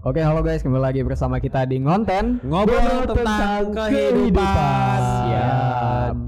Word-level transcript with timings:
Oke, 0.00 0.24
halo 0.24 0.40
guys, 0.40 0.64
kembali 0.64 0.80
lagi 0.80 1.00
bersama 1.04 1.36
kita 1.36 1.68
di 1.68 1.76
Ngonten 1.76 2.40
Ngobrol 2.40 3.04
tentang 3.04 3.68
kehidupan. 3.68 5.00
Ya, 5.28 5.52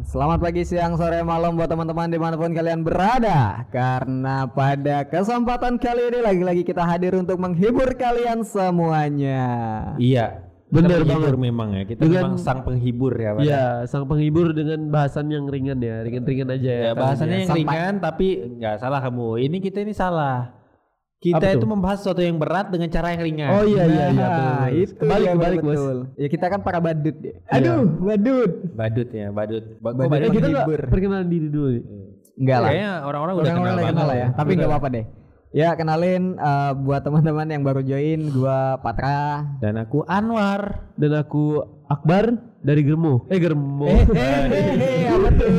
selamat 0.05 0.45
pagi, 0.45 0.61
siang, 0.61 0.93
sore, 0.93 1.25
malam 1.25 1.57
buat 1.57 1.73
teman-teman 1.73 2.13
di 2.13 2.21
mana 2.21 2.37
pun 2.37 2.53
kalian 2.53 2.85
berada 2.85 3.65
Karena 3.73 4.45
pada 4.45 5.09
kesempatan 5.09 5.81
kali 5.81 6.05
ini 6.05 6.21
lagi-lagi 6.21 6.69
kita 6.69 6.85
hadir 6.85 7.17
untuk 7.17 7.41
menghibur 7.41 7.97
kalian 7.97 8.45
semuanya 8.45 9.41
Iya. 9.97 10.53
Bener 10.69 11.05
penghibur 11.05 11.33
banget. 11.33 11.41
memang 11.41 11.69
ya. 11.73 11.83
Kita 11.85 12.01
Dengan- 12.01 12.17
memang 12.29 12.35
sang 12.41 12.61
penghibur 12.65 13.13
ya. 13.17 13.31
Pak. 13.33 13.41
Iya, 13.45 13.65
sang 13.85 14.05
penghibur 14.05 14.53
dengan 14.53 14.89
bahasan 14.89 15.29
yang 15.29 15.49
ringan 15.49 15.81
ya, 15.81 16.01
ringan-ringan 16.01 16.49
aja 16.49 16.71
ya. 16.71 16.85
Ya, 16.89 16.93
bahasannya 16.93 17.37
yang 17.45 17.49
Sampai- 17.49 17.65
ringan 17.65 17.95
tapi 18.01 18.29
nggak 18.57 18.77
salah 18.81 19.01
kamu. 19.01 19.49
Ini 19.49 19.57
kita 19.61 19.81
ini 19.81 19.93
salah. 19.93 20.61
Kita 21.23 21.39
Apa 21.39 21.55
itu 21.55 21.67
membahas 21.71 22.03
sesuatu 22.03 22.19
yang 22.19 22.35
berat 22.35 22.75
dengan 22.75 22.91
cara 22.91 23.15
yang 23.15 23.23
ringan. 23.23 23.49
Oh 23.55 23.63
iya 23.63 23.85
iya 23.87 24.05
iya. 24.11 24.27
Nah, 24.27 24.67
betul. 24.67 24.83
itu 24.83 24.93
kebalik 24.99 25.23
dia, 25.23 25.35
kebalik 25.39 25.59
bos. 25.63 25.83
Ya 26.19 26.29
kita 26.29 26.47
kan 26.51 26.61
para 26.67 26.79
badut 26.83 27.17
ya. 27.23 27.35
Aduh, 27.47 27.87
badut 28.03 28.51
Badut 28.75 29.09
ya, 29.15 29.27
badut. 29.31 29.65
Ba- 29.79 29.95
Badut. 29.95 30.35
kita 30.35 30.47
nggak 30.51 30.67
menghibur. 30.67 30.81
perkenalan 30.91 31.29
diri 31.31 31.47
dulu 31.47 31.69
nih. 31.79 31.85
Enggak 32.43 32.59
lah 32.59 32.71
Kayaknya 32.75 32.91
orang-orang 33.07 33.35
udah 33.39 33.53
kenal 33.55 33.77
kenal 33.87 34.07
lah 34.11 34.17
ya, 34.19 34.29
tapi 34.35 34.51
nggak 34.59 34.71
apa-apa 34.75 34.89
deh. 34.91 35.05
Ya 35.53 35.69
kenalin 35.77 36.23
eh, 36.41 36.73
buat 36.81 37.01
teman-teman 37.05 37.47
yang 37.55 37.63
baru 37.63 37.81
join, 37.87 38.21
gua 38.35 38.81
Patra. 38.83 39.47
Dan 39.63 39.79
aku 39.79 40.03
Anwar. 40.09 40.91
Dan 40.99 41.13
aku 41.15 41.63
Akbar 41.87 42.35
dari 42.63 42.81
Germo. 42.81 43.27
Eh 43.27 43.39
Germo. 43.39 43.85
Eh, 43.85 44.07
eh, 44.07 44.43
eh, 44.47 44.67
eh, 44.79 45.11
apa 45.11 45.29
tuh? 45.35 45.51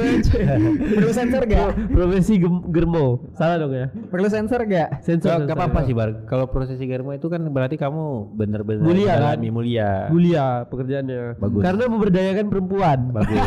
Perlu 0.96 1.12
sensor 1.12 1.44
gak? 1.44 1.76
Profesi 1.88 2.34
Germo. 2.72 3.28
Salah 3.36 3.60
dong 3.60 3.76
ya. 3.76 3.92
Perlu 4.08 4.28
sensor 4.28 4.64
gak? 4.64 5.04
Sensor. 5.04 5.44
Gak, 5.44 5.52
apa-apa 5.52 5.84
sih 5.84 5.92
Bar. 5.92 6.24
Kalau 6.26 6.48
prosesi 6.48 6.88
garmo 6.88 7.12
itu 7.12 7.28
kan 7.28 7.44
berarti 7.46 7.76
kamu 7.76 8.34
bener-bener 8.34 8.82
Mulia, 8.82 9.14
kan? 9.20 9.38
mulia. 9.44 9.90
Mulia 10.08 10.46
pekerjaannya. 10.66 11.38
Bagus. 11.38 11.62
Karena 11.62 11.84
memberdayakan 11.86 12.46
perempuan. 12.48 13.00
Bagus. 13.12 13.40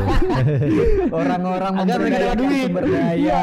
Orang-orang 1.24 1.72
Agar 1.80 1.96
mereka 1.98 2.16
dapat 2.16 2.36
memberdayakan 2.36 2.36
duit. 2.44 2.66
sumber 2.68 2.84
daya. 2.86 3.14
Iya, 3.16 3.42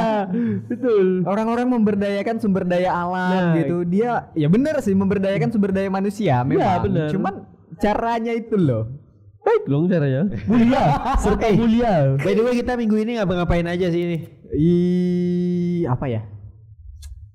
betul. 0.70 1.06
Orang-orang 1.26 1.68
memberdayakan 1.70 2.36
sumber 2.40 2.64
daya 2.64 2.90
alam 2.94 3.32
Nah. 3.34 3.56
gitu. 3.58 3.78
Dia 3.84 4.30
ya 4.34 4.48
bener 4.48 4.78
sih 4.80 4.94
memberdayakan 4.94 5.50
sumber 5.50 5.74
daya 5.74 5.90
manusia 5.90 6.46
memang. 6.46 6.86
bener. 6.86 7.10
Cuman 7.10 7.34
caranya 7.82 8.32
itu 8.32 8.54
loh. 8.56 9.03
Baik 9.44 9.64
dong 9.66 9.86
caranya. 9.86 10.22
Mulia, 10.50 10.84
serta 11.18 11.48
mulia. 11.52 11.94
By 12.18 12.32
the 12.32 12.42
way 12.42 12.56
kita 12.56 12.74
minggu 12.74 12.96
ini 12.98 13.12
ngapa-ngapain 13.16 13.68
aja 13.68 13.88
sih 13.88 14.02
ini? 14.02 14.18
Ih, 14.54 15.84
apa 15.86 16.06
ya? 16.08 16.22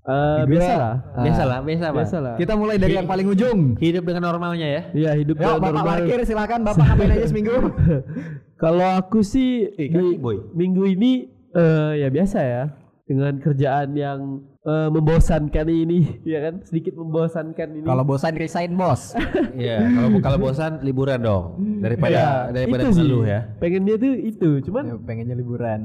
Eh, 0.02 0.40
Gua- 0.40 0.48
biasa 0.48 0.72
lah. 0.74 0.94
Ah. 1.12 1.20
Biasa 1.20 1.42
lah, 1.44 1.58
biasa 1.60 1.84
Pak. 1.84 1.94
Biasa 1.94 2.16
lah. 2.18 2.34
Kita 2.36 2.52
mulai 2.54 2.76
dari 2.76 2.96
yang 2.96 3.04
paling 3.04 3.28
ujung. 3.28 3.76
Hidup 3.76 4.02
dengan 4.02 4.24
normalnya 4.26 4.64
ya. 4.66 4.82
Iya, 4.90 5.10
hidup 5.16 5.36
Yuk, 5.36 5.42
dalam 5.42 5.60
Bapak 5.60 5.72
normal. 5.74 5.88
parkir 6.00 6.18
silakan. 6.24 6.60
Bapak 6.64 6.84
ngapain 6.86 7.10
aja 7.12 7.26
seminggu? 7.28 7.52
Kalau 8.62 8.88
aku 8.90 9.20
sih 9.20 9.68
Eh, 9.70 9.92
kan 9.92 10.00
di- 10.02 10.16
boy. 10.16 10.48
minggu 10.52 10.88
ini 10.88 11.28
eh, 11.52 11.92
ya 11.98 12.08
biasa 12.08 12.38
ya 12.40 12.62
dengan 13.04 13.36
kerjaan 13.36 13.92
yang 13.92 14.48
eh, 14.68 14.88
membosankan 14.90 15.66
ini, 15.66 16.20
ya 16.22 16.38
kan 16.42 16.60
sedikit 16.60 16.92
membosankan 16.94 17.68
ini. 17.74 17.84
Kalau 17.84 18.04
bosan 18.04 18.34
resign 18.34 18.72
bos. 18.74 19.16
Iya, 19.56 19.80
kalau 19.88 20.08
kalau 20.20 20.38
bosan 20.40 20.72
liburan 20.80 21.18
dong 21.18 21.44
daripada 21.80 22.14
Ya, 22.14 22.28
daripada 22.52 22.84
itu 22.84 22.92
sih. 22.92 23.00
mengeluh 23.00 23.24
ya. 23.24 23.40
Pengennya 23.56 23.96
tuh 23.96 24.12
itu, 24.14 24.50
cuman 24.62 24.84
Ya, 24.84 24.94
pengennya 24.98 25.34
liburan. 25.34 25.80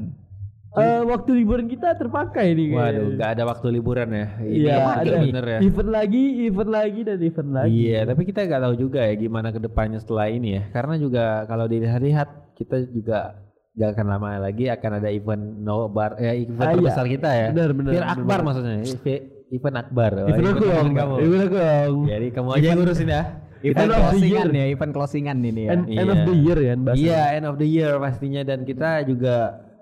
eh, 0.74 1.02
waktu 1.02 1.30
liburan 1.36 1.66
kita 1.66 1.94
terpakai 1.94 2.50
nih. 2.50 2.66
kayaknya. 2.68 2.98
Waduh, 2.98 3.06
nggak 3.14 3.30
ada 3.30 3.42
waktu 3.44 3.66
liburan 3.70 4.08
ya. 4.10 4.26
Iya, 4.40 4.74
ada 4.96 5.14
bener 5.20 5.44
ya. 5.48 5.58
event 5.60 5.86
lagi, 5.88 6.22
event 6.44 6.70
lagi 6.72 7.00
dan 7.00 7.18
event 7.20 7.50
lagi. 7.52 7.70
Iya, 7.70 8.00
tapi 8.04 8.22
kita 8.24 8.38
nggak 8.42 8.58
tahu 8.60 8.74
juga 8.76 9.00
ya 9.00 9.14
gimana 9.14 9.48
ke 9.48 9.58
depannya 9.58 9.98
setelah 9.98 10.26
ini 10.28 10.48
ya. 10.52 10.62
Karena 10.68 10.94
juga 10.96 11.24
kalau 11.44 11.64
dilihat-lihat 11.64 12.28
kita 12.54 12.90
juga 12.90 13.38
gak 13.74 13.90
akan 13.92 14.06
lama 14.06 14.28
lagi 14.38 14.64
akan 14.66 14.90
ada 14.96 15.10
event 15.10 15.42
nobar, 15.58 16.14
ya 16.16 16.30
event 16.32 16.58
Ah, 16.60 16.70
iya. 16.70 16.78
terbesar 16.78 17.04
kita 17.04 17.30
ya. 17.30 17.48
Benar, 17.50 17.70
benar, 17.72 17.90
Fir 17.90 17.98
benar 17.98 18.12
Akbar 18.12 18.26
banget. 18.28 18.44
maksudnya. 18.46 18.74
Ev- 18.80 19.24
Event 19.50 19.76
Akbar. 19.76 20.10
Oh, 20.16 20.26
Event 20.26 20.46
aku 20.48 20.64
dong, 20.64 20.88
kamu. 20.90 21.14
event 21.20 21.42
aku 21.44 21.56
dong. 21.56 21.94
Jadi 22.04 22.26
kamu 22.30 22.48
aja 22.50 22.64
yang 22.64 22.78
ngurusin 22.78 23.08
ya. 23.08 23.22
Event 23.60 23.80
End 23.80 23.92
closingan 23.96 24.48
ya, 24.52 24.64
event 24.68 24.92
closingan 24.92 25.36
ini 25.40 25.62
ya. 25.64 25.70
End, 25.72 25.82
end 25.86 26.04
of 26.04 26.16
Iya. 26.16 26.24
the 26.24 26.34
year 26.36 26.58
bahasa. 26.76 26.98
Iya, 27.00 27.20
end 27.32 27.46
of 27.46 27.56
the 27.56 27.66
year 27.66 27.92
pastinya 27.96 28.42
dan 28.42 28.58
kita 28.62 28.90
juga 29.04 29.36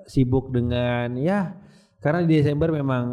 sibuk 0.04 0.50
dengan 0.50 1.14
ya 1.14 1.54
karena 1.98 2.22
di 2.22 2.32
Desember 2.32 2.70
memang 2.70 3.04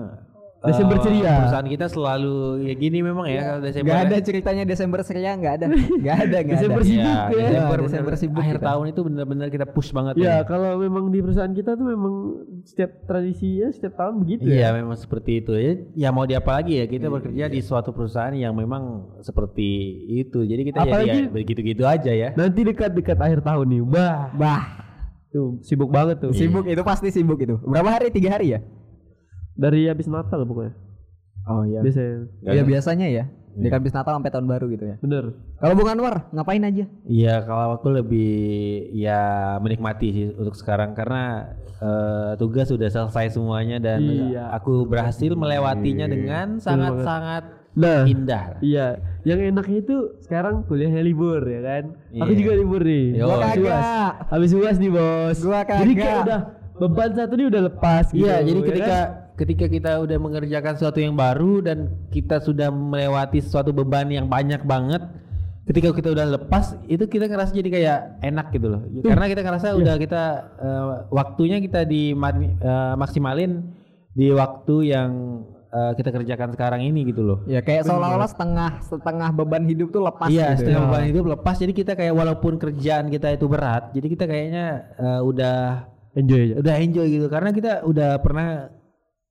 Desember 0.60 1.00
eh, 1.00 1.02
ceria. 1.02 1.34
Perusahaan 1.40 1.70
kita 1.70 1.86
selalu 1.88 2.36
ya 2.68 2.74
gini 2.76 3.00
memang 3.00 3.26
ya 3.26 3.42
kalau 3.48 3.62
Desember. 3.64 3.90
Gak 3.90 4.02
ada 4.04 4.12
ya. 4.12 4.22
ceritanya 4.22 4.64
Desember 4.68 5.00
ceria, 5.02 5.32
gak 5.34 5.54
ada. 5.56 5.66
Gak 6.04 6.18
ada, 6.20 6.38
gak 6.38 6.52
Desember 6.52 6.82
ada. 6.82 6.90
sibuk 6.90 7.00
Iya, 7.00 7.16
ya. 7.16 7.24
Desember, 7.24 7.48
Desember 7.48 7.80
Desember 7.80 8.14
sibuk 8.14 8.42
Akhir 8.44 8.58
kita. 8.58 8.68
tahun 8.68 8.86
itu 8.86 9.02
benar-benar 9.02 9.48
kita 9.48 9.66
push 9.66 9.90
banget. 9.90 10.14
Ya, 10.16 10.24
ya. 10.26 10.36
kalau 10.44 10.72
memang 10.76 11.04
di 11.08 11.20
perusahaan 11.20 11.50
kita 11.50 11.72
tuh 11.74 11.86
memang 11.86 12.14
setiap 12.62 12.92
tradisinya 13.06 13.68
setiap 13.72 13.94
tahun 13.96 14.14
begitu 14.20 14.42
Iya, 14.46 14.60
ya. 14.60 14.70
memang 14.76 14.96
seperti 14.96 15.32
itu 15.40 15.52
ya. 15.54 15.72
Ya 15.96 16.10
mau 16.12 16.24
di 16.24 16.36
apa 16.36 16.52
lagi 16.54 16.76
ya 16.76 16.86
kita 16.86 17.08
bekerja 17.08 17.46
di 17.48 17.60
suatu 17.60 17.90
perusahaan 17.90 18.36
yang 18.36 18.52
memang 18.52 18.84
seperti 19.22 19.68
itu. 20.18 20.44
Jadi 20.44 20.62
kita 20.66 20.84
Apalagi- 20.84 21.24
ya 21.24 21.32
begitu-gitu 21.32 21.84
aja 21.88 22.12
ya. 22.12 22.36
Nanti 22.36 22.68
dekat-dekat 22.68 23.16
akhir 23.16 23.40
tahun 23.42 23.66
nih, 23.66 23.82
bah, 23.82 24.36
Bah, 24.36 24.62
tuh 25.30 25.56
sibuk 25.62 25.88
banget 25.88 26.20
tuh. 26.20 26.36
sibuk 26.36 26.68
itu 26.68 26.84
pasti 26.84 27.08
sibuk 27.10 27.40
itu. 27.40 27.56
Berapa 27.64 27.96
hari? 27.96 28.12
Tiga 28.12 28.36
hari 28.36 28.52
ya? 28.52 28.62
Dari 29.60 29.92
habis 29.92 30.08
Natal 30.08 30.48
pokoknya. 30.48 30.74
Oh 31.46 31.68
iya. 31.68 31.84
Biasanya. 31.84 32.16
Ya 32.48 32.64
biasanya 32.64 33.08
ya. 33.10 33.26
Di 33.50 33.68
habis 33.68 33.92
Natal 33.92 34.16
sampai 34.16 34.32
tahun 34.32 34.48
baru 34.48 34.72
gitu 34.72 34.86
ya. 34.86 34.96
Bener. 35.00 35.36
Kalau 35.60 35.76
bukan 35.76 36.00
Anwar, 36.00 36.32
ngapain 36.32 36.64
aja? 36.64 36.86
Iya, 37.04 37.44
kalau 37.44 37.76
aku 37.76 37.92
lebih 37.92 38.32
ya 38.94 39.20
menikmati 39.60 40.08
sih 40.10 40.26
untuk 40.32 40.56
sekarang 40.56 40.96
karena 40.96 41.52
eh, 41.76 42.32
tugas 42.36 42.68
sudah 42.68 42.88
selesai 42.88 43.36
semuanya 43.36 43.80
dan 43.80 44.00
Iya. 44.00 44.52
aku 44.52 44.84
berhasil 44.84 45.32
melewatinya 45.32 46.08
dengan 46.08 46.60
sangat-sangat 46.60 47.56
Nah, 47.72 48.04
indah. 48.04 48.60
iya. 48.60 49.00
Yang 49.24 49.40
enaknya 49.50 49.78
itu 49.80 49.96
sekarang 50.20 50.64
kuliahnya 50.66 51.00
libur 51.00 51.40
ya 51.40 51.60
kan. 51.62 51.84
Aku 52.14 52.32
Iya. 52.32 52.38
juga 52.38 52.52
libur 52.54 52.82
nih. 52.84 53.06
Yo. 53.16 53.26
Gua 53.26 53.36
Habis 53.40 53.56
UAS. 53.58 53.72
kagak. 53.72 54.14
Habis 54.28 54.52
UAS 54.54 54.78
nih, 54.78 54.92
Bos. 54.92 55.38
Gua 55.40 55.60
Jadi 55.64 55.92
kayak 55.94 56.04
kagak. 56.06 56.24
udah 56.24 56.40
beban 56.80 57.12
satu 57.14 57.34
nih 57.34 57.48
udah 57.48 57.62
lepas 57.66 58.06
gitu. 58.10 58.24
Iya, 58.24 58.36
jadi 58.42 58.60
ya 58.60 58.68
ketika 58.68 58.88
kan? 58.92 59.08
Ketika 59.40 59.72
kita 59.72 60.04
udah 60.04 60.18
mengerjakan 60.20 60.76
sesuatu 60.76 61.00
yang 61.00 61.16
baru 61.16 61.64
dan 61.64 61.78
kita 62.12 62.44
sudah 62.44 62.68
melewati 62.68 63.40
suatu 63.40 63.72
beban 63.72 64.12
yang 64.12 64.28
banyak 64.28 64.68
banget, 64.68 65.00
ketika 65.64 65.96
kita 65.96 66.12
udah 66.12 66.36
lepas 66.36 66.76
itu 66.92 67.08
kita 67.08 67.32
ngerasa 67.32 67.56
jadi 67.56 67.70
kayak 67.72 68.00
enak 68.20 68.52
gitu 68.52 68.68
loh. 68.68 68.82
Karena 69.00 69.26
kita 69.32 69.42
ngerasa 69.48 69.68
udah 69.80 69.96
kita 69.96 70.24
eh, 70.60 70.84
waktunya 71.08 71.64
kita 71.64 71.88
di 71.88 72.12
maksimalin 73.00 73.64
di 74.12 74.28
waktu 74.36 74.76
yang 74.92 75.10
eh, 75.72 75.94
kita 75.96 76.10
kerjakan 76.12 76.50
sekarang 76.58 76.82
ini 76.84 77.08
gitu 77.08 77.24
loh. 77.24 77.40
Ya 77.48 77.64
kayak 77.64 77.88
seolah-olah 77.88 78.28
setengah 78.28 78.72
setengah 78.84 79.30
beban 79.32 79.64
hidup 79.64 79.96
tuh 79.96 80.04
lepas 80.04 80.28
Iya, 80.28 80.58
gitu. 80.58 80.68
setengah 80.68 80.82
ya. 80.84 80.88
beban 80.92 81.06
hidup 81.08 81.26
lepas. 81.40 81.56
Jadi 81.56 81.72
kita 81.72 81.96
kayak 81.96 82.12
walaupun 82.12 82.60
kerjaan 82.60 83.08
kita 83.08 83.32
itu 83.32 83.46
berat, 83.48 83.96
jadi 83.96 84.08
kita 84.12 84.26
kayaknya 84.28 84.66
eh, 85.00 85.22
udah 85.24 85.58
enjoy 86.18 86.42
aja. 86.50 86.56
udah 86.60 86.76
enjoy 86.82 87.08
gitu 87.08 87.28
karena 87.30 87.50
kita 87.54 87.72
udah 87.86 88.18
pernah 88.20 88.48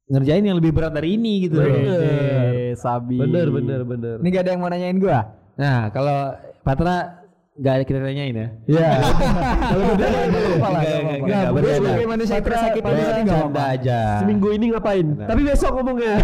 ngerjain 0.09 0.43
yang 0.43 0.57
lebih 0.57 0.73
berat 0.73 0.91
dari 0.91 1.15
ini 1.15 1.45
gitu. 1.45 1.61
Eh, 1.61 2.73
sabi. 2.75 3.17
Bener, 3.17 3.49
bener, 3.49 3.85
bener. 3.85 4.17
Ini 4.19 4.29
gak 4.31 4.43
ada 4.43 4.51
yang 4.51 4.61
mau 4.61 4.69
nanyain 4.69 4.97
gua. 4.97 5.19
Nah, 5.55 5.91
kalau 5.91 6.33
Patra 6.61 7.25
nggak 7.59 7.75
ada 7.75 7.83
kita 7.83 7.99
tanyain 7.99 8.33
ya. 8.33 8.49
Iya. 8.65 8.91
Kalau 9.69 9.85
udah 9.91 9.99
Enggak, 9.99 9.99
enggak, 9.99 10.47
enggak, 10.47 11.19
enggak, 11.19 11.43
Gua 11.43 11.59
bercanda. 11.59 11.79
sebagai 11.83 12.07
manusia 12.07 12.39
yang 12.39 13.27
apa-apa. 13.29 13.63
aja. 13.75 13.99
Seminggu 14.23 14.49
ini 14.55 14.65
ngapain? 14.71 15.07
Tapi 15.19 15.41
besok 15.43 15.71
ngomongnya. 15.75 16.15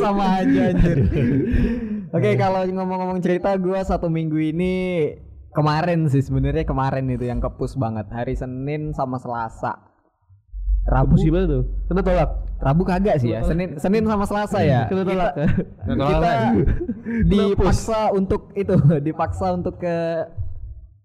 Sama 0.00 0.24
aja 0.38 0.60
anjir. 0.70 0.96
Oke, 2.14 2.30
kalau 2.38 2.62
ngomong-ngomong 2.64 3.18
cerita 3.18 3.50
gua 3.58 3.82
satu 3.82 4.06
minggu 4.06 4.38
ini 4.38 4.74
kemarin 5.50 6.06
sih 6.06 6.22
sebenarnya 6.22 6.62
kemarin 6.62 7.10
itu 7.10 7.26
yang 7.26 7.42
kepus 7.42 7.74
banget. 7.74 8.06
Hari 8.08 8.32
Senin 8.32 8.94
sama 8.94 9.18
Selasa. 9.18 9.74
Rabu 10.86 11.18
gimana 11.18 11.44
tuh? 11.46 11.62
Kena 11.86 12.00
tolak. 12.00 12.30
Rabu 12.56 12.82
kagak 12.82 13.18
sih 13.18 13.34
ya. 13.34 13.42
Senin 13.42 13.74
Senin 13.76 14.06
sama 14.06 14.24
Selasa 14.24 14.62
ya. 14.62 14.86
Kena 14.86 15.02
tolak. 15.02 15.32
Kita 15.82 16.14
apa. 16.14 16.32
dipaksa 17.30 18.00
untuk 18.10 18.54
itu, 18.54 18.74
dipaksa 19.06 19.46
untuk 19.50 19.76
ke 19.76 19.96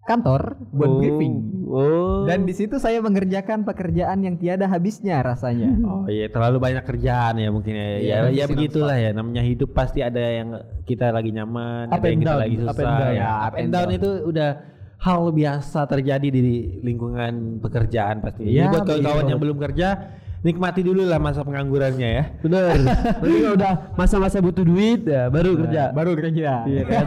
kantor 0.02 0.58
buat 0.74 0.90
Oh, 0.90 0.98
briefing. 0.98 1.34
Oh. 1.70 2.26
Dan 2.26 2.42
di 2.42 2.50
situ 2.50 2.74
saya 2.76 2.98
mengerjakan 2.98 3.62
pekerjaan 3.62 4.18
yang 4.20 4.34
tiada 4.34 4.66
habisnya 4.66 5.22
rasanya. 5.22 5.70
Oh 5.86 6.10
iya, 6.10 6.26
terlalu 6.26 6.58
banyak 6.58 6.82
kerjaan 6.82 7.38
ya 7.38 7.48
mungkin 7.50 7.74
ya. 7.74 7.86
Iya, 7.86 7.98
ya, 7.98 8.02
ya 8.02 8.22
habisin 8.26 8.50
begitulah 8.50 8.96
ya. 8.98 9.10
Namanya 9.14 9.42
hidup 9.42 9.70
pasti 9.70 10.02
ada 10.02 10.18
yang 10.18 10.58
kita 10.84 11.10
lagi 11.10 11.30
nyaman, 11.30 11.86
Up 11.86 11.98
ada 11.98 12.06
yang 12.06 12.18
and 12.18 12.22
kita 12.22 12.32
down, 12.34 12.42
lagi 12.42 12.56
up 12.56 12.62
susah. 12.66 12.82
and 12.82 12.98
down. 12.98 13.12
Ya, 13.14 13.18
Ya, 13.18 13.30
up 13.46 13.54
and 13.54 13.70
down 13.70 13.88
itu 13.90 14.10
udah 14.26 14.50
hal 15.02 15.34
biasa 15.34 15.90
terjadi 15.90 16.28
di 16.30 16.78
lingkungan 16.78 17.58
pekerjaan 17.58 18.22
pasti. 18.22 18.46
Iya, 18.46 18.70
Jadi 18.70 18.72
buat 18.72 18.82
kawan-kawan 18.86 19.24
yang 19.26 19.40
belum 19.42 19.58
kerja, 19.58 19.88
nikmati 20.46 20.86
dulu 20.86 21.02
lah 21.02 21.18
masa 21.18 21.42
penganggurannya 21.42 22.08
ya. 22.08 22.24
Bener. 22.38 22.86
Nanti 23.22 23.38
kalau 23.42 23.54
udah 23.58 23.72
masa-masa 23.98 24.38
butuh 24.38 24.62
duit 24.62 25.02
ya 25.02 25.26
baru 25.26 25.58
kerja. 25.58 25.90
Baru 25.90 26.14
kerja. 26.14 26.62
Iya 26.70 26.82
kan? 26.86 27.04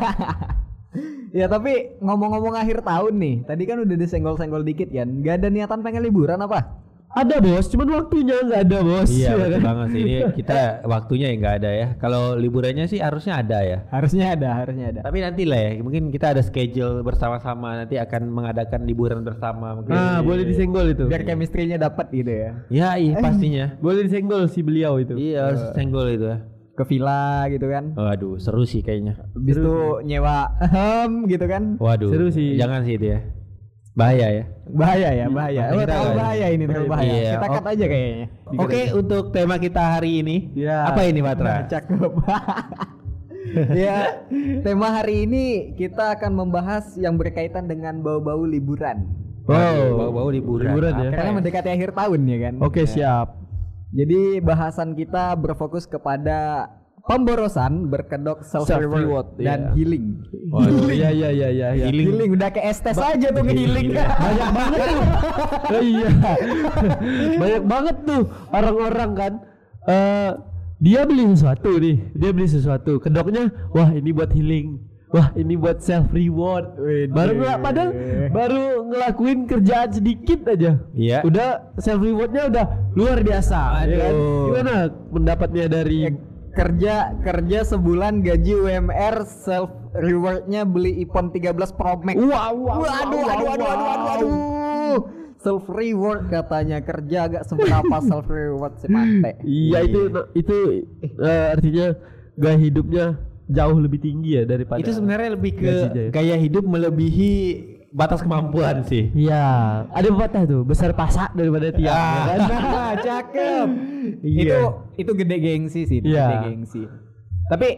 ya 1.39 1.47
tapi 1.47 1.95
ngomong-ngomong 2.03 2.59
akhir 2.59 2.83
tahun 2.83 3.15
nih, 3.15 3.35
tadi 3.47 3.63
kan 3.63 3.79
udah 3.79 3.95
disenggol-senggol 3.95 4.67
dikit 4.67 4.91
kan. 4.91 5.07
Gak 5.23 5.39
ada 5.39 5.47
niatan 5.47 5.79
pengen 5.79 6.03
liburan 6.03 6.39
apa? 6.43 6.84
Ada 7.15 7.39
bos, 7.39 7.65
cuman 7.71 7.87
waktunya 7.95 8.35
nggak 8.43 8.61
ada 8.67 8.79
bos. 8.83 9.07
Iya 9.07 9.31
ya 9.39 9.47
kan? 9.55 9.61
banget 9.63 9.87
sih. 9.95 10.01
Ini 10.03 10.15
kita 10.35 10.59
waktunya 10.83 11.27
ya 11.31 11.35
nggak 11.39 11.55
ada 11.63 11.71
ya. 11.71 11.87
Kalau 11.95 12.35
liburannya 12.35 12.85
sih 12.91 12.99
harusnya 12.99 13.39
ada 13.39 13.59
ya. 13.63 13.77
Harusnya 13.87 14.35
ada, 14.35 14.49
harusnya 14.51 14.85
ada. 14.91 14.99
Tapi 15.07 15.23
nanti 15.23 15.47
lah 15.47 15.59
ya, 15.59 15.71
mungkin 15.79 16.11
kita 16.11 16.35
ada 16.35 16.41
schedule 16.43 17.05
bersama-sama 17.07 17.85
nanti 17.85 17.95
akan 17.95 18.27
mengadakan 18.27 18.83
liburan 18.83 19.23
bersama 19.23 19.79
mungkin. 19.79 19.95
Nah, 19.95 20.19
boleh 20.25 20.43
disenggol 20.43 20.91
itu. 20.91 21.07
Biar 21.07 21.23
chemistry-nya 21.23 21.79
dapat 21.79 22.11
gitu 22.11 22.31
ya. 22.31 22.51
Ya 22.67 22.89
iya 22.99 23.15
pastinya. 23.23 23.79
Boleh 23.79 24.07
disenggol 24.07 24.51
si 24.51 24.59
beliau 24.59 24.99
itu. 24.99 25.15
Iya 25.15 25.55
harus 25.55 25.61
senggol 25.71 26.11
itu 26.11 26.27
ya. 26.27 26.37
Ke 26.75 26.83
villa 26.83 27.47
gitu 27.47 27.71
kan. 27.71 27.95
Waduh 27.95 28.35
seru 28.43 28.67
sih 28.67 28.83
kayaknya. 28.83 29.15
Habis 29.31 29.55
itu 29.63 29.75
nyewa 30.03 30.51
ehem 30.59 31.31
gitu 31.31 31.47
kan. 31.47 31.79
Waduh. 31.79 32.11
Seru 32.11 32.27
sih. 32.27 32.59
Jangan 32.59 32.83
sih 32.83 32.99
itu 32.99 33.15
ya. 33.15 33.19
Bahaya 33.95 34.27
ya. 34.27 34.43
Bahaya 34.75 35.09
ya, 35.15 35.25
bahaya. 35.31 35.61
Oh, 35.71 35.79
Kita 35.79 35.87
terlalu 35.87 36.03
nggak- 36.03 36.19
bahaya 36.19 36.45
ini, 36.51 36.63
terlalu 36.67 36.89
bahaya. 36.91 37.13
Iya. 37.15 37.31
Kita 37.31 37.47
cut 37.47 37.65
aja 37.71 37.85
kayaknya. 37.87 38.27
Oke 38.59 38.81
untuk 38.91 39.23
tema 39.31 39.55
kita 39.55 39.81
hari 39.95 40.11
ini. 40.19 40.35
Ya. 40.51 40.77
Apa 40.91 41.01
ini 41.07 41.19
Patra? 41.23 41.63
Cakep. 41.71 42.11
ya, 43.87 43.97
tema 44.67 44.87
hari 44.99 45.23
ini 45.23 45.45
kita 45.79 46.19
akan 46.19 46.31
membahas 46.35 46.91
yang 46.99 47.15
berkaitan 47.15 47.71
dengan 47.71 48.03
bau-bau 48.03 48.43
liburan. 48.43 49.07
Bau-bau 49.47 50.27
liburan. 50.27 50.75
Liburan 50.75 50.93
ya. 50.99 51.09
Karena 51.15 51.31
mendekati 51.31 51.69
akhir 51.71 51.95
tahun 51.95 52.19
ya 52.27 52.37
kan. 52.51 52.53
Oke 52.67 52.83
siap. 52.83 53.27
Jadi 53.95 54.43
bahasan 54.43 54.91
kita 54.91 55.39
berfokus 55.39 55.87
kepada 55.87 56.67
pemborosan, 57.05 57.87
berkedok 57.87 58.41
self 58.41 58.65
Self 58.65 58.81
reward 58.81 59.37
dan 59.37 59.71
iya. 59.71 59.71
healing. 59.77 60.05
Waduh, 60.49 60.89
iya 60.89 61.09
iya 61.13 61.29
iya 61.29 61.49
iya. 61.53 61.67
iya. 61.77 61.85
Healing. 61.89 62.07
Healing 62.09 62.29
udah 62.33 62.49
kayak 62.49 62.67
estes 62.73 62.97
aja 62.97 63.27
tuh 63.29 63.45
healing. 63.45 63.93
Banyak 63.93 64.49
banget 64.49 64.79
tuh. 64.89 65.05
Oh, 65.69 65.83
iya. 65.93 66.09
Banyak 67.37 67.63
banget 67.69 67.95
tuh 68.03 68.21
orang-orang 68.49 69.11
kan. 69.13 69.33
eh 69.85 70.33
dia 70.81 71.05
beli 71.05 71.29
sesuatu 71.29 71.77
nih, 71.77 71.97
dia 72.17 72.33
beli 72.33 72.49
sesuatu. 72.49 72.97
Kedoknya, 72.97 73.53
wah 73.69 73.93
ini 73.93 74.09
buat 74.09 74.33
healing. 74.33 74.81
Wah 75.13 75.29
ini 75.37 75.55
buat 75.55 75.79
self 75.79 76.09
reward. 76.11 76.75
Baru 77.13 77.37
ngelak 77.37 77.59
padahal 77.61 77.91
baru 78.33 78.63
ngelakuin 78.89 79.39
kerjaan 79.45 79.89
sedikit 79.93 80.43
aja. 80.49 80.81
Iya. 80.91 81.21
Udah 81.21 81.71
self 81.77 82.01
rewardnya 82.01 82.49
udah 82.49 82.65
luar 82.97 83.21
biasa. 83.21 83.85
ya 83.85 83.95
kan? 83.95 84.11
Aduh. 84.11 84.43
Gimana 84.49 84.73
pendapatnya 85.13 85.65
dari 85.69 85.97
Ya, 86.09 86.11
kerja 86.55 87.13
kerja 87.19 87.59
sebulan 87.67 88.23
gaji 88.23 88.55
UMR 88.55 89.27
self 89.27 89.69
rewardnya 89.91 90.63
beli 90.63 91.03
iPhone 91.03 91.29
13 91.29 91.51
Pro 91.75 91.99
Max. 91.99 92.15
Wah, 92.15 92.51
wah, 92.55 92.75
Wah, 92.79 92.93
aduh, 93.03 93.19
wah, 93.19 93.33
aduh, 93.35 93.49
aduh, 93.51 93.67
aduh, 93.67 93.87
aduh, 93.91 94.09
aduh. 94.15 94.99
Self 95.35 95.67
reward 95.69 96.31
katanya 96.31 96.81
kerja 96.81 97.27
agak 97.29 97.43
seberapa 97.45 97.95
self 98.09 98.25
reward 98.25 98.73
si 98.79 98.87
mate. 98.87 99.37
Iya 99.43 99.79
itu 99.83 99.99
itu 100.33 100.57
eh, 101.21 101.45
artinya 101.53 101.93
gaya 102.33 102.57
hidupnya 102.57 103.05
jauh 103.45 103.77
lebih 103.77 104.01
tinggi 104.01 104.41
ya 104.41 104.43
daripada 104.47 104.81
Itu 104.81 104.95
sebenarnya 104.95 105.37
lebih 105.37 105.51
ke 105.53 105.69
ya. 105.69 106.09
gaya 106.09 106.33
hidup 106.33 106.65
melebihi 106.65 107.33
batas 107.95 108.19
kemampuan 108.19 108.83
sih. 108.83 109.07
Iya, 109.15 109.45
ada 109.87 110.07
pepatah 110.11 110.43
tuh 110.43 110.61
besar 110.61 110.91
pasak 110.91 111.31
daripada 111.31 111.71
tiang. 111.71 111.95
ya 111.95 112.19
kan? 112.27 112.39
Nah, 112.75 112.93
cakep. 112.99 113.67
Iya. 114.21 114.43
Itu 114.43 114.59
itu 114.99 115.11
gede 115.15 115.37
gengsi 115.39 115.81
sih, 115.87 115.97
itu 116.03 116.11
Iya. 116.11 116.27
gede 116.27 116.37
gengsi. 116.45 116.81
Tapi 117.47 117.69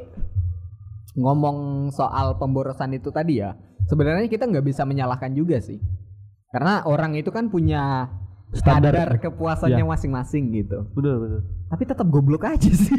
ngomong 1.16 1.90
soal 1.92 2.36
pemborosan 2.36 2.94
itu 2.94 3.10
tadi 3.10 3.42
ya, 3.42 3.54
sebenarnya 3.86 4.26
kita 4.26 4.46
nggak 4.46 4.66
bisa 4.66 4.84
menyalahkan 4.84 5.34
juga 5.34 5.58
sih. 5.58 5.78
Karena 6.50 6.82
orang 6.84 7.14
itu 7.14 7.30
kan 7.30 7.50
punya 7.50 8.10
Standar. 8.56 8.96
standar 8.96 9.10
kepuasannya 9.20 9.84
Iya. 9.84 9.92
masing-masing 9.92 10.44
gitu. 10.56 10.88
bener 10.96 11.16
bener. 11.20 11.42
Tapi 11.68 11.84
tetap 11.84 12.08
goblok 12.08 12.48
aja 12.48 12.72
sih. 12.72 12.96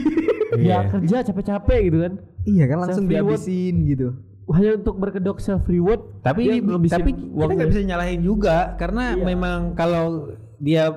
Ya 0.61 0.81
Iya. 0.85 0.91
kerja 0.91 1.17
capek-capek 1.25 1.81
gitu 1.89 1.99
kan. 2.05 2.13
iya 2.45 2.65
kan 2.65 2.79
langsung 2.81 3.05
dihabisin 3.05 3.85
gitu. 3.85 4.13
Hanya 4.49 4.81
untuk 4.81 4.97
berkedok 4.97 5.39
self 5.39 5.69
reward. 5.69 6.01
Tapi 6.25 6.41
dia 6.43 6.57
ngabisin 6.57 6.95
tapi 6.95 7.11
kita 7.13 7.53
nggak 7.53 7.69
bisa 7.69 7.83
nyalahin 7.85 8.21
juga 8.21 8.73
karena 8.81 9.13
Iya. 9.13 9.25
memang 9.25 9.59
kalau 9.77 10.33
dia 10.57 10.89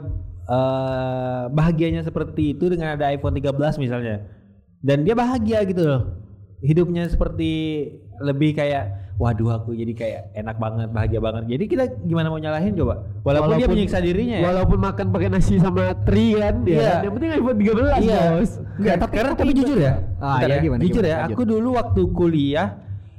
eh, 0.48 1.44
bahagianya 1.48 2.01
seperti 2.01 2.56
itu 2.56 2.68
dengan 2.68 2.95
ada 2.95 3.07
iPhone 3.07 3.36
13 3.36 3.77
misalnya 3.77 4.25
dan 4.81 5.06
dia 5.06 5.13
bahagia 5.13 5.62
gitu 5.63 5.86
loh 5.86 6.01
hidupnya 6.59 7.07
seperti 7.07 7.51
lebih 8.19 8.53
kayak 8.53 9.15
waduh 9.15 9.54
aku 9.54 9.74
jadi 9.74 9.94
kayak 9.94 10.21
enak 10.33 10.57
banget 10.57 10.89
bahagia 10.89 11.21
banget 11.21 11.44
jadi 11.45 11.63
kita 11.69 11.83
gimana 12.04 12.33
mau 12.33 12.42
nyalahin 12.42 12.74
coba 12.74 13.06
walaupun, 13.21 13.57
dia 13.57 13.69
menyiksa 13.69 14.01
dirinya 14.01 14.38
ya 14.42 14.45
Walaupun 14.50 14.80
makan 14.81 15.06
pakai 15.13 15.30
nasi 15.30 15.62
sama 15.62 15.94
teri 16.04 16.33
kan, 16.36 16.65
ya 16.65 16.74
Iya. 16.74 16.81
kan? 16.81 17.01
Yang 17.06 17.13
penting 17.13 17.30
iPhone 17.31 17.57
13 17.62 18.01
Iya. 18.01 18.21
bos. 18.33 18.51
Enggak, 18.81 18.95
tapi, 18.97 19.13
karena 19.13 19.31
tapi 19.38 19.51
jujur 19.54 19.77
ya. 19.77 19.94
Ah, 20.18 20.42
Bentar 20.42 20.50
iya, 20.50 20.56
ya. 20.57 20.62
gimana, 20.65 20.80
jujur 20.81 21.04
gimana? 21.06 21.13
ya, 21.13 21.18
Lanjut. 21.21 21.36
aku 21.38 21.44
dulu 21.45 21.69
waktu 21.77 22.01
kuliah 22.18 22.68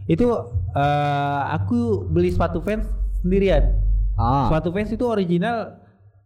itu 0.04 0.26
eh, 0.72 1.42
aku 1.52 1.78
beli 2.06 2.28
sepatu 2.28 2.58
fans 2.58 2.86
sendirian. 3.18 3.76
Ah. 4.14 4.46
Sepatu 4.46 4.70
fans 4.70 4.88
itu 4.88 5.04
original 5.04 5.78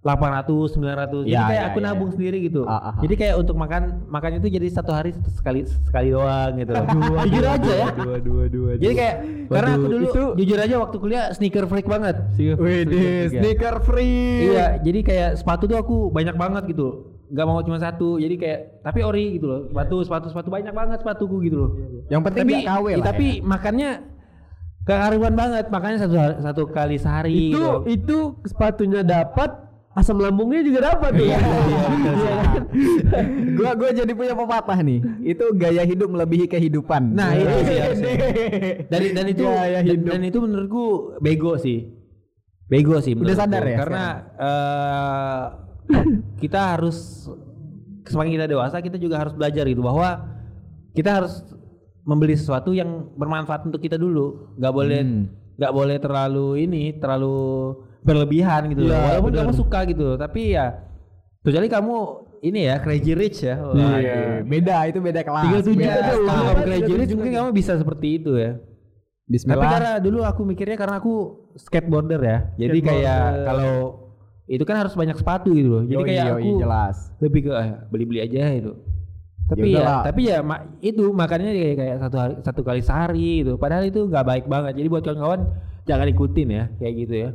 800 0.03 0.47
900 0.71 1.27
jadi 1.27 1.35
Ya, 1.35 1.43
kayak 1.45 1.59
ya, 1.59 1.67
aku 1.67 1.79
ya, 1.79 1.85
nabung 1.85 2.09
ya. 2.09 2.15
sendiri 2.15 2.39
gitu 2.41 2.63
Ah, 2.63 2.73
ah, 2.73 2.83
ah. 2.89 3.03
jadi 3.03 3.15
kayak 3.17 3.35
untuk 3.37 3.59
makan 3.59 3.83
makan 4.07 4.39
itu 4.39 4.47
jadi 4.49 4.71
satu 4.71 4.95
hari 4.95 5.11
satu 5.11 5.35
sekali 5.35 5.67
sekali 5.67 6.15
doang 6.15 6.55
gitu 6.55 6.71
loh 6.79 6.87
jujur 7.27 7.43
aja 7.45 7.73
ya 7.75 7.89
Dua 7.91 8.17
dua 8.21 8.45
dua. 8.47 8.71
jadi 8.77 8.95
kayak 8.95 9.15
karena 9.49 9.71
aku 9.73 9.83
Waduh, 9.83 9.91
dulu 9.91 10.05
itu- 10.07 10.35
jujur 10.39 10.59
aja 10.63 10.75
waktu 10.79 10.97
kuliah 10.97 11.25
sneaker 11.35 11.67
freak 11.67 11.91
banget 11.91 12.23
Wih, 12.39 12.87
sneaker 13.29 13.83
free. 13.83 14.47
Iya, 14.47 14.79
jadi 14.79 14.99
kayak 15.03 15.31
sepatu 15.37 15.67
tuh 15.67 15.75
aku 15.75 15.97
banyak 16.09 16.35
banget 16.35 16.71
gitu. 16.71 17.16
Gak 17.27 17.43
mau 17.43 17.59
cuma 17.59 17.77
satu, 17.77 18.17
jadi 18.17 18.35
kayak 18.35 18.61
tapi 18.81 19.03
ori 19.03 19.35
gitu 19.35 19.47
loh. 19.47 19.61
Sepatu, 19.67 19.97
sepatu, 20.03 20.27
sepatu 20.31 20.49
banyak 20.49 20.71
banget 20.71 20.99
sepatuku 21.03 21.37
gitu 21.43 21.57
loh. 21.59 21.71
Yang 22.07 22.23
penting 22.31 22.43
tapi 22.45 22.55
nggak 22.55 22.67
KW 22.71 22.87
lah. 22.87 23.05
tapi 23.05 23.27
ya. 23.29 23.43
makannya 23.43 23.91
gak 24.83 24.99
karuan 25.03 25.35
banget, 25.35 25.65
makanya 25.67 25.99
satu 25.99 26.15
satu 26.39 26.63
kali 26.71 26.97
sehari 26.97 27.51
itu 27.51 27.59
gitu. 27.59 27.71
itu 27.87 28.19
sepatunya 28.47 29.03
dapat 29.03 29.51
asam 29.93 30.21
lambungnya 30.21 30.61
juga 30.61 30.93
dapat 30.93 31.11
tuh. 31.17 31.27
Iya, 31.27 31.39
Iya 31.41 32.33
kan? 32.47 32.63
gua 33.57 33.71
gua 33.75 33.91
jadi 33.91 34.13
punya 34.13 34.37
pepatah 34.37 34.79
nih. 34.79 35.01
Itu 35.25 35.57
gaya 35.57 35.83
hidup 35.83 36.13
melebihi 36.13 36.47
kehidupan. 36.47 37.17
Nah, 37.17 37.33
itu 37.33 37.57
sih. 37.65 37.79
Wede. 37.81 38.13
Dan 38.87 39.01
dan 39.17 39.27
itu 39.27 39.43
Gaya 39.43 39.81
dan, 39.81 39.87
hidup. 39.89 40.11
dan 40.13 40.21
itu 40.23 40.39
menurutku 40.39 40.85
bego 41.19 41.57
sih. 41.57 41.91
Bego 42.67 42.99
sih 42.99 43.15
Udah 43.15 43.39
sadar 43.39 43.63
ya 43.63 43.79
Karena 43.79 44.05
eh, 44.35 45.43
kita 46.43 46.77
harus 46.77 47.29
semakin 48.05 48.39
kita 48.39 48.47
dewasa 48.47 48.79
kita 48.79 48.97
juga 48.97 49.19
harus 49.19 49.35
belajar 49.35 49.67
gitu 49.67 49.83
bahwa 49.83 50.23
kita 50.93 51.23
harus 51.23 51.43
membeli 52.03 52.35
sesuatu 52.35 52.71
yang 52.71 53.11
bermanfaat 53.15 53.67
untuk 53.67 53.83
kita 53.83 53.99
dulu. 53.99 54.55
nggak 54.57 54.73
boleh 54.73 55.01
Hmm. 55.03 55.25
nggak 55.57 55.73
boleh 55.73 55.97
terlalu 55.97 56.49
ini 56.63 56.95
terlalu 56.97 57.37
berlebihan 58.01 58.71
gitu 58.71 58.87
loh. 58.87 58.95
Iya, 58.95 59.03
Walaupun 59.11 59.33
kamu 59.35 59.53
suka 59.53 59.79
gitu, 59.85 60.15
tapi 60.15 60.55
ya 60.55 60.79
kecuali 61.43 61.67
kamu 61.67 61.97
ini 62.45 62.61
ya 62.69 62.79
crazy 62.79 63.13
rich 63.13 63.43
ya. 63.43 63.59
Waduh. 63.59 63.99
Iya, 63.99 64.17
beda 64.45 64.77
itu 64.87 64.99
beda 65.01 65.21
kelas. 65.25 65.45
Tiga 65.49 65.59
tujuh 65.65 65.83
udah. 65.83 66.15
Kalau 66.23 66.55
crazy 66.63 66.93
rich 66.95 67.13
mungkin 67.17 67.33
kamu 67.35 67.51
bisa 67.51 67.73
seperti 67.75 68.21
itu 68.21 68.39
ya. 68.39 68.55
Tapi 68.55 69.33
Bismillah. 69.33 69.67
karena 69.67 69.93
dulu 69.99 70.23
aku 70.23 70.47
mikirnya 70.47 70.79
karena 70.79 71.03
aku 71.03 71.15
skateboarder 71.59 72.21
ya. 72.23 72.39
Jadi 72.55 72.79
Skateboarder. 72.79 73.03
kayak 73.03 73.27
kalau 73.43 73.75
itu 74.47 74.63
kan 74.63 74.79
harus 74.79 74.95
banyak 74.95 75.19
sepatu 75.19 75.51
gitu 75.51 75.69
loh. 75.69 75.83
Jadi 75.83 75.99
Yoi, 75.99 76.09
kayak 76.09 76.27
yoi, 76.31 76.43
aku 76.43 76.51
jelas. 76.63 76.97
lebih 77.19 77.41
ke 77.47 77.53
eh, 77.53 77.71
beli-beli 77.91 78.21
aja 78.23 78.43
itu. 78.55 78.73
Tapi 79.47 79.67
Ya 79.71 79.79
ya, 79.79 79.95
tapi 80.03 80.21
ya 80.27 80.39
ma- 80.43 80.67
itu 80.83 81.07
makannya 81.15 81.55
kayak, 81.55 81.75
kayak 81.79 81.97
satu 82.03 82.17
hari 82.19 82.35
satu 82.43 82.61
kali 82.67 82.83
sehari 82.83 83.31
gitu. 83.47 83.55
Padahal 83.59 83.87
itu 83.87 84.07
nggak 84.07 84.27
baik 84.27 84.45
banget. 84.47 84.75
Jadi 84.79 84.87
buat 84.91 85.03
kawan-kawan 85.07 85.41
jangan 85.87 86.07
ikutin 86.11 86.49
ya 86.51 86.65
kayak 86.79 86.95
gitu 86.99 87.15
ya. 87.15 87.31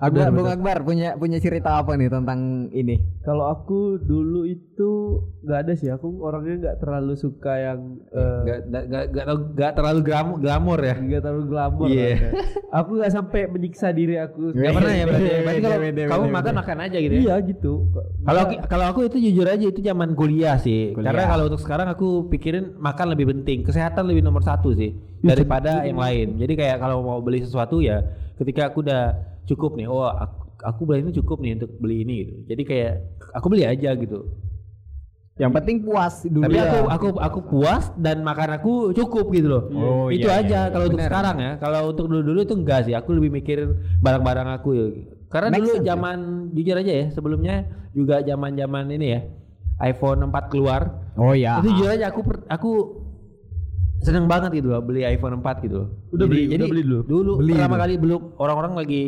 Akbar, 0.00 0.32
Benar, 0.32 0.32
Bung. 0.32 0.48
Akbar 0.48 0.76
punya 0.88 1.08
punya 1.20 1.36
cerita 1.36 1.76
apa 1.76 2.00
nih 2.00 2.08
tentang 2.08 2.72
ini? 2.72 2.96
Kalau 3.20 3.52
aku 3.52 4.00
dulu 4.00 4.48
itu 4.48 5.20
nggak 5.44 5.58
ada 5.68 5.72
sih. 5.76 5.92
Aku 5.92 6.16
orangnya 6.24 6.54
nggak 6.64 6.76
terlalu 6.80 7.12
suka 7.12 7.52
yang 7.60 8.00
eh, 8.08 8.40
Gak, 8.46 8.58
gak, 8.72 8.84
gak, 8.88 9.04
gak, 9.12 9.24
gak 9.52 9.72
terlalu 9.76 10.00
glam- 10.00 10.38
glamor 10.40 10.80
ya. 10.80 10.96
nggak 10.96 11.20
terlalu 11.20 11.44
glamor. 11.52 11.86
Iya. 11.92 12.08
lah. 12.08 12.32
aku 12.72 12.90
nggak 12.96 13.12
sampai 13.12 13.40
menyiksa 13.52 13.92
diri 13.92 14.16
aku. 14.16 14.56
Gak 14.56 14.72
pernah 14.72 14.92
ya 14.96 15.04
berarti. 15.04 15.24
Bede, 15.28 15.40
Berarti 15.44 15.60
kalau 15.60 15.78
kamu 16.08 16.26
makan 16.32 16.54
makan 16.56 16.78
aja 16.80 16.96
gitu 16.96 17.12
ya. 17.12 17.20
Iya 17.20 17.34
gitu. 17.44 17.72
Kalau 18.24 18.42
kalau 18.64 18.84
aku 18.88 19.00
itu 19.12 19.16
jujur 19.20 19.46
aja 19.46 19.66
itu 19.68 19.80
zaman 19.84 20.16
kuliah 20.16 20.56
sih. 20.56 20.96
Kuliah. 20.96 21.12
Karena 21.12 21.24
kalau 21.28 21.44
untuk 21.52 21.60
sekarang 21.60 21.88
aku 21.92 22.32
pikirin 22.32 22.80
makan 22.80 23.12
lebih 23.12 23.28
penting, 23.28 23.60
kesehatan 23.60 24.08
lebih 24.08 24.24
nomor 24.24 24.40
satu 24.40 24.72
sih 24.72 24.96
daripada 25.20 25.84
yang 25.84 26.00
lain. 26.00 26.40
Jadi 26.40 26.52
kayak 26.56 26.80
kalau 26.80 27.04
mau 27.04 27.18
beli 27.20 27.44
sesuatu 27.44 27.84
ya, 27.84 28.00
ketika 28.40 28.72
aku 28.72 28.80
udah 28.80 29.35
cukup 29.46 29.78
nih, 29.78 29.86
oh 29.86 30.04
aku, 30.04 30.36
aku 30.60 30.80
bulan 30.84 31.00
ini 31.06 31.12
cukup 31.14 31.38
nih 31.38 31.52
untuk 31.56 31.70
beli 31.78 32.02
ini 32.02 32.14
gitu. 32.22 32.34
Jadi 32.50 32.62
kayak 32.62 32.92
aku 33.32 33.46
beli 33.48 33.64
aja 33.64 33.94
gitu. 33.94 34.26
Yang 35.36 35.52
penting 35.52 35.76
puas 35.84 36.24
dulu 36.24 36.48
Tapi 36.48 36.56
ya. 36.56 36.64
aku 36.64 36.78
aku 36.88 37.06
aku 37.20 37.38
puas 37.44 37.84
dan 38.00 38.24
makan 38.24 38.56
aku 38.56 38.72
cukup 38.96 39.28
gitu 39.30 39.48
loh. 39.52 39.62
Oh, 39.68 40.08
itu 40.08 40.24
iya, 40.26 40.40
aja 40.40 40.60
iya, 40.64 40.72
kalau 40.72 40.88
untuk 40.88 41.04
sekarang 41.04 41.36
ya. 41.36 41.50
Kalau 41.60 41.80
untuk 41.92 42.04
dulu-dulu 42.08 42.40
itu 42.40 42.54
enggak 42.56 42.80
sih. 42.88 42.96
Aku 42.96 43.12
lebih 43.12 43.28
mikirin 43.28 43.76
barang-barang 44.00 44.48
aku 44.56 44.68
ya. 44.72 44.86
Karena 45.28 45.52
Make 45.52 45.60
dulu 45.60 45.72
sense, 45.76 45.84
ya. 45.84 45.88
zaman 45.92 46.18
jujur 46.56 46.76
aja 46.80 46.92
ya, 46.92 47.06
sebelumnya 47.12 47.54
juga 47.92 48.24
zaman-zaman 48.24 48.88
ini 48.90 49.06
ya. 49.12 49.20
iPhone 49.76 50.24
4 50.24 50.48
keluar. 50.48 50.82
Oh 51.20 51.36
ya. 51.36 51.60
Itu 51.60 51.68
jujur 51.68 51.92
aja 51.92 52.08
aku 52.08 52.20
per- 52.24 52.48
aku 52.48 52.70
seneng 54.00 54.24
banget 54.24 54.56
gitu 54.56 54.72
loh 54.72 54.80
beli 54.80 55.04
iPhone 55.04 55.44
4 55.44 55.60
gitu 55.60 55.84
loh. 55.84 55.88
Udah 56.16 56.24
beli- 56.24 56.48
udah 56.48 56.64
beli 56.64 56.80
dulu? 56.80 56.98
Dulu 57.04 57.32
Beli 57.44 57.52
pertama 57.52 57.76
dulu. 57.76 57.82
kali 57.84 57.94
belum 58.00 58.20
orang-orang 58.40 58.72
lagi 58.72 59.02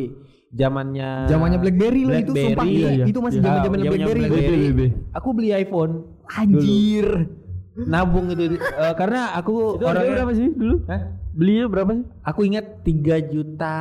zamannya 0.48 1.28
Zamannya 1.28 1.58
BlackBerry 1.60 2.02
loh 2.04 2.16
itu 2.16 2.32
sumpah 2.32 2.64
iya, 2.64 2.88
iya. 2.94 3.04
itu 3.04 3.18
masih 3.20 3.38
Iya, 3.38 3.44
zaman-zaman 3.44 3.76
zamannya 3.76 3.90
BlackBerry. 3.92 4.22
BlackBerry. 4.24 4.58
BB. 4.72 4.80
Aku 5.12 5.28
beli 5.36 5.50
iPhone 5.52 5.92
Anjir. 6.28 7.06
nabung 7.78 8.26
itu 8.32 8.58
eh, 8.58 8.94
karena 8.96 9.38
aku 9.38 9.78
Itu 9.78 9.84
harganya 9.86 10.12
berapa 10.18 10.32
sih 10.34 10.48
dulu? 10.50 10.76
Hah? 10.90 11.00
Belinya 11.30 11.64
berapa 11.70 11.90
sih? 11.94 12.04
Aku 12.26 12.40
ingat 12.42 12.64
3 12.82 13.22
juta 13.30 13.76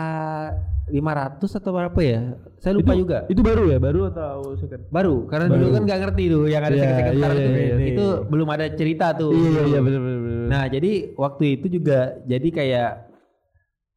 500 0.87 1.57
atau 1.57 1.71
berapa 1.73 1.99
ya? 1.99 2.37
Saya 2.61 2.77
lupa 2.77 2.93
itu, 2.93 3.01
juga. 3.03 3.17
Itu 3.27 3.41
baru 3.41 3.63
ya, 3.67 3.79
baru 3.81 4.07
atau 4.07 4.55
second? 4.55 4.85
Baru, 4.87 5.25
karena 5.27 5.49
dulu 5.49 5.65
Baru. 5.65 5.75
kan 5.75 5.81
nggak 5.83 5.99
ngerti 6.05 6.23
tuh 6.29 6.43
yang 6.45 6.63
ada 6.63 6.75
Iya, 6.75 6.81
second-second 6.83 7.15
iya, 7.17 7.23
car 7.23 7.31
iya, 7.31 7.39
tuh. 7.41 7.51
iya, 7.51 7.63
iya. 7.65 7.87
Itu 7.91 8.05
belum 8.29 8.47
ada 8.53 8.65
cerita 8.71 9.07
tuh. 9.17 9.31
Iya 9.33 9.49
iya 9.49 9.63
iya 9.67 9.79
benar 9.81 9.99
benar 9.99 10.19
benar. 10.21 10.45
Nah, 10.47 10.63
jadi 10.69 10.91
waktu 11.17 11.43
itu 11.57 11.67
juga 11.67 11.99
jadi 12.23 12.47
kayak 12.53 12.91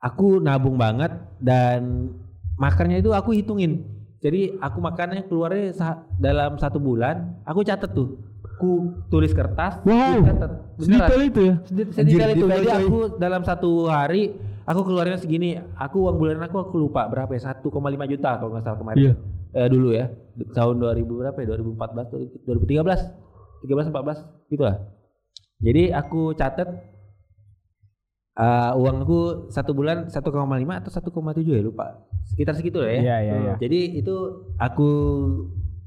aku 0.00 0.26
nabung 0.40 0.74
banget 0.74 1.12
dan 1.38 2.08
makannya 2.60 3.00
itu 3.00 3.10
aku 3.10 3.32
hitungin. 3.32 3.88
Jadi 4.20 4.60
aku 4.60 4.84
makannya 4.84 5.24
keluarnya 5.24 5.72
sa- 5.72 6.04
dalam 6.20 6.60
satu 6.60 6.76
bulan, 6.76 7.40
aku 7.48 7.64
catet 7.64 7.96
tuh. 7.96 8.20
Aku 8.60 8.92
tulis 9.08 9.32
kertas, 9.32 9.80
Wow. 9.80 10.20
catet. 10.20 10.50
Sedetail 10.76 11.22
itu 11.24 11.40
ya? 11.40 11.54
Sedetail 11.88 12.30
itu. 12.36 12.44
Jadi 12.44 12.68
aku 12.68 12.96
dalam 13.16 13.40
satu 13.40 13.88
hari 13.88 14.36
aku 14.68 14.84
keluarnya 14.84 15.16
segini. 15.16 15.56
Aku 15.56 16.04
uang 16.04 16.20
bulanan 16.20 16.44
aku 16.44 16.60
aku 16.60 16.76
lupa 16.76 17.08
berapa 17.08 17.32
ya? 17.32 17.40
1,5 17.40 18.04
juta 18.04 18.36
kalau 18.36 18.52
nggak 18.52 18.64
salah 18.68 18.76
kemarin. 18.76 19.00
Iya. 19.00 19.12
Eh, 19.50 19.68
dulu 19.72 19.88
ya. 19.96 20.12
Tahun 20.52 20.76
2000 20.76 21.16
berapa 21.16 21.40
ya? 21.40 21.46
2014 21.56 22.06
2013. 22.44 23.00
13 23.64 23.88
14 23.88 24.20
gitu 24.52 24.60
lah. 24.60 24.76
Jadi 25.60 25.92
aku 25.92 26.36
catat 26.36 26.68
eh 28.38 28.72
uangku 28.78 29.50
satu 29.50 29.74
bulan 29.74 30.06
1,5 30.06 30.22
atau 30.22 30.90
1,7 30.90 31.42
ya 31.42 31.62
lupa. 31.62 32.06
Sekitar 32.30 32.54
segitu 32.54 32.78
lah 32.78 32.90
ya. 32.94 33.00
Iya 33.02 33.16
iya 33.20 33.34
iya. 33.42 33.54
Jadi 33.58 33.80
itu 33.98 34.14
aku 34.56 34.88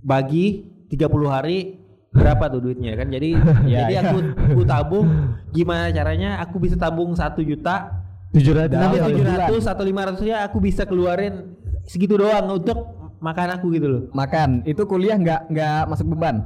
bagi 0.04 0.68
30 0.92 1.08
hari 1.32 1.80
berapa 2.14 2.52
tuh 2.52 2.62
duitnya 2.62 2.94
kan. 3.00 3.10
Jadi 3.10 3.34
Iya, 3.70 3.88
jadi 3.88 3.94
iya. 3.96 4.02
aku 4.06 4.18
aku 4.54 4.62
tabung 4.68 5.08
gimana 5.56 5.90
caranya 5.90 6.44
aku 6.44 6.60
bisa 6.60 6.76
tabung 6.76 7.16
satu 7.16 7.42
juta 7.42 8.04
Tujuh 8.34 8.54
ratus. 8.58 8.82
Tapi 8.82 8.98
satu 8.98 9.10
tujuh 9.14 9.26
ratus 9.30 9.64
atau 9.70 9.84
lima 9.86 10.02
ratusnya 10.10 10.38
aku 10.42 10.58
bisa 10.58 10.90
keluarin 10.90 11.54
segitu 11.86 12.18
doang 12.18 12.50
untuk 12.50 12.98
makan 13.22 13.50
aku 13.56 13.70
gitu 13.78 13.88
loh. 13.88 14.02
Makan. 14.10 14.66
Itu 14.66 14.90
kuliah 14.90 15.16
nggak 15.22 15.54
nggak 15.54 15.80
masuk 15.86 16.10
beban. 16.18 16.42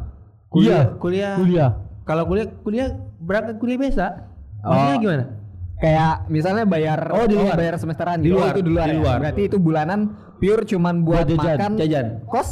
Iya. 0.52 0.94
Kuliah. 1.00 1.36
Kuliah. 1.40 1.70
Kalau 2.04 2.28
kuliah 2.28 2.48
kuliah 2.62 2.88
berangkat 3.24 3.56
kuliah 3.58 3.80
biasa. 3.80 4.06
Maksudnya 4.62 4.96
Oh. 4.96 5.02
gimana? 5.02 5.24
Kayak 5.78 6.26
misalnya 6.28 6.66
bayar 6.66 7.00
Oh, 7.12 7.26
di 7.26 7.38
luar. 7.38 7.54
bayar 7.54 7.78
semesteran 7.78 8.18
Di 8.18 8.28
gitu. 8.28 8.36
luar, 8.36 8.50
Oh, 8.50 8.52
itu 8.52 8.62
di 8.62 8.72
luar. 8.72 8.86
di 8.86 8.92
ya? 8.92 9.00
luar. 9.00 9.18
Berarti 9.22 9.42
itu 9.46 9.58
bulanan 9.58 10.00
pure 10.36 10.64
cuman 10.64 10.96
buat 11.02 11.24
Buat 11.24 11.38
jajan, 11.38 11.54
makan 11.56 11.72
Jajan. 11.78 12.06
kos. 12.26 12.50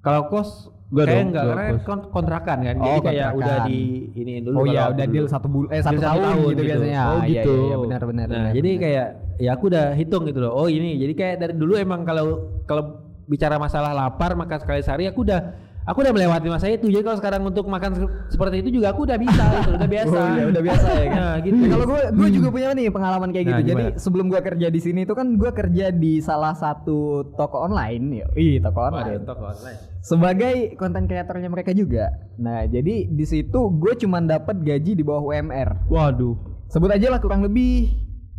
Kalau 0.00 0.22
kos 0.26 0.50
Enggak 0.86 1.02
kayak 1.02 1.18
dong, 1.18 1.26
enggak 1.26 1.42
enggak 1.42 1.56
karena 1.56 1.66
kos. 1.68 1.82
kon- 1.82 2.06
kontrakan 2.12 2.58
kan. 2.60 2.74
Oh, 2.76 2.84
Jadi 2.86 2.98
kayak 3.02 3.26
kontrakan. 3.28 3.38
udah 3.38 3.56
di 3.66 3.80
iniin 4.14 4.42
dulu. 4.44 4.54
Oh 4.56 4.64
iya, 4.64 4.82
udah 4.86 5.04
dulu. 5.04 5.14
deal 5.14 5.26
satu 5.26 5.46
bulan 5.46 5.68
eh 5.68 5.80
satu 5.80 5.98
tahun, 5.98 6.18
tahun 6.20 6.34
gitu, 6.36 6.46
gitu. 6.48 6.62
biasanya. 6.64 7.00
Oh, 7.02 7.14
Iya, 7.16 7.26
gitu. 7.28 7.52
Iya, 7.52 7.64
iya, 7.64 7.76
benar 7.76 8.00
benar. 8.04 8.26
Nah, 8.26 8.30
benar, 8.32 8.52
jadi 8.52 8.70
benar. 8.70 8.82
kayak 8.82 9.06
ya 9.36 9.50
aku 9.52 9.64
udah 9.66 9.84
hitung 9.92 10.22
gitu 10.24 10.38
loh. 10.40 10.52
Oh 10.52 10.66
ini, 10.66 10.90
jadi 10.96 11.12
kayak 11.12 11.34
dari 11.36 11.54
dulu 11.54 11.72
emang 11.74 12.00
kalau 12.02 12.26
kalau 12.64 12.82
bicara 13.26 13.58
masalah 13.58 13.90
lapar 13.92 14.34
makan 14.34 14.58
sekali 14.60 14.80
sehari 14.80 15.06
aku 15.06 15.22
udah 15.22 15.40
aku 15.86 16.02
udah 16.02 16.10
melewati 16.10 16.46
masa 16.46 16.66
itu. 16.66 16.86
Jadi 16.86 17.00
kalau 17.00 17.16
sekarang 17.16 17.40
untuk 17.42 17.64
makan 17.64 17.90
se- 17.94 18.10
seperti 18.28 18.60
itu 18.60 18.76
juga 18.76 18.90
aku 18.90 19.06
udah 19.06 19.16
bisa 19.16 19.44
gitu, 19.56 19.70
udah 19.72 19.88
biasa. 19.88 20.12
Oh, 20.12 20.28
iya, 20.28 20.44
udah 20.44 20.62
biasa 20.62 20.86
ya 20.90 21.04
kan. 21.04 21.14
Nah, 21.26 21.36
gitu. 21.40 21.56
Ya, 21.56 21.68
kalau 21.70 21.86
gue 21.86 22.02
gue 22.12 22.28
juga 22.32 22.48
punya 22.50 22.68
nih 22.72 22.86
pengalaman 22.88 23.28
kayak 23.30 23.44
gitu. 23.44 23.54
Nah, 23.54 23.64
Jadi 23.64 23.84
gimana? 23.86 23.98
sebelum 23.98 24.26
gue 24.26 24.40
kerja 24.42 24.66
di 24.66 24.80
sini 24.80 25.00
itu 25.02 25.14
kan 25.14 25.26
gue 25.32 25.50
kerja 25.50 25.86
di 25.88 26.12
salah 26.18 26.52
satu 26.52 26.98
toko 27.32 27.56
online. 27.62 28.04
Ih 28.34 28.58
toko 28.58 28.80
online. 28.82 29.16
Waduh, 29.16 29.24
toko 29.24 29.44
online. 29.46 29.78
Sebagai 30.00 30.54
konten 30.74 31.04
kreatornya 31.04 31.48
mereka 31.48 31.70
juga. 31.70 32.10
Nah 32.36 32.62
jadi 32.64 33.06
di 33.06 33.24
situ 33.24 33.58
gue 33.72 33.92
cuman 33.96 34.26
dapat 34.26 34.58
gaji 34.58 34.92
di 34.92 35.02
bawah 35.02 35.22
UMR. 35.24 35.86
Waduh. 35.86 36.34
Sebut 36.66 36.90
aja 36.90 37.08
lah 37.08 37.18
kurang 37.18 37.42
lebih 37.42 37.90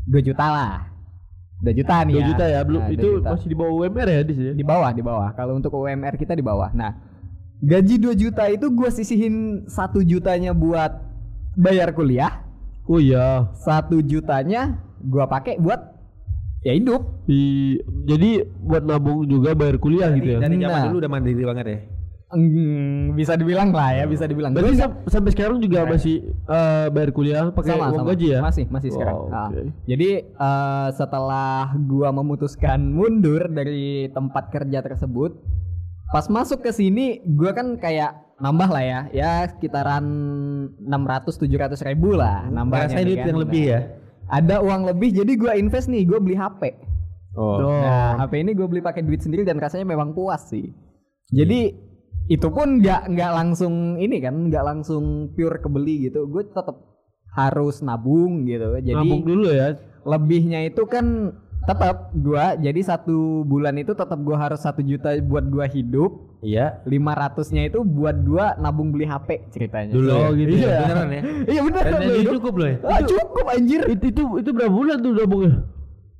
2 0.05 0.19
juta 0.21 0.45
lah. 0.45 0.73
2 1.59 1.73
juta 1.73 1.95
nih 2.03 2.13
2 2.13 2.17
ya. 2.17 2.27
juta 2.27 2.45
ya, 2.45 2.59
belum 2.61 2.81
Nah, 2.81 2.89
2 2.89 2.95
itu 2.95 3.09
juta. 3.17 3.29
masih 3.33 3.47
di 3.47 3.57
bawah 3.57 3.73
UMR 3.77 4.07
ya 4.07 4.21
di 4.21 4.33
sini. 4.33 4.49
di 4.53 4.61
bawah 4.61 4.89
di 4.89 5.01
bawah. 5.01 5.29
Kalau 5.33 5.53
untuk 5.53 5.71
UMR 5.73 6.15
kita 6.15 6.31
di 6.31 6.41
bawah. 6.41 6.69
Nah 6.71 6.91
gaji 7.59 7.95
2 7.97 8.13
juta 8.15 8.43
itu 8.47 8.67
gue 8.67 8.89
sisihin 8.89 9.35
satu 9.65 9.99
jutanya 9.99 10.51
buat 10.51 10.93
bayar 11.53 11.91
kuliah. 11.91 12.45
Oh 12.85 12.97
iya. 12.97 13.51
satu 13.57 13.99
jutanya 13.99 14.79
gua 14.97 15.25
pakai 15.25 15.57
buat 15.57 15.91
ya 16.59 16.71
hidup 16.71 17.03
Di, 17.23 17.75
jadi 18.03 18.29
buat 18.57 18.81
nabung 18.81 19.23
juga 19.23 19.51
bayar 19.51 19.75
kuliah 19.75 20.07
gitu 20.11 20.29
ya. 20.29 20.39
Dari 20.39 20.55
zaman 20.55 20.71
Nah. 20.71 20.85
dulu 20.87 20.97
udah 20.97 21.11
mandiri 21.11 21.43
banget 21.43 21.65
ya. 21.67 21.79
Hmm, 22.27 23.11
bisa 23.13 23.33
dibilang 23.33 23.71
lah 23.71 23.91
ya 23.93 24.03
bisa 24.03 24.23
dibilang 24.23 24.51
Berarti 24.51 24.75
sam- 24.77 24.99
sampai 25.05 25.31
sekarang 25.31 25.57
juga 25.57 25.83
masih 25.85 26.27
eh, 26.27 26.87
bayar 26.87 27.11
kuliah 27.11 27.47
pakai 27.49 27.71
sama, 27.71 27.87
uang 27.87 27.95
sama. 27.97 28.09
gaji 28.11 28.27
ya? 28.29 28.39
masih 28.41 28.65
masih 28.67 28.89
sekarang 28.91 29.15
Wow, 29.17 29.31
Ah. 29.31 29.47
oke. 29.47 29.61
jadi 29.83 30.09
eh, 30.27 30.87
setelah 30.91 31.59
gua 31.81 32.11
memutuskan 32.13 32.83
mundur 32.85 33.47
dari 33.47 33.81
tempat 34.09 34.47
kerja 34.49 34.79
tersebut 34.81 35.39
pas 36.13 36.25
masuk 36.31 36.63
ke 36.63 36.71
sini 36.71 37.19
gua 37.35 37.51
kan 37.51 37.75
kayak 37.75 38.15
nambah 38.37 38.69
lah 38.69 38.83
ya 38.83 38.99
ya 39.11 39.31
sekitaran 39.49 40.05
600 40.79 41.35
700 41.35 41.89
ribu 41.89 42.13
lah 42.15 42.47
nambahnya 42.47 42.93
Ngerasain 42.93 43.03
nih 43.03 43.07
duit 43.09 43.19
kan. 43.19 43.27
yang 43.27 43.39
lebih 43.41 43.63
ya. 43.65 43.79
ada 44.29 44.55
uang 44.61 44.81
lebih 44.93 45.09
jadi 45.23 45.31
gua 45.35 45.53
invest 45.57 45.89
nih 45.89 46.05
gua 46.05 46.19
beli 46.21 46.37
HP 46.37 46.87
Oh. 47.37 47.61
Nah, 47.61 48.17
HP 48.17 48.41
ini 48.41 48.57
gue 48.57 48.65
beli 48.65 48.81
pakai 48.81 49.05
duit 49.05 49.21
sendiri 49.21 49.45
dan 49.45 49.61
rasanya 49.61 49.85
memang 49.85 50.17
puas 50.17 50.49
sih. 50.49 50.73
Jadi 51.29 51.69
itu 52.27 52.47
pun 52.49 52.81
nggak 52.81 53.13
nggak 53.13 53.31
langsung 53.31 54.01
ini 54.01 54.17
kan, 54.17 54.49
nggak 54.49 54.65
langsung 54.65 55.31
pure 55.37 55.61
kebeli 55.61 56.09
gitu. 56.09 56.25
Gue 56.25 56.49
tetap 56.49 56.81
harus 57.37 57.85
nabung 57.85 58.49
gitu. 58.49 58.73
Jadi 58.81 58.97
nabung 58.97 59.21
dulu 59.21 59.53
ya. 59.53 59.77
lebihnya 60.01 60.65
itu 60.65 60.81
kan 60.89 61.37
tetap 61.67 61.95
gua 62.15 62.55
jadi 62.55 62.79
satu 62.79 63.17
bulan 63.43 63.75
itu 63.75 63.91
tetap 63.91 64.15
gua 64.17 64.39
harus 64.39 64.57
satu 64.57 64.79
juta 64.79 65.12
buat 65.19 65.43
gua 65.45 65.67
hidup. 65.67 66.39
Iya. 66.39 66.79
500-nya 66.83 67.67
itu 67.67 67.83
buat 67.83 68.15
gua 68.24 68.55
nabung 68.55 68.89
beli 68.89 69.03
HP 69.03 69.51
ceritanya. 69.51 69.91
Dulu 69.91 70.09
Oh, 70.09 70.31
ya. 70.31 70.38
gitu 70.38 70.53
Iya. 70.55 70.65
ya. 70.65 70.79
Beneran 70.81 71.09
ya. 71.09 71.21
Iya 71.51 71.62
bener 71.62 71.81
Dan 71.81 71.91
kan 71.91 72.01
jadi 72.01 72.21
lu? 72.24 72.31
cukup 72.33 72.53
loh 72.55 72.67
ya. 72.67 72.77
Ah, 72.81 73.01
cukup 73.03 73.45
anjir. 73.47 73.81
Itu, 73.86 74.05
itu 74.07 74.21
itu 74.39 74.50
berapa 74.50 74.71
bulan 74.71 74.97
tuh 74.97 75.12
nabungnya? 75.12 75.53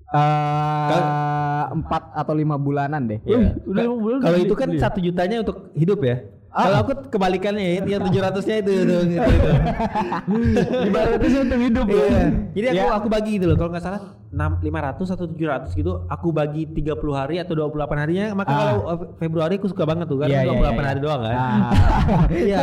Eh, 0.08 1.64
empat 1.70 2.04
atau 2.14 2.34
lima 2.34 2.56
bulanan 2.56 3.02
deh. 3.06 3.20
Wih, 3.24 3.60
udah 3.66 3.84
lima 3.84 3.96
bulan 3.98 4.18
Kalau 4.20 4.38
itu 4.40 4.54
kan 4.54 4.70
satu 4.74 5.00
jutanya 5.00 5.44
untuk 5.44 5.72
hidup 5.74 6.00
ya. 6.02 6.16
Ah. 6.48 6.64
Kalau 6.64 6.78
aku 6.82 6.92
kebalikannya 7.12 7.60
ya, 7.62 7.72
yang 7.86 8.02
tujuh 8.02 8.18
ratusnya 8.18 8.56
itu, 8.58 8.72
itu, 8.74 8.96
itu, 9.04 9.16
itu. 9.20 9.50
lima 10.88 11.00
ratus 11.06 11.32
untuk 11.38 11.60
hidup 11.60 11.86
ya. 11.86 12.00
Iya. 12.02 12.24
Jadi 12.56 12.66
aku 12.72 12.80
Ya. 12.82 12.96
aku 12.96 13.08
bagi 13.08 13.32
gitu 13.36 13.46
loh. 13.46 13.56
Kalau 13.56 13.70
nggak 13.70 13.84
salah 13.84 14.02
6 14.02 14.17
500 14.38 15.10
atau 15.10 15.26
700 15.26 15.74
gitu, 15.74 16.06
aku 16.06 16.30
bagi 16.30 16.70
30 16.70 16.94
hari 17.12 17.42
atau 17.42 17.58
28 17.58 17.98
harinya. 17.98 18.26
Maka 18.38 18.50
Ah. 18.50 18.58
kalau 18.58 18.76
uh, 18.86 18.98
Februari 19.18 19.58
aku 19.58 19.68
suka 19.68 19.84
banget 19.84 20.06
tuh 20.06 20.22
Iya, 20.22 20.46
iya, 20.46 20.54
28 20.54 20.62
iya, 20.62 20.86
hari 20.86 21.00
iya. 21.00 21.06
doang 21.06 21.22
kan. 21.22 21.36
Ah. 21.36 21.72
Iya. 22.48 22.58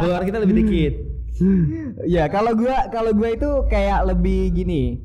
Keluar 0.00 0.22
kita 0.24 0.38
lebih 0.40 0.56
dikit. 0.64 0.94
Ya 2.08 2.26
kalau 2.26 2.56
gua 2.56 2.90
kalau 2.90 3.14
gua 3.14 3.30
itu 3.30 3.50
kayak 3.68 4.08
lebih 4.08 4.50
gini. 4.50 4.98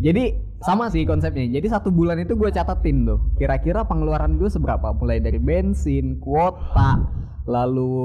Jadi 0.00 0.32
sama 0.64 0.88
sih 0.88 1.04
konsepnya. 1.04 1.44
Jadi 1.50 1.66
satu 1.68 1.92
bulan 1.92 2.16
itu 2.16 2.32
gua 2.34 2.48
catetin 2.48 3.04
tuh. 3.04 3.20
Kira-kira 3.36 3.84
pengeluaran 3.84 4.40
gue 4.40 4.48
seberapa? 4.48 4.96
Mulai 4.96 5.20
dari 5.20 5.36
bensin, 5.36 6.16
kuota, 6.24 7.04
lalu 7.44 8.00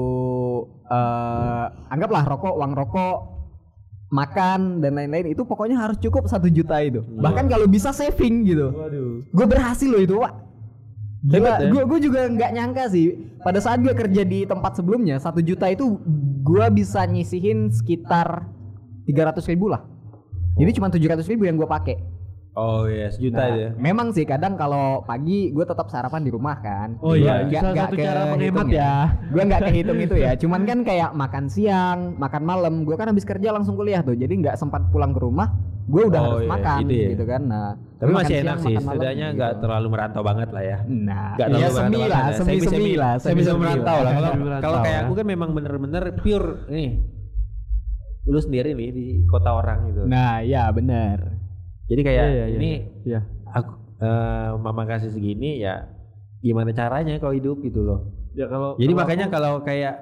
eh 0.92 1.66
anggaplah 1.88 2.28
rokok, 2.28 2.52
uang 2.60 2.72
rokok, 2.76 3.16
makan 4.10 4.82
dan 4.82 4.98
lain-lain 4.98 5.30
itu 5.30 5.46
pokoknya 5.46 5.78
harus 5.78 5.96
cukup 6.02 6.26
satu 6.26 6.50
juta 6.50 6.82
itu. 6.82 7.00
Bahkan 7.00 7.46
kalau 7.46 7.70
bisa 7.70 7.94
saving 7.94 8.42
gitu. 8.42 8.74
Waduh. 8.74 9.22
Gue 9.30 9.46
berhasil 9.46 9.86
loh 9.86 10.02
itu. 10.02 10.18
Hebat 11.30 11.62
ya? 11.62 11.70
Gue 11.70 11.82
gue 11.86 12.10
juga 12.10 12.26
nggak 12.26 12.50
nyangka 12.50 12.84
sih. 12.90 13.30
Pada 13.40 13.62
saat 13.62 13.78
gue 13.80 13.94
kerja 13.94 14.26
di 14.26 14.44
tempat 14.44 14.76
sebelumnya 14.76 15.16
satu 15.22 15.38
juta 15.40 15.70
itu 15.70 15.96
gue 16.42 16.66
bisa 16.74 17.06
nyisihin 17.06 17.70
sekitar 17.70 18.50
tiga 19.06 19.30
ratus 19.30 19.46
ribu 19.46 19.70
lah. 19.70 19.86
Jadi 20.58 20.70
cuma 20.76 20.90
tujuh 20.90 21.08
ratus 21.08 21.30
ribu 21.30 21.46
yang 21.46 21.54
gue 21.54 21.68
pakai. 21.70 21.96
Oh 22.52 22.82
iya, 22.84 23.06
sejuta 23.06 23.38
Nah, 23.38 23.54
ya. 23.54 23.68
Memang 23.78 24.10
sih 24.10 24.26
kadang 24.26 24.58
kalau 24.58 25.00
pagi 25.02 25.48
gue 25.48 25.62
tetap 25.62 25.86
sarapan 25.86 26.20
di 26.20 26.30
rumah 26.30 26.58
kan. 26.58 26.98
Oh 26.98 27.14
iya, 27.14 27.40
Gua 27.40 27.46
nggak- 27.46 27.62
salah 27.62 27.72
nggak 27.72 27.86
satu 27.86 27.96
cara 27.96 28.10
kehitung 28.10 28.30
menghemat 28.34 28.66
ya. 28.68 28.94
Gue 29.24 29.42
nggak 29.44 29.60
kehitung 29.64 29.98
itu 30.00 30.14
ya. 30.18 30.30
Cuman 30.42 30.60
kan 30.64 30.78
kayak 30.82 31.10
makan 31.12 31.44
siang, 31.46 31.98
makan 32.16 32.42
malam. 32.42 32.74
Gue 32.82 32.94
kan 32.94 33.06
habis 33.06 33.22
kerja 33.22 33.48
langsung 33.48 33.74
kuliah 33.74 34.02
tuh. 34.02 34.12
Jadi 34.12 34.34
nggak 34.36 34.58
sempat 34.58 34.82
pulang 34.90 35.14
ke 35.14 35.20
rumah. 35.20 35.46
Gue 35.86 36.06
udah 36.06 36.20
Oh, 36.20 36.26
harus 36.28 36.42
iya, 36.42 36.50
makan 36.50 36.78
gitu 36.80 36.92
ya. 36.92 37.08
gitu 37.08 37.24
kan. 37.24 37.42
Nah, 37.44 37.70
Tapi 37.96 38.10
makan 38.10 38.18
masih 38.20 38.30
siang, 38.32 38.42
enak 38.44 38.56
sih, 38.56 38.66
makan 38.66 38.74
malam 38.80 38.90
setidaknya 38.90 39.26
nggak 39.32 39.50
gitu. 39.50 39.60
terlalu 39.60 39.86
merantau 39.88 40.22
banget 40.22 40.48
lah 40.50 40.64
ya. 40.64 40.78
Nah, 40.82 41.28
Nggak 41.30 41.46
ya 41.46 41.50
terlalu 41.50 41.70
semi 41.70 41.78
merantau 41.96 42.02
lah, 42.04 42.20
ya. 42.20 42.34
semi 42.34 42.56
semi 42.60 42.92
lah, 42.94 43.12
Saya 43.16 43.34
bisa 43.34 43.52
merantau 43.54 43.98
lah. 44.00 44.12
Kalau 44.60 44.78
kayak 44.80 44.90
ya. 44.92 45.02
aku 45.02 45.12
kan 45.14 45.26
memang 45.28 45.50
bener-bener 45.50 46.02
pure 46.18 46.48
nih. 46.66 46.90
Lu 48.22 48.38
sendiri 48.38 48.70
nih 48.72 48.88
di 48.90 49.06
kota 49.24 49.50
orang 49.52 49.78
gitu. 49.88 50.02
Nah, 50.04 50.42
ya 50.42 50.66
benar. 50.68 51.39
Jadi 51.90 52.00
kayak 52.00 52.22
Iya, 52.22 52.30
iya, 52.30 52.44
iya, 52.46 52.56
ini 52.56 52.70
Iya. 53.02 53.20
aku 53.48 53.72
eh, 53.98 54.48
mama 54.56 54.82
kasih 54.84 55.10
segini 55.10 55.58
ya 55.58 55.90
gimana 56.40 56.70
caranya 56.70 57.18
kalau 57.18 57.34
hidup 57.34 57.60
gitu 57.60 57.82
loh. 57.82 58.00
Ya 58.32 58.46
kalau 58.46 58.72
Jadi 58.74 58.88
kalau 58.88 59.00
makanya 59.00 59.26
aku- 59.26 59.34
kalau 59.34 59.52
kayak 59.60 59.94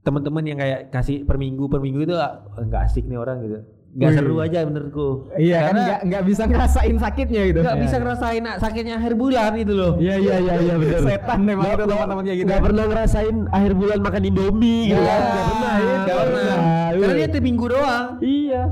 teman-teman 0.00 0.42
yang 0.42 0.58
kayak 0.58 0.80
kasih 0.88 1.22
per 1.22 1.36
minggu 1.36 1.68
per 1.68 1.78
minggu 1.78 2.02
itu 2.02 2.16
ah, 2.16 2.32
nggak 2.56 2.82
asik 2.82 3.04
nih 3.04 3.14
orang 3.14 3.44
gitu. 3.44 3.60
Nggak 3.88 4.10
Wih. 4.10 4.16
seru 4.18 4.36
aja 4.38 4.58
menurutku. 4.64 5.08
Iya 5.34 5.58
kan 5.58 5.66
Karena 5.66 5.80
nggak 5.82 6.00
nggak 6.02 6.22
bisa 6.24 6.42
ngerasain 6.44 6.96
sakitnya 6.98 7.42
gitu. 7.46 7.60
nggak 7.60 7.78
bisa 7.78 7.96
ngerasain 7.98 8.42
ah, 8.42 8.56
sakitnya 8.58 8.94
akhir 8.96 9.12
bulan 9.14 9.52
itu 9.54 9.72
loh. 9.72 9.92
Iya 9.96 10.14
iya 10.16 10.34
iya 10.38 10.54
iya 10.58 10.74
benar. 10.76 11.00
Setan 11.04 11.40
memang 11.42 11.64
itu 11.68 11.84
teman-teman 11.84 12.22
kayak 12.24 12.38
gitu. 12.38 12.48
Nggak 12.48 12.62
pernah 12.64 12.84
ngerasain 12.86 13.36
akhir 13.48 13.72
bulan 13.74 13.98
makan 14.00 14.22
Indomie 14.24 14.80
gitu 14.88 14.98
Iya, 14.98 15.08
kan. 15.08 15.20
Nggak 15.20 15.46
pernah. 15.46 15.74
ya. 15.78 15.94
Nggak 15.94 16.16
pernah. 16.18 16.56
Karena 16.90 17.14
dia 17.14 17.28
tiap 17.28 17.44
minggu 17.44 17.64
doang. 17.66 18.06
Iya. 18.18 18.62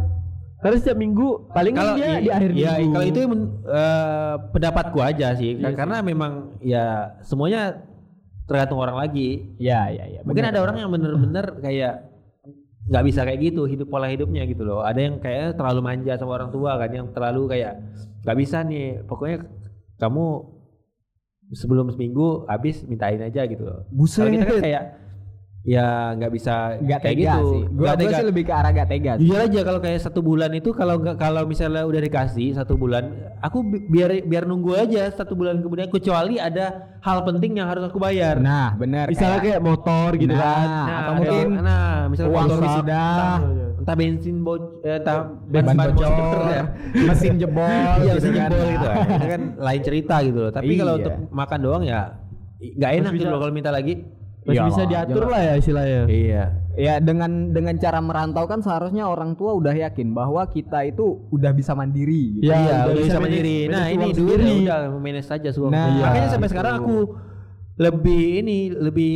Karena 0.57 0.77
setiap 0.81 0.99
minggu 0.99 1.53
paling 1.53 1.75
kan 1.77 2.01
dia 2.01 2.17
di 2.17 2.31
akhir 2.33 2.51
iya, 2.57 2.81
minggu. 2.81 2.95
kalau 2.97 3.07
itu 3.07 3.21
eh, 3.21 4.35
pendapatku 4.57 4.99
aja 5.05 5.29
sih, 5.37 5.61
Iya 5.61 5.69
sih. 5.69 5.77
karena 5.77 5.97
memang 6.01 6.57
ya 6.65 7.13
semuanya 7.21 7.77
tergantung 8.49 8.81
orang 8.81 8.97
lagi. 8.97 9.53
Iya, 9.61 9.81
iya, 9.93 10.05
iya. 10.17 10.21
Mungkin 10.25 10.43
benar. 10.49 10.55
ada 10.57 10.61
orang 10.65 10.77
yang 10.81 10.91
bener-bener 10.91 11.47
kayak 11.61 11.95
nggak 12.87 13.05
bisa 13.05 13.21
kayak 13.27 13.41
gitu 13.43 13.67
hidup 13.67 13.91
pola 13.91 14.09
hidupnya 14.09 14.47
gitu 14.49 14.63
loh. 14.65 14.81
Ada 14.81 15.01
yang 15.03 15.15
kayak 15.21 15.59
terlalu 15.61 15.81
manja 15.85 16.17
sama 16.17 16.41
orang 16.41 16.51
tua 16.55 16.79
kan, 16.81 16.91
yang 16.95 17.07
terlalu 17.13 17.43
kayak 17.53 17.73
nggak 18.25 18.37
bisa 18.41 18.63
nih. 18.65 19.05
Pokoknya 19.05 19.45
kamu 20.01 20.25
sebelum 21.53 21.93
seminggu 21.93 22.49
habis 22.49 22.81
mintain 22.89 23.21
aja 23.21 23.45
gitu 23.45 23.61
loh. 23.61 23.85
Buset. 23.93 24.25
Kalau 24.25 24.33
kita 24.35 24.47
kan 24.49 24.59
kayak 24.63 24.83
ya 25.67 26.15
nggak 26.15 26.31
bisa 26.31 26.79
Gak 26.79 27.03
kayak 27.03 27.17
tega 27.19 27.35
gitu. 27.35 27.47
sih. 27.51 27.63
Gua, 27.67 27.83
Nggak 27.83 27.91
gua 27.91 28.01
tega. 28.01 28.17
sih 28.17 28.25
lebih 28.25 28.43
ke 28.43 28.53
arah 28.53 28.71
gak 28.73 28.89
tega. 28.89 29.13
sih. 29.13 29.21
Jujur 29.21 29.39
aja 29.41 29.61
kalau 29.61 29.81
kayak 29.81 30.01
satu 30.01 30.21
bulan 30.23 30.51
itu 30.53 30.71
kalau 30.71 30.95
nggak 30.97 31.17
kalau 31.17 31.43
misalnya 31.43 31.83
udah 31.83 32.01
dikasih 32.01 32.49
satu 32.55 32.75
bulan, 32.75 33.05
aku 33.37 33.59
bi- 33.61 33.83
biar 33.85 34.11
biar 34.23 34.45
nunggu 34.45 34.73
aja 34.73 35.11
satu 35.11 35.35
bulan 35.35 35.59
kemudian 35.59 35.89
kecuali 35.89 36.39
ada 36.39 36.71
hal 36.99 37.19
penting 37.21 37.57
yang 37.57 37.67
harus 37.67 37.83
aku 37.85 37.99
bayar. 37.99 38.39
Nah, 38.39 38.73
benar. 38.75 39.11
misalnya 39.11 39.41
kayak 39.41 39.61
motor 39.61 40.15
gitu 40.15 40.31
Nah, 40.31 40.41
kan. 40.41 40.67
atau 40.71 40.87
ada- 40.87 41.19
mungkin 41.19 41.47
nah, 41.61 41.95
misalnya 42.07 42.31
uang 42.31 42.47
motor 42.47 42.61
wisuda. 42.63 43.05
entah, 43.77 43.95
bensin 43.95 44.37
bo 44.41 44.53
eh, 44.81 44.97
entah 44.97 45.19
ban 45.47 45.65
bocor, 45.67 46.11
ya. 46.49 46.63
mesin 47.09 47.35
jebol, 47.37 47.67
Iya, 48.03 48.15
gitu 48.15 48.19
bisa 48.19 48.29
kan. 48.33 48.51
jebol 48.51 48.67
gitu. 48.69 48.87
kan. 48.87 48.97
Itu 49.13 49.27
kan 49.29 49.43
lain 49.67 49.81
cerita 49.83 50.15
gitu 50.23 50.39
loh. 50.41 50.51
Tapi 50.51 50.73
kalau 50.75 50.95
Iya. 50.95 51.01
untuk 51.03 51.15
makan 51.29 51.59
doang 51.59 51.83
ya 51.83 52.01
nggak 52.57 52.91
enak 52.97 53.11
gitu 53.15 53.27
loh 53.27 53.39
kalau 53.39 53.51
minta 53.51 53.69
lagi. 53.69 53.95
Masih 54.47 54.55
Iyalah, 54.55 54.69
bisa 54.71 54.83
diatur 54.85 55.15
jangan- 55.19 55.33
lah 55.33 55.41
ya 55.43 55.55
istilahnya. 55.57 56.01
Iya. 56.07 56.43
Ya 56.77 56.95
dengan 56.99 57.31
dengan 57.51 57.75
cara 57.77 57.99
merantau 57.99 58.45
kan 58.45 58.61
seharusnya 58.61 59.05
orang 59.05 59.35
tua 59.35 59.53
udah 59.53 59.75
yakin 59.75 60.13
bahwa 60.13 60.47
kita 60.47 60.87
itu 60.87 61.27
udah 61.29 61.51
bisa 61.51 61.73
mandiri. 61.73 62.39
Gitu. 62.39 62.47
Iya, 62.47 62.55
Iya, 62.55 62.63
udah 62.63 62.79
udah 62.79 62.95
bisa 62.95 63.03
bisa 63.03 63.17
manage- 63.17 63.27
mandiri. 63.27 63.59
Nah, 63.67 63.85
ini 63.89 64.07
duit 64.13 64.39
ya 64.63 64.75
udah 64.87 64.91
manage 64.95 65.27
saja 65.27 65.49
semua. 65.51 65.69
Nah, 65.69 65.89
Makanya 65.91 66.29
sampai 66.31 66.47
gitu. 66.47 66.55
sekarang 66.55 66.75
aku 66.79 66.97
lebih 67.77 68.23
ini 68.39 68.59
lebih 68.71 69.15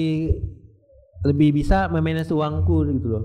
lebih 1.23 1.49
bisa 1.55 1.87
memanage 1.87 2.29
uangku 2.29 2.77
gitu 2.89 3.07
loh. 3.09 3.25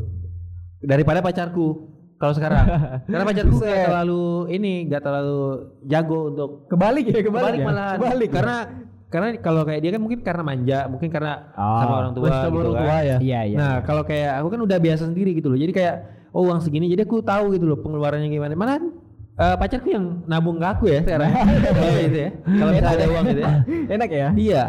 Daripada 0.80 1.20
pacarku. 1.20 1.96
Kalau 2.16 2.32
sekarang. 2.32 2.64
Karena 3.10 3.26
pacarku 3.26 3.56
gak 3.58 3.88
terlalu 3.88 4.24
ini, 4.48 4.74
gak 4.86 5.02
terlalu 5.02 5.40
jago 5.84 6.20
untuk 6.30 6.50
Kebalik 6.70 7.06
ya, 7.08 7.20
kebalik, 7.20 7.28
kebalik 7.28 7.60
ya? 7.60 7.66
malah. 7.66 7.92
Kebalik. 7.98 8.30
ya? 8.30 8.58
Karena 9.06 9.38
kalau 9.38 9.62
kayak 9.64 9.80
dia 9.80 9.92
kan 9.92 10.02
mungkin 10.02 10.20
karena 10.20 10.44
manja, 10.44 10.80
mungkin 10.86 11.08
karena 11.08 11.34
Oh, 11.54 11.80
sama 11.80 11.94
orang 12.00 12.14
tua 12.14 12.28
sama 12.28 12.46
gitu 12.48 12.58
orang 12.60 12.74
kan. 12.74 12.82
tua 12.84 12.98
ya. 13.00 13.18
Iya, 13.22 13.40
iya. 13.46 13.58
Nah, 13.58 13.76
kalau 13.82 14.04
kayak 14.04 14.32
aku 14.38 14.48
kan 14.50 14.60
udah 14.62 14.78
biasa 14.78 15.04
sendiri 15.06 15.32
gitu 15.34 15.48
loh. 15.48 15.58
Jadi 15.58 15.72
kayak 15.72 15.96
oh 16.32 16.44
uang 16.44 16.60
segini 16.60 16.86
jadi 16.88 17.04
aku 17.04 17.22
tahu 17.22 17.54
gitu 17.54 17.66
loh 17.66 17.80
pengeluarannya 17.80 18.28
gimana. 18.28 18.54
Malah 18.54 18.82
eh, 19.36 19.56
pacarku 19.56 19.88
yang 19.88 20.26
nabung 20.26 20.58
ke 20.58 20.68
aku 20.68 20.84
ya 20.88 21.00
sekarang. 21.02 21.32
Iya 21.86 22.00
gitu 22.04 22.18
ya. 22.18 22.30
Kalau 22.44 22.72
misalnya 22.72 22.92
ada 22.94 23.06
uang 23.08 23.26
gitu 23.26 23.42
ya. 23.42 23.54
Enak 23.96 24.10
ya? 24.10 24.28
Iya. 24.36 24.64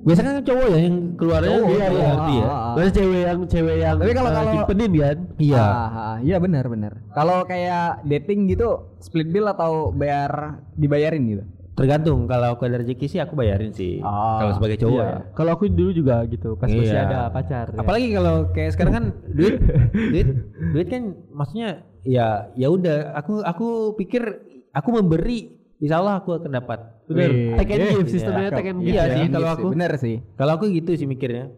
Biasanya 0.00 0.30
kan 0.32 0.44
cowok 0.48 0.66
ya 0.66 0.78
yang 0.80 0.96
keluarnya 1.12 1.50
Cowok, 1.52 1.68
iya, 1.68 1.76
cowok. 1.84 1.92
iya, 1.92 2.08
ngerti 2.08 2.32
ya. 2.32 2.46
Ah, 2.46 2.56
ah. 2.56 2.72
Terus 2.72 2.90
cewek 2.90 3.20
yang 3.20 3.38
cewek 3.44 3.76
yang 3.76 3.96
Tapi 4.00 4.12
kalau- 4.14 4.30
eh, 4.30 4.36
kalau- 4.38 4.52
nyimpenin 4.54 4.92
kan. 4.96 5.16
Iya. 5.36 5.60
Ah, 5.60 5.88
ah, 5.92 6.16
iya 6.20 6.36
benar 6.38 6.64
benar. 6.66 6.92
Kalau 7.10 7.38
kayak 7.44 7.84
dating 8.04 8.40
gitu 8.46 8.68
split 8.96 9.28
bill 9.28 9.44
atau 9.44 9.72
bayar 9.90 10.30
dibayarin 10.72 11.24
gitu. 11.26 11.44
Tergantung 11.70 12.26
kalau 12.26 12.52
aku 12.52 12.64
ada 12.64 12.76
rezeki 12.78 13.06
sih 13.06 13.18
aku 13.18 13.32
bayarin 13.34 13.70
sih. 13.70 13.98
Ah, 14.00 14.36
kalau 14.38 14.52
sebagai 14.52 14.76
cowok 14.76 14.96
Iya. 14.96 15.08
ya. 15.08 15.18
Kalau 15.32 15.50
aku 15.50 15.64
dulu 15.66 15.90
juga 15.90 16.16
gitu, 16.24 16.48
pas 16.54 16.68
masih 16.68 16.86
Iya. 16.86 17.06
ada 17.06 17.18
pacar. 17.28 17.66
ya. 17.70 17.78
Apalagi 17.78 18.06
kalau 18.10 18.34
kayak 18.50 18.70
sekarang 18.74 18.92
kan 18.92 19.04
duit 19.36 19.54
duit 19.92 20.28
duit 20.70 20.86
kan 20.86 21.02
maksudnya 21.30 21.68
ya 22.02 22.26
ya 22.52 22.68
udah 22.68 23.12
aku 23.14 23.40
aku 23.40 23.66
pikir 23.94 24.22
aku 24.70 24.88
memberi 24.92 25.56
Insya 25.80 25.96
Allah 25.96 26.20
aku 26.20 26.36
akan 26.36 26.52
dapat. 26.52 26.78
Bener. 27.08 27.30
Wih, 27.32 27.56
Take 27.56 27.72
and 27.72 27.80
iya, 27.80 27.88
give, 27.90 28.04
iya. 28.04 28.12
sistemnya 28.12 28.48
take 28.52 28.68
and 28.68 28.80
give. 28.84 28.92
Iya 28.92 29.00
ya. 29.00 29.14
sih, 29.16 29.24
kalau 29.32 29.48
aku- 29.48 29.70
bener 29.72 29.92
sih. 29.96 30.16
Kalau 30.36 30.52
aku 30.52 30.64
gitu 30.68 30.92
sih 30.92 31.08
mikirnya. 31.08 31.48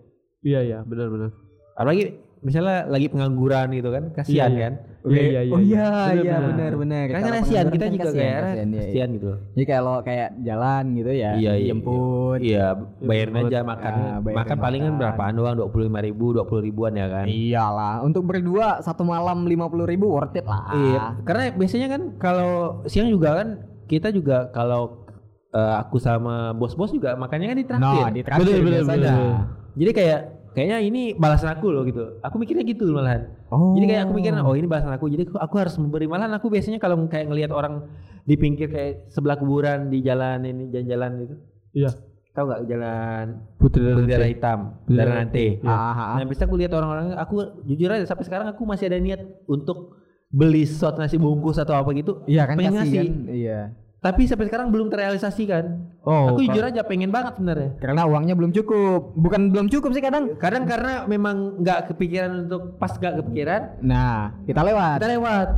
Iya 0.40 0.60
iya, 0.62 0.78
benar 0.86 1.10
benar. 1.10 1.34
Apalagi 1.74 2.22
misalnya 2.42 2.90
lagi 2.90 3.06
pengangguran 3.06 3.70
gitu 3.70 3.88
kan, 3.94 4.04
kasihan 4.12 4.50
Iya, 4.50 4.58
iya. 4.58 4.62
kan. 4.66 4.74
Iya 5.02 5.18
iya 5.22 5.40
iya. 5.42 5.54
Oh 5.54 5.58
iya 5.58 5.88
iya 6.14 6.36
benar 6.38 6.72
benar. 6.78 7.04
Kan 7.10 7.20
kan 7.22 7.32
kasihan 7.42 7.66
kita 7.74 7.84
kan 7.86 7.92
juga 7.94 8.04
kasihan, 8.06 8.22
kayak 8.22 8.38
kasihan, 8.38 8.54
iya, 8.54 8.62
iya. 8.62 8.82
kasihan 8.86 9.08
gitu. 9.14 9.30
Jadi 9.54 9.64
kalau 9.66 9.96
kayak 10.02 10.28
jalan 10.46 10.84
gitu 10.94 11.10
ya, 11.10 11.30
Iya, 11.34 11.52
iya, 11.58 11.66
jemput. 11.70 12.38
Iya, 12.38 12.66
bayarin 13.02 13.36
aja 13.42 13.58
makan. 13.66 13.92
Bayarin 14.22 14.38
makan 14.38 14.56
palingan 14.58 14.92
berapaan 14.98 15.34
doang? 15.34 15.54
Dua 15.58 15.68
puluh 15.70 15.84
lima 15.90 16.00
ribu, 16.02 16.26
dua 16.34 16.44
puluh 16.46 16.62
ribuan 16.62 16.94
ya 16.94 17.06
kan. 17.10 17.26
Iyalah, 17.26 17.94
untuk 18.06 18.22
berdua 18.26 18.78
satu 18.82 19.02
malam 19.02 19.46
lima 19.46 19.66
puluh 19.66 19.86
ribu 19.86 20.06
worth 20.10 20.38
it 20.38 20.46
lah. 20.46 20.70
Iya, 20.70 21.02
karena 21.26 21.44
biasanya 21.54 21.88
kan 21.90 22.02
kalau 22.22 22.82
siang 22.86 23.10
juga 23.10 23.42
kan 23.42 23.48
kita 23.90 24.14
juga 24.14 24.50
kalau 24.54 25.02
eh, 25.50 25.74
aku 25.82 25.98
sama 25.98 26.54
bos-bos 26.54 26.94
juga 26.94 27.18
makannya 27.18 27.46
kan 27.50 27.58
ditraktir. 27.58 28.02
Nah, 28.02 28.10
di 28.10 28.20
traktir 28.22 28.62
biasanya. 28.62 29.14
Jadi 29.72 29.90
kayak 29.96 30.20
kayaknya 30.52 30.78
ini 30.84 31.02
balasan 31.16 31.52
aku 31.52 31.72
loh 31.72 31.82
gitu. 31.88 32.20
Aku 32.20 32.36
mikirnya 32.36 32.64
gitu 32.64 32.92
malahan. 32.92 33.32
Oh. 33.48 33.74
Jadi 33.76 33.84
kayak 33.88 34.02
aku 34.08 34.12
mikirnya 34.16 34.44
oh 34.44 34.54
ini 34.54 34.68
balasan 34.68 34.92
aku. 34.92 35.08
Jadi 35.08 35.28
aku, 35.28 35.36
aku 35.40 35.54
harus 35.58 35.74
memberi 35.80 36.06
malahan 36.06 36.32
aku 36.36 36.52
biasanya 36.52 36.78
kalau 36.78 37.00
kayak 37.08 37.32
ngelihat 37.32 37.50
orang 37.50 37.88
di 38.22 38.34
pinggir 38.38 38.70
kayak 38.70 39.10
sebelah 39.10 39.36
kuburan 39.40 39.90
di 39.90 39.98
jalan 40.04 40.44
ini 40.46 40.70
jalan-jalan 40.70 41.10
itu. 41.26 41.34
Iya. 41.82 41.90
Tahu 42.32 42.44
nggak 42.48 42.62
jalan 42.64 43.24
Putri 43.60 43.80
Rantai. 43.92 44.32
hitam, 44.32 44.60
bendera 44.88 45.12
nanti. 45.20 45.46
Iya. 45.60 45.68
Ah, 45.68 45.76
ah, 45.76 46.00
ah. 46.00 46.16
Nah, 46.16 46.24
bisa 46.24 46.48
aku 46.48 46.56
lihat 46.56 46.72
orang-orang 46.72 47.12
aku 47.20 47.60
jujur 47.68 47.92
aja 47.92 48.08
sampai 48.08 48.24
sekarang 48.24 48.48
aku 48.48 48.64
masih 48.64 48.88
ada 48.88 48.96
niat 48.96 49.20
untuk 49.44 50.00
beli 50.32 50.64
sesuatu 50.64 50.96
nasi 50.96 51.20
bungkus 51.20 51.60
atau 51.60 51.76
apa 51.76 51.92
gitu. 51.92 52.24
Iya 52.24 52.48
kan 52.48 52.56
pengen 52.56 52.80
ngasih. 52.80 52.96
kan. 53.04 53.12
Iya. 53.28 53.60
Tapi 54.02 54.26
sampai 54.26 54.50
sekarang 54.50 54.74
belum 54.74 54.90
terrealisasi 54.90 55.46
kan. 55.46 55.64
Oh, 56.02 56.34
aku 56.34 56.42
jujur 56.42 56.66
aja 56.66 56.82
pengen 56.82 57.14
banget 57.14 57.38
sebenarnya. 57.38 57.70
Karena 57.78 58.02
uangnya 58.02 58.34
belum 58.34 58.50
cukup. 58.50 59.14
Bukan 59.14 59.54
belum 59.54 59.70
cukup 59.70 59.94
sih 59.94 60.02
kadang. 60.02 60.34
Kadang 60.42 60.66
karena 60.66 61.06
memang 61.06 61.62
nggak 61.62 61.94
kepikiran 61.94 62.50
untuk 62.50 62.82
pas 62.82 62.90
nggak 62.90 63.22
kepikiran, 63.22 63.78
Nah, 63.78 64.34
kita 64.42 64.58
lewat. 64.58 64.98
kita 64.98 65.10
lewat. 65.14 65.48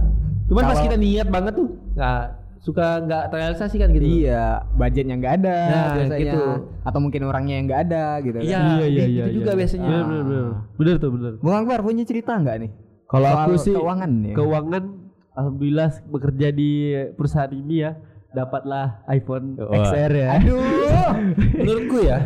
Cuman 0.45 0.63
pas 0.63 0.77
Kalau- 0.77 0.85
kita 0.85 0.97
niat 1.01 1.29
banget 1.33 1.53
tuh 1.57 1.69
nggak 1.97 2.21
suka 2.61 2.87
nggak 3.01 3.23
terrealisasi 3.33 3.77
kan 3.81 3.89
gitu. 3.93 4.05
Iya, 4.05 4.45
budgetnya 4.77 5.15
nggak 5.17 5.35
ada 5.41 5.57
Nah, 5.65 5.85
biasanya. 5.97 6.21
gitu. 6.21 6.43
Atau 6.85 6.99
mungkin 7.01 7.21
orangnya 7.25 7.55
yang 7.57 7.65
nggak 7.65 7.83
ada 7.83 8.05
gitu 8.21 8.37
Iya, 8.39 8.45
kan. 8.55 8.65
Iya 8.77 8.85
iya 8.85 9.05
gitu 9.09 9.09
iya. 9.09 9.25
juga 9.33 9.51
iya. 9.51 9.59
biasanya. 9.59 9.89
Bener 9.89 10.05
bener 10.05 10.23
bener. 10.23 10.45
Bener 10.77 10.95
tuh 11.01 11.11
bener. 11.11 11.33
Bung 11.41 11.57
Akbar 11.57 11.81
punya 11.81 12.05
cerita 12.05 12.37
nggak 12.37 12.57
nih? 12.61 12.71
Kalau 13.09 13.29
aku 13.31 13.57
sih 13.57 13.73
keuangan 13.73 14.11
ya. 14.23 14.35
keuangan 14.37 14.83
alhamdulillah 15.33 15.89
bekerja 16.05 16.49
di 16.51 16.71
perusahaan 17.13 17.49
ini 17.51 17.75
ya 17.81 17.97
dapatlah 18.35 19.07
iPhone 19.07 19.55
Wah. 19.57 19.89
XR 19.89 20.13
ya. 20.13 20.31
Aduh. 20.43 20.61
menurutku 21.63 21.99
ya, 22.03 22.19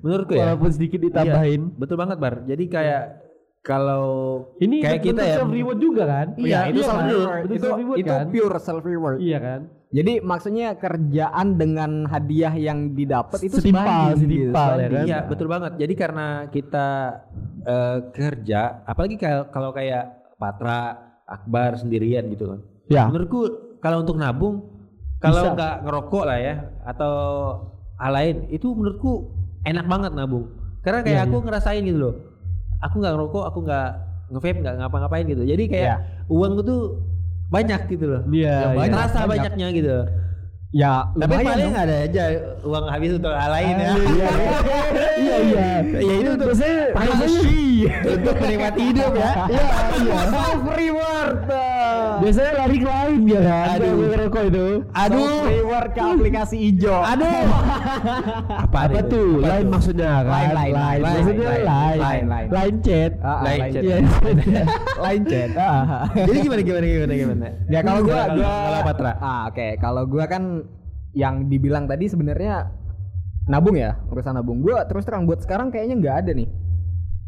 menurutku 0.00 0.32
ya. 0.34 0.44
Walaupun 0.48 0.70
sedikit 0.72 1.00
ditambahin. 1.04 1.76
Betul 1.76 1.96
banget 2.00 2.16
bar. 2.16 2.42
Jadi 2.48 2.64
kayak 2.66 3.02
kalau 3.62 4.06
Ini 4.58 4.82
kayak 4.82 5.02
kita 5.06 5.22
ya. 5.22 5.36
self 5.38 5.54
reward 5.54 5.78
juga 5.78 6.02
kan? 6.02 6.26
Iya, 6.34 6.66
itu 6.66 6.80
itu 6.80 6.80
self 6.82 6.98
self 6.98 7.12
reward. 7.14 7.42
Itu 7.46 7.54
Itu, 7.54 7.62
self 7.62 7.78
reward 7.78 7.98
itu 8.02 8.10
kan? 8.10 8.26
pure 8.32 8.58
self 8.58 8.82
reward. 8.82 9.18
Iya 9.22 9.38
kan? 9.38 9.60
Jadi 9.92 10.12
maksudnya 10.24 10.68
kerjaan 10.80 11.46
dengan 11.60 11.90
hadiah 12.08 12.54
yang 12.56 12.96
didapat 12.96 13.38
itu 13.44 13.60
Setimpal, 13.60 14.16
sebanding 14.16 14.18
setimpal, 14.24 14.70
gitu, 14.72 14.80
ya 14.82 14.88
kan? 14.88 15.04
Iya 15.04 15.18
betul 15.28 15.46
banget. 15.52 15.72
Jadi 15.78 15.94
karena 15.94 16.26
kita 16.48 16.88
eh, 17.62 17.98
kerja, 18.10 18.60
apalagi 18.88 19.16
kalau 19.20 19.44
kalau 19.52 19.70
kayak 19.70 20.34
Patra, 20.40 20.80
Akbar 21.28 21.78
sendirian 21.78 22.26
gitu 22.34 22.50
kan. 22.50 22.60
Ya. 22.90 23.06
Menurutku 23.06 23.40
kalau 23.78 24.02
untuk 24.02 24.18
nabung 24.18 24.71
kalau 25.22 25.54
nggak 25.54 25.74
ngerokok 25.82 26.24
lah 26.26 26.38
ya 26.38 26.54
atau 26.82 27.14
hal 27.96 28.12
lain 28.12 28.36
itu 28.50 28.66
menurutku 28.74 29.30
enak 29.62 29.86
banget 29.86 30.10
nabung. 30.12 30.50
Karena 30.82 31.00
kayak 31.00 31.18
Iya, 31.22 31.30
aku 31.30 31.36
ngerasain 31.46 31.82
gitu 31.86 31.98
loh. 31.98 32.14
Aku 32.82 32.98
nggak 32.98 33.14
ngerokok, 33.14 33.42
aku 33.46 33.58
nggak 33.62 33.88
nge-vape, 34.34 34.58
nggak 34.58 34.74
ngapa-ngapain 34.82 35.24
gitu. 35.24 35.42
Jadi 35.46 35.64
kayak 35.70 35.86
Iya. 35.86 35.96
uangku 36.26 36.62
tuh 36.66 36.80
banyak 37.46 37.80
gitu 37.86 38.04
loh. 38.10 38.22
Iya, 38.26 38.74
banyak, 38.74 38.90
Terasa 38.90 39.18
banyak. 39.22 39.30
banyaknya 39.30 39.66
gitu. 39.70 39.96
Ya, 40.72 41.04
Tapi 41.12 41.34
paling 41.36 41.68
dong. 41.68 41.84
ada 41.84 41.96
aja 42.00 42.24
uang 42.64 42.84
habis 42.88 43.10
untuk 43.12 43.28
hal 43.28 43.50
lain 43.52 43.74
ya. 43.76 43.92
Iya, 43.92 44.30
iya, 45.20 45.36
iya. 45.44 45.66
Ya 46.00 46.14
itu 46.16 46.30
untuk 46.32 46.48
biasanya 46.48 46.80
untuk 48.16 48.34
menikmati 48.40 48.80
hidup 48.88 49.12
ya. 49.12 49.32
Iya, 49.52 49.66
iya. 50.00 50.20
Self 50.32 50.64
reward. 50.64 51.38
Biasanya 52.22 52.52
lari 52.54 52.76
ke 52.78 52.86
lain 52.86 53.20
ya 53.26 53.40
kan. 53.42 53.66
Aduh. 53.74 53.90
Aduh, 53.90 54.06
ngerokok 54.14 54.42
itu. 54.46 54.66
Aduh. 54.94 55.26
Self 55.26 55.50
reward 55.50 55.88
ke 55.90 56.00
aplikasi 56.00 56.56
hijau. 56.70 57.00
Aduh. 57.02 57.42
Apa, 58.64 58.78
Apa 58.86 59.00
itu? 59.02 59.10
tuh? 59.10 59.30
Apa 59.42 59.48
Lain 59.50 59.66
maksudnya 59.66 60.08
kan? 60.22 60.30
Lain, 60.30 60.50
lain, 60.54 60.72
lain, 60.72 61.00
Maksudnya 61.02 61.48
lain, 61.50 61.66
lain. 61.66 61.98
lain, 61.98 62.24
lain. 62.30 62.48
Lain 62.54 62.74
chat. 62.86 63.12
Ah, 63.18 63.26
ah, 63.26 63.40
Lain 63.42 63.60
chat. 63.74 63.82
chat. 63.82 64.02
Lain 65.04 65.20
chat. 65.26 65.50
Ah. 65.58 65.82
Jadi 66.30 66.38
gimana 66.46 66.62
gimana 66.62 66.84
gimana 66.86 67.14
gimana? 67.18 67.46
Ya 67.66 67.80
kalau 67.82 68.00
gua 68.06 68.22
gua 68.38 68.80
Patra. 68.86 69.12
Ah, 69.18 69.42
oke. 69.50 69.68
Kalau 69.82 70.02
gua 70.06 70.24
kan 70.30 70.42
yang 71.12 71.50
dibilang 71.50 71.90
tadi 71.90 72.06
sebenarnya 72.06 72.70
nabung 73.50 73.74
ya, 73.74 73.98
urusan 74.06 74.38
nabung. 74.38 74.62
Gua 74.62 74.86
terus 74.86 75.02
terang 75.02 75.26
buat 75.26 75.42
sekarang 75.42 75.74
kayaknya 75.74 75.98
nggak 75.98 76.16
ada 76.22 76.32
nih. 76.38 76.46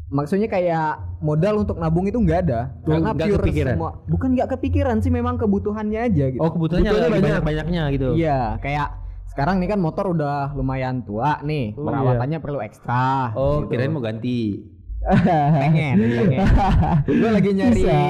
Maksudnya 0.05 0.47
kayak 0.47 1.21
modal 1.25 1.65
untuk 1.65 1.81
nabung 1.81 2.05
itu 2.05 2.21
nggak 2.21 2.41
ada 2.47 2.61
karena 2.85 3.11
pure 3.17 3.41
kepikiran? 3.41 3.75
semua. 3.75 3.91
Bukan 4.05 4.29
nggak 4.37 4.49
kepikiran 4.57 4.97
sih, 5.01 5.09
memang 5.09 5.41
kebutuhannya 5.41 6.01
aja 6.07 6.25
gitu. 6.29 6.41
Oh 6.45 6.53
kebutuhannya 6.53 6.91
Kebutuhannya 6.93 7.15
banyak. 7.17 7.27
banyak-banyaknya 7.41 7.83
gitu. 7.97 8.09
Iya, 8.15 8.61
kayak 8.61 8.89
sekarang 9.33 9.59
nih 9.59 9.69
kan 9.73 9.81
motor 9.81 10.13
udah 10.13 10.53
lumayan 10.55 11.03
tua 11.03 11.41
nih, 11.41 11.73
Oh, 11.75 11.89
perawatannya 11.89 12.39
perlu 12.39 12.59
ekstra. 12.61 13.33
Oh, 13.35 13.65
gitu. 13.65 13.73
kirain 13.73 13.91
mau 13.91 14.05
ganti. 14.05 14.61
pengen, 15.65 15.97
pengen. 16.01 16.47
Gue 17.09 17.31
lagi 17.33 17.51
nyari 17.53 17.83
Bisa. 17.83 18.01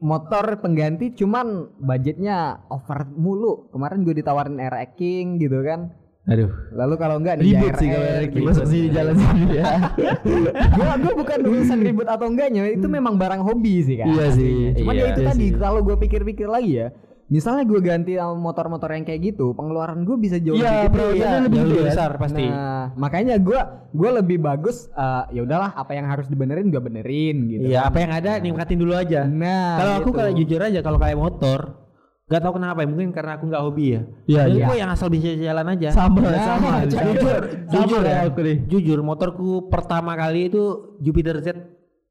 motor 0.00 0.44
pengganti, 0.60 1.12
cuman 1.12 1.72
budgetnya 1.80 2.64
over 2.68 3.08
mulu. 3.10 3.72
Kemarin 3.72 4.04
gue 4.04 4.14
ditawarin 4.14 4.56
RX 4.56 4.90
King 4.94 5.36
gitu 5.36 5.60
kan. 5.64 5.92
Aduh. 6.28 6.48
Lalu 6.70 6.94
kalau 6.94 7.16
enggak 7.16 7.40
nih 7.40 7.44
Ribut 7.50 7.72
sih 7.74 7.88
kalau 7.88 8.06
King. 8.28 8.44
Masuk 8.44 8.66
sini 8.68 8.88
jalan 8.92 9.14
sini 9.16 9.44
ya. 9.56 9.64
gue 10.76 10.88
gue 11.00 11.12
bukan 11.16 11.38
urusan 11.42 11.78
ribut 11.80 12.04
atau 12.04 12.28
enggaknya, 12.28 12.68
itu 12.68 12.84
memang 12.84 13.16
barang 13.16 13.40
hobi 13.40 13.80
sih 13.80 13.96
kan. 13.96 14.12
Iya 14.12 14.26
sih. 14.30 14.76
Cuman 14.76 14.92
Iya. 14.92 15.00
ya 15.00 15.08
itu 15.08 15.20
Iya 15.24 15.28
tadi 15.32 15.46
sih. 15.48 15.56
kalau 15.56 15.80
gue 15.80 15.96
pikir-pikir 15.96 16.44
lagi 16.44 16.72
ya, 16.78 16.88
misalnya 17.26 17.64
gue 17.64 17.80
ganti 17.80 18.12
motor-motor 18.20 18.88
yang 18.90 19.04
kayak 19.04 19.20
gitu, 19.26 19.52
pengeluaran 19.52 20.04
gue 20.04 20.16
bisa 20.16 20.36
jauh 20.36 20.52
Iya, 20.54 20.84
lebih 20.84 21.00
gede. 21.00 21.16
ya. 21.16 21.30
lebih 21.40 21.56
Jauh 21.56 21.64
gede 21.64 21.64
lebih 21.64 21.80
kan? 21.80 21.88
besar 21.88 22.10
pasti. 22.16 22.44
Nah, 22.44 22.84
makanya 22.94 23.34
gue 23.38 23.60
gue 23.88 24.10
lebih 24.14 24.38
bagus 24.38 24.76
eh, 24.90 25.24
ya 25.32 25.40
udahlah 25.42 25.72
apa 25.72 25.92
yang 25.92 26.06
harus 26.06 26.28
dibenerin 26.28 26.68
gue 26.68 26.80
benerin 26.80 27.36
gitu. 27.48 27.64
Iya, 27.66 27.88
apa 27.88 27.98
yang 27.98 28.12
ada 28.12 28.36
nikmatin 28.36 28.76
dulu 28.76 28.92
aja. 28.92 29.24
Nah, 29.24 29.80
kalau 29.80 29.92
aku 29.96 30.08
gitu. 30.08 30.18
kalau 30.18 30.30
jujur 30.36 30.60
aja 30.60 30.80
kalau 30.80 30.98
kayak 30.98 31.16
motor 31.16 31.87
Gak 32.28 32.44
tahu 32.44 32.60
kenapa 32.60 32.84
ya, 32.84 32.88
mungkin 32.92 33.08
karena 33.08 33.40
aku 33.40 33.48
nggak 33.48 33.62
hobi 33.64 33.84
ya. 33.88 34.00
Iya, 34.28 34.42
Jadi 34.52 34.58
iya. 34.60 34.66
gua 34.68 34.76
yang 34.76 34.90
asal 34.92 35.08
bisa 35.08 35.32
jalan 35.32 35.66
aja. 35.72 35.88
Sama, 35.88 36.20
Nah, 36.20 36.42
sama. 36.44 36.70
jujur, 36.92 37.40
jujur 37.72 38.02
ya. 38.04 38.28
aku 38.28 38.40
nih. 38.44 38.56
Jujur, 38.68 38.98
motorku 39.00 39.48
pertama 39.66 40.12
kali 40.12 40.52
itu 40.52 40.62
Jupiter 41.00 41.40
Z 41.40 41.56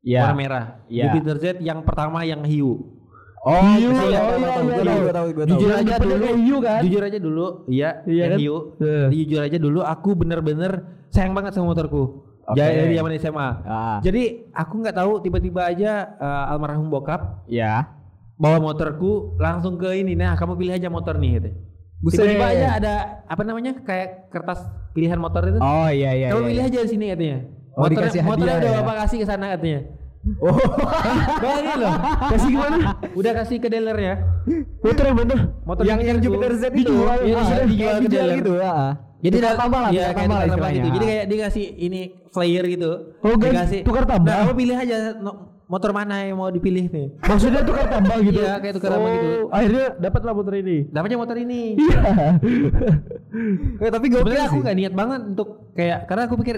Iya. 0.01 0.25
warna 0.25 0.33
merah. 0.33 0.65
Iya. 0.89 1.13
Jupiter 1.13 1.35
Z 1.37 1.45
yang 1.61 1.85
pertama 1.85 2.25
yang 2.25 2.41
hiu. 2.41 2.97
Oh, 3.47 3.61
Hiu, 3.77 3.93
iya, 3.93 3.95
oh, 3.95 4.09
iya, 4.09 4.19
iya, 4.19 4.19
gue 4.19 4.41
iya, 4.41 4.49
tahu, 4.49 4.65
iya. 4.67 4.73
gue 4.75 5.13
tahu, 5.13 5.27
gue 5.29 5.45
tahu. 5.45 5.51
Jujur 5.55 5.71
aja 5.71 5.93
dulu, 6.01 6.25
hiu 6.35 6.57
kan? 6.59 6.81
Jujur 6.83 7.01
aja 7.05 7.19
dulu, 7.21 7.45
iya, 7.69 7.89
Iya 8.03 8.17
yang 8.19 8.31
kan? 8.33 8.39
hiu. 8.41 8.57
Iya. 8.81 9.05
Jujur 9.13 9.41
aja 9.45 9.57
dulu, 9.61 9.79
aku 9.85 10.09
bener-bener 10.17 10.71
sayang 11.07 11.31
banget 11.31 11.55
sama 11.55 11.71
motorku. 11.71 12.25
Jadi 12.47 12.73
dari 12.73 12.93
zaman 12.95 13.11
SMA. 13.19 13.49
Ah. 13.63 13.97
Jadi 13.99 14.47
aku 14.51 14.73
nggak 14.79 14.95
tahu 14.95 15.11
tiba-tiba 15.19 15.67
aja 15.67 15.91
eh, 16.15 16.51
almarhum 16.51 16.87
bokap 16.87 17.43
Ya. 17.43 17.91
Bawa 18.37 18.57
motorku 18.61 19.35
langsung 19.41 19.75
ke 19.81 19.97
ini. 19.97 20.13
Nah, 20.13 20.37
kamu 20.37 20.53
pilih 20.55 20.73
aja 20.77 20.87
motor 20.87 21.17
nih 21.17 21.31
gitu. 21.41 21.49
Tiba-tiba 21.97 22.45
aja 22.53 22.67
ada 22.77 22.93
apa 23.25 23.41
namanya 23.41 23.73
kayak 23.81 24.29
kertas 24.29 24.61
pilihan 24.93 25.17
motor 25.17 25.41
itu. 25.49 25.57
Oh 25.57 25.89
iya 25.89 26.13
iya. 26.13 26.27
kamu 26.29 26.45
iya, 26.45 26.49
pilih 26.53 26.63
iya. 26.63 26.69
aja 26.69 26.79
di 26.85 26.89
sini 26.93 27.05
katanya. 27.09 27.37
Oh, 27.77 27.85
dikasih 27.89 28.21
motornya 28.21 28.53
hadiah 28.57 28.61
udah 28.61 28.71
ya? 28.73 28.79
bapak 28.81 28.95
kasih 29.05 29.17
ke 29.17 29.25
sana 29.25 29.45
katanya. 29.57 29.81
Oh. 30.41 30.53
Bayangin 31.41 31.77
loh. 31.81 31.93
Kasih 32.29 32.49
gimana? 32.53 32.77
Udah 33.17 33.31
kasih 33.41 33.57
ke 33.57 33.67
dealernya. 33.69 34.13
Motor 34.85 35.03
yang 35.09 35.17
mana? 35.17 35.37
Motor 35.65 35.83
yang 35.85 35.99
yang. 36.05 36.17
Jupiter 36.21 36.51
Z 36.57 36.63
itu. 36.73 36.77
Dijual, 36.85 37.17
Iya, 37.25 37.35
Ah, 37.37 37.41
dijual, 37.41 37.57
kayak 37.57 37.67
dijual 37.69 37.97
ke 37.97 38.09
dealer. 38.09 38.37
gitu, 38.37 38.53
ya. 38.57 38.73
Jadi 39.17 39.37
tambah 39.41 39.79
lah, 39.81 39.89
iya, 39.89 40.05
tukar 40.05 40.13
kayak 40.13 40.29
tambah 40.29 40.37
lah 40.37 40.45
tukar 40.45 40.53
tambah 40.53 40.69
istilahnya. 40.69 40.77
gitu. 40.77 40.93
Jadi 40.93 41.05
kayak 41.09 41.23
dia 41.25 41.39
kasih 41.49 41.65
ini 41.81 42.01
flyer 42.29 42.65
gitu. 42.69 42.91
Oh, 43.25 43.33
Dikasih. 43.33 43.79
tukar 43.81 44.03
tambah? 44.05 44.29
Nah, 44.29 44.37
kamu 44.45 44.53
pilih 44.61 44.75
aja 44.77 44.97
motor 45.67 45.91
mana 45.91 46.23
yang 46.23 46.35
mau 46.35 46.47
dipilih 46.47 46.87
nih. 46.87 47.07
Maksudnya 47.21 47.61
tukar 47.61 47.85
tambah 47.85 48.17
gitu? 48.21 48.39
Iya, 48.39 48.55
kayak 48.57 48.73
tukar 48.73 48.89
tambah 48.89 49.05
Oh, 49.05 49.13
gitu. 49.13 49.29
Akhirnya 49.49 49.85
dapatlah 49.97 50.33
motor 50.33 50.53
ini. 50.55 50.77
Dapatnya 50.87 51.17
motor 51.17 51.37
ini. 51.37 51.61
Iya. 51.75 51.99
Eh, 53.77 53.91
tapi 53.91 54.05
gokil 54.07 54.23
Sebenarnya 54.23 54.45
aku 54.47 54.57
nggak 54.57 54.77
niat 54.77 54.93
banget 54.95 55.21
untuk 55.27 55.47
kayak 55.71 56.07
karena 56.07 56.23
aku 56.25 56.35
pikir 56.39 56.57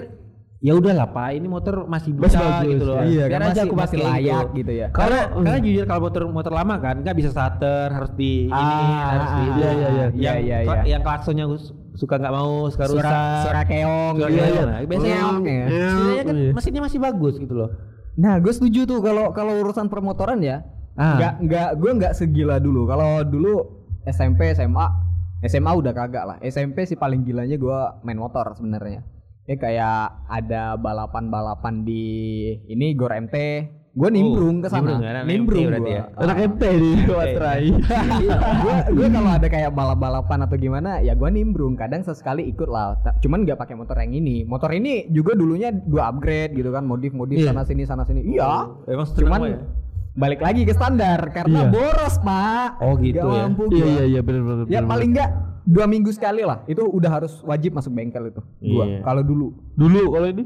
ya 0.58 0.72
udahlah 0.72 1.08
pak 1.08 1.28
ini 1.32 1.46
motor 1.46 1.84
masih 1.84 2.14
bisa 2.14 2.36
bagus, 2.36 2.68
gitu 2.70 2.84
loh. 2.86 2.96
ya. 2.96 3.04
Iya, 3.04 3.24
Biar 3.26 3.30
kan 3.30 3.40
aja 3.40 3.48
masih, 3.50 3.62
aku 3.62 3.74
masih 3.74 3.96
pakai 3.98 4.08
layak 4.08 4.40
gitu. 4.40 4.56
gitu 4.56 4.72
ya. 4.72 4.86
Karena 4.88 5.18
Kalau- 5.20 5.42
karena 5.42 5.58
jujur 5.60 5.84
kalau 5.84 6.00
motor 6.00 6.22
motor 6.30 6.52
lama 6.54 6.74
kan 6.78 6.94
nggak 7.00 7.16
bisa 7.16 7.28
starter 7.28 7.86
harus 7.90 8.12
di 8.14 8.32
ini 8.46 8.54
Ah, 8.54 9.04
harus 9.10 9.30
di 9.30 9.42
ah, 9.42 9.50
iya, 9.50 9.68
iya, 9.70 9.88
iya. 9.90 10.06
Yang 10.06 10.14
Iya, 10.14 10.32
iya, 10.38 10.58
iya. 10.62 10.82
yang 10.86 11.02
klaksonnya 11.02 11.44
gus- 11.46 11.72
suka 11.92 12.14
nggak 12.16 12.32
mau 12.32 12.52
suka 12.68 12.84
Suara 12.86 12.96
rusak. 13.02 13.42
suara 13.42 13.62
keong 13.66 14.14
Suara 14.14 14.30
gitu. 14.30 14.40
keong. 14.46 14.64
Nah, 14.64 14.78
biasanya 14.80 15.16
Keong, 15.18 15.42
ya. 15.42 15.64
kan 16.22 16.34
Iya. 16.38 16.50
mesinnya 16.54 16.82
masih 16.82 16.98
bagus 16.98 17.34
gitu 17.36 17.54
loh. 17.58 17.70
Nah, 18.20 18.36
gue 18.36 18.52
setuju 18.52 18.84
tuh 18.84 19.00
kalau 19.00 19.32
kalau 19.32 19.56
urusan 19.64 19.88
permotoran 19.88 20.44
ya. 20.44 20.60
Ah. 21.00 21.16
Nggak 21.16 21.34
nggak 21.48 21.70
gue 21.80 21.90
nggak 21.96 22.14
segila 22.14 22.60
dulu. 22.60 22.84
Kalau 22.84 23.24
dulu 23.24 23.54
SMP, 24.04 24.52
SMA, 24.52 24.86
SMA 25.48 25.72
udah 25.72 25.92
kagak 25.96 26.24
lah. 26.28 26.36
SMP 26.44 26.84
sih 26.84 27.00
paling 27.00 27.24
gilanya 27.24 27.56
gue 27.56 27.78
main 28.04 28.20
motor 28.20 28.52
sebenarnya. 28.52 29.00
Ya 29.48 29.56
kayak 29.56 30.28
ada 30.28 30.76
balapan-balapan 30.76 31.82
di 31.88 32.04
ini 32.68 32.92
Gor 32.92 33.16
MT. 33.16 33.36
Gue 33.90 34.06
nimbrung 34.08 34.62
ke 34.62 34.68
sana. 34.68 35.02
nimbrung 35.24 35.60
MT 35.60 35.68
berarti 35.68 35.82
gue. 35.84 35.98
ya? 35.98 36.04
Anak 36.14 36.36
MT 36.46 36.62
nih, 36.62 36.96
Watrai. 37.10 37.64
gue 37.74 38.76
gue 38.92 39.06
kalau 39.10 39.30
ada 39.32 39.46
kayak 39.46 39.70
balap-balapan 39.70 40.38
atau 40.40 40.56
gimana 40.56 40.90
ya 40.98 41.12
gue 41.12 41.26
nimbrung 41.28 41.74
kadang 41.74 42.00
sesekali 42.00 42.46
ikut 42.46 42.66
lah 42.66 42.94
cuman 43.18 43.42
nggak 43.42 43.58
pakai 43.58 43.74
motor 43.74 43.98
yang 43.98 44.14
ini 44.14 44.42
motor 44.42 44.70
ini 44.70 45.08
juga 45.08 45.34
dulunya 45.34 45.68
gue 45.70 45.98
upgrade 45.98 46.54
gitu 46.54 46.70
kan 46.70 46.82
modif 46.82 47.10
modif 47.12 47.36
Iya. 47.36 47.50
sana 47.50 47.62
sini 47.62 47.82
sana 47.82 48.02
sini 48.04 48.22
iya 48.28 48.70
Emang 48.86 49.06
cuman 49.08 49.40
ya? 49.44 49.58
balik 50.12 50.40
lagi 50.40 50.62
ke 50.62 50.70
standar 50.70 51.18
karena 51.28 51.60
Iya. 51.60 51.70
boros 51.70 52.14
pak 52.20 52.68
Oh, 52.78 52.94
gitu 52.96 53.18
Nggak 53.20 53.34
ya? 53.34 53.42
mampu 53.44 53.62
Iya 53.64 53.74
gua. 53.76 53.86
iya 53.88 54.04
iya 54.06 54.20
benar 54.20 54.42
benar. 54.44 54.64
ya 54.66 54.80
paling 54.82 55.08
nggak 55.10 55.30
dua 55.64 55.86
minggu 55.86 56.10
sekali 56.10 56.42
lah 56.42 56.62
itu 56.64 56.80
udah 56.80 57.10
harus 57.12 57.42
wajib 57.42 57.70
masuk 57.72 57.90
bengkel 57.90 58.22
itu 58.24 58.40
gua 58.68 58.84
Iya. 58.86 58.98
kalau 59.02 59.22
dulu 59.22 59.50
Dulu 59.72 60.02
kalau 60.10 60.28
ini 60.28 60.44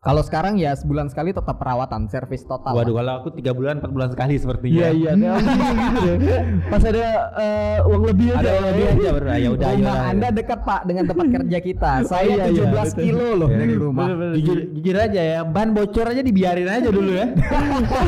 kalau 0.00 0.24
sekarang 0.24 0.56
ya 0.56 0.72
sebulan 0.72 1.12
sekali 1.12 1.28
tetap 1.28 1.60
perawatan 1.60 2.08
servis 2.08 2.40
total 2.42 2.72
Waduh 2.72 2.96
kalau 2.96 3.12
aku 3.20 3.36
tiga 3.36 3.52
bulan 3.52 3.84
empat 3.84 3.92
bulan 3.92 4.08
sekali 4.08 4.40
sepertinya. 4.40 4.88
Iya 4.88 4.88
iya 4.96 5.10
juga 5.12 5.36
gitu 5.76 5.98
deh. 6.00 6.18
Pas 6.66 6.80
ada 6.80 7.04
eh, 7.36 7.78
uang 7.84 8.02
lebih 8.08 8.32
aja. 8.32 8.40
Ada 8.40 8.48
yang 8.48 8.64
lebih 8.64 8.84
aja 8.88 9.08
baru 9.12 9.26
ya 9.28 9.48
udah 9.52 9.68
rumah 9.76 9.92
lah. 9.92 10.08
anda 10.08 10.28
dekat 10.32 10.60
pak 10.64 10.80
dengan 10.88 11.04
tempat 11.04 11.26
kerja 11.30 11.58
kita 11.60 11.92
saya 12.08 12.24
iya, 12.24 12.44
iya, 12.48 12.64
17 12.64 12.72
betul. 12.72 12.96
kilo 12.96 13.26
loh 13.36 13.48
Iya. 13.50 13.58
dari 13.60 13.74
rumah 13.76 14.06
Bener, 14.08 14.16
bener. 14.16 14.34
Jujur, 14.40 14.58
jujur 14.72 14.96
aja 14.96 15.20
ya, 15.20 15.38
ban 15.44 15.68
bocor 15.70 16.06
aja 16.08 16.22
dibiarin 16.24 16.68
aja 16.70 16.88
dulu 16.88 17.10
ya. 17.12 17.26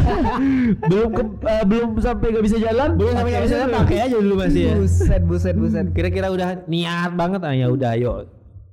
belum 0.89 1.09
ke, 1.13 1.23
eh, 1.45 1.65
belum 1.69 1.89
sampai 2.01 2.27
nggak 2.33 2.45
bisa 2.49 2.57
jalan. 2.57 2.89
Belum 2.97 3.13
sampai 3.13 3.31
nggak 3.31 3.45
bisa 3.45 3.57
Pakai 3.59 3.77
pakai 3.77 3.99
aja 4.01 4.17
dulu 4.17 4.35
masih 4.41 4.63
ya. 4.65 4.75
buset 4.75 5.23
buset 5.23 5.55
buset 5.55 5.87
Kira-kira 5.93 6.33
udah 6.33 6.65
niat 6.65 7.13
banget 7.13 7.41
ah 7.43 7.53
ya 7.53 7.69
udah 7.69 7.93
ayo 7.93 8.13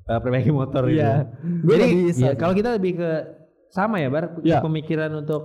eh, 0.10 0.20
perbaiki 0.20 0.52
motor 0.52 0.84
gitu. 0.86 0.98
Iya. 0.98 1.14
Gua 1.62 1.72
Jadi 1.72 1.84
nggak 1.86 2.04
bisa 2.08 2.24
ya, 2.24 2.32
kalau 2.34 2.54
kita 2.54 2.70
lebih 2.74 2.92
ke 2.96 3.10
sama 3.70 3.96
ya 3.98 4.10
bar 4.10 4.34
Iya. 4.42 4.60
pemikiran 4.60 5.12
untuk 5.16 5.42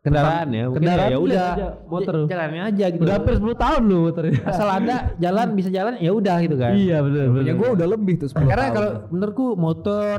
kendaraan 0.00 0.48
ya. 0.48 0.64
Mungkin 0.66 0.80
Kendaraan 0.80 1.10
ya 1.10 1.18
udah 1.18 1.46
motor. 1.84 2.14
jalannya 2.24 2.62
aja 2.64 2.84
gitu. 2.88 3.02
Udah 3.02 3.14
hampir 3.16 3.34
10 3.34 3.52
tahun 3.54 3.80
lu 3.82 3.96
motornya. 4.02 4.32
Asal 4.50 4.68
ada 4.70 4.96
jalan 5.16 5.46
bisa 5.52 5.68
jalan 5.68 5.94
ya 5.98 6.10
udah 6.10 6.36
gitu 6.40 6.56
kan. 6.56 6.72
Iya 6.72 7.02
benar 7.02 7.24
benar. 7.28 7.44
ya 7.44 7.52
gue 7.52 7.68
udah 7.74 7.86
lebih 7.90 8.14
tuh 8.16 8.28
10 8.30 8.46
Karena 8.46 8.66
kalau 8.70 8.90
menurutku 9.10 9.46
motor 9.54 10.16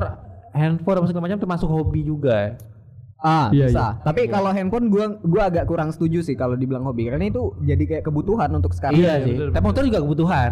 handphone 0.50 0.96
apa 0.96 1.06
segala 1.06 1.24
macam 1.26 1.38
termasuk 1.38 1.66
hobi 1.66 2.00
juga. 2.02 2.56
ah 3.18 3.50
Iya, 3.50 3.66
bisa 3.66 3.98
tapi 3.98 4.30
kalau 4.30 4.54
handphone 4.54 4.86
gua 4.86 5.18
gua 5.18 5.50
agak 5.50 5.66
kurang 5.66 5.90
setuju 5.90 6.22
sih 6.22 6.32
kalau 6.32 6.54
dibilang 6.54 6.86
hobi 6.86 7.10
karena 7.10 7.26
itu 7.26 7.50
jadi 7.60 7.82
kayak 7.84 8.04
kebutuhan 8.04 8.46
untuk 8.52 8.70
sekarang 8.70 8.94
Iya 8.94 9.18
sih. 9.20 9.34
betul, 9.34 9.46
Tapi 9.50 9.64
motor 9.64 9.82
juga 9.82 9.98
kebutuhan. 9.98 10.50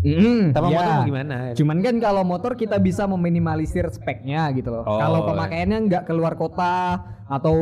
Mm, 0.00 0.56
Sama 0.56 0.66
iya. 0.66 0.76
motor 0.76 0.92
mau 0.94 1.04
gimana? 1.06 1.36
Cuman 1.52 1.78
kan 1.80 1.94
kalau 1.98 2.22
motor 2.22 2.52
kita 2.54 2.76
bisa 2.76 3.04
meminimalisir 3.04 3.84
speknya 3.90 4.48
gitu 4.50 4.72
loh. 4.72 4.82
Oh, 4.82 4.96
kalau 4.96 5.28
pemakaiannya 5.28 5.78
nggak 5.86 6.04
keluar 6.04 6.34
kota 6.34 6.96
atau 7.26 7.54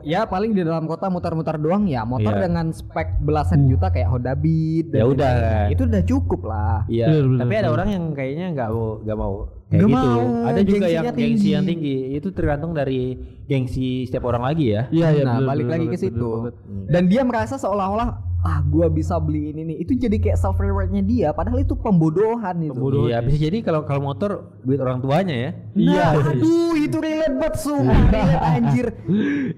ya 0.00 0.24
paling 0.24 0.54
di 0.54 0.62
dalam 0.62 0.86
kota 0.86 1.06
muter-muter 1.06 1.58
doang 1.58 1.84
ya 1.84 2.06
motor 2.08 2.32
Iya. 2.32 2.46
dengan 2.46 2.70
spek 2.70 3.20
belasan 3.20 3.66
juta 3.66 3.90
kayak 3.90 4.08
Honda 4.08 4.32
Beat 4.32 4.94
dan 4.94 4.98
Ya 4.98 5.06
udah, 5.06 5.32
kan. 5.34 5.66
itu 5.68 5.82
udah 5.84 6.02
cukup 6.06 6.40
lah. 6.42 6.78
Iya, 6.86 7.06
Bener, 7.06 7.24
bener, 7.26 7.40
tapi 7.42 7.54
ada 7.58 7.68
orang 7.68 7.88
yang 7.90 8.04
kayaknya 8.14 8.46
nggak 8.54 8.68
mau 8.70 8.86
nggak 9.02 9.18
mau 9.18 9.32
kayak 9.66 9.70
Nggak 9.70 9.90
gitu. 9.90 9.98
mau, 9.98 10.20
ada 10.46 10.60
juga 10.62 10.78
gengsinya 10.80 10.94
yang 10.94 11.04
gengsi 11.10 11.20
tinggi. 11.20 11.48
yang 11.52 11.64
tinggi. 11.66 11.96
Itu 12.16 12.28
tergantung 12.30 12.72
dari 12.72 13.02
gengsi 13.44 13.88
setiap 14.06 14.24
orang 14.24 14.42
lagi 14.46 14.66
ya. 14.72 14.82
Iya 14.88 15.06
iya. 15.10 15.22
nah, 15.22 15.36
bener, 15.36 15.48
balik 15.48 15.64
bener 15.66 15.74
lagi 15.74 15.86
ke 15.90 15.98
situ. 15.98 16.28
banget. 16.38 16.54
Dan 16.86 17.02
dia 17.06 17.22
merasa 17.22 17.54
seolah-olah 17.56 18.08
ah 18.40 18.64
gua 18.64 18.88
bisa 18.88 19.20
beli 19.20 19.52
ini 19.52 19.68
nih. 19.68 19.76
Itu 19.84 19.92
jadi 19.94 20.16
kayak 20.16 20.38
self 20.40 20.56
rewardnya 20.56 21.04
dia 21.04 21.28
padahal 21.36 21.60
itu 21.60 21.76
pembodohan 21.76 22.56
itu. 22.64 22.72
Pembodohan. 22.72 23.08
Iya, 23.12 23.18
bisa 23.20 23.36
jadi 23.36 23.58
kalau 23.60 23.84
kalau 23.84 24.00
motor 24.00 24.30
duit 24.64 24.80
orang 24.80 25.04
tuanya 25.04 25.34
ya. 25.36 25.50
Iya. 25.76 26.06
Nah, 26.16 26.30
aduh 26.32 26.72
itu 26.76 26.96
relate 26.96 27.36
banget 27.36 27.54
sumpah 27.60 28.00
relate 28.08 28.40
anjir. 28.40 28.86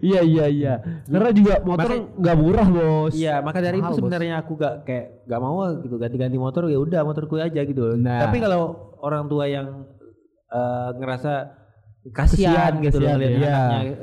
Iya 0.02 0.20
iya 0.26 0.46
iya. 0.50 0.74
Karena 1.06 1.30
juga 1.30 1.54
motor 1.62 1.90
nggak 2.18 2.36
murah 2.36 2.66
bos. 2.66 3.14
Iya, 3.14 3.38
maka 3.38 3.58
dari 3.62 3.78
Mahal, 3.78 3.94
itu 3.94 3.98
sebenarnya 4.02 4.34
aku 4.42 4.52
gak 4.58 4.74
kayak 4.82 5.06
gak 5.30 5.40
mau 5.40 5.62
gitu 5.78 5.94
ganti-ganti 5.96 6.36
motor 6.36 6.66
ya 6.66 6.78
udah 6.82 7.00
motorku 7.06 7.38
aja 7.38 7.60
gitu. 7.62 7.94
Nah. 7.94 8.26
Tapi 8.26 8.42
kalau 8.42 8.90
orang 8.98 9.30
tua 9.30 9.46
yang 9.46 9.86
eh, 10.50 10.88
ngerasa 10.98 11.32
kasihan 12.10 12.74
Kasihan, 12.74 12.82
gitu 12.82 12.98
loh 12.98 13.14
kasihan, 13.14 13.18
ngeliat 13.22 13.38
ya. 13.38 13.54
anaknya 13.62 13.94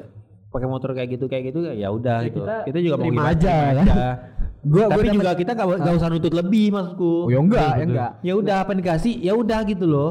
pakai 0.49 0.67
motor 0.71 0.89
kayak 0.97 1.09
gitu 1.13 1.25
kayak 1.29 1.43
gitu 1.53 1.59
ya 1.67 1.87
udah 1.93 2.17
Ya, 2.23 2.27
gitu. 2.31 2.41
kita 2.41 2.55
Kita, 2.65 2.79
juga 2.81 2.95
mau 2.97 3.11
aja, 3.27 3.53
kan? 3.75 3.85
aja. 3.85 3.93
Gua 4.59 4.91
Tapi 4.91 5.07
gua 5.07 5.15
juga 5.15 5.31
kita 5.33 5.51
gak, 5.55 5.67
gak 5.79 5.95
usah 5.95 6.07
nuntut 6.11 6.33
lebih 6.35 6.65
maksudku. 6.69 7.13
Oh 7.25 7.31
ya 7.31 7.39
enggak, 7.39 7.63
ya 7.63 7.71
Betul, 7.71 7.87
enggak. 7.87 8.11
Ya 8.19 8.33
udah 8.35 8.55
apa 8.59 8.71
dikasih 8.75 9.13
ya 9.17 9.33
udah 9.33 9.59
gitu 9.63 9.85
loh. 9.87 10.09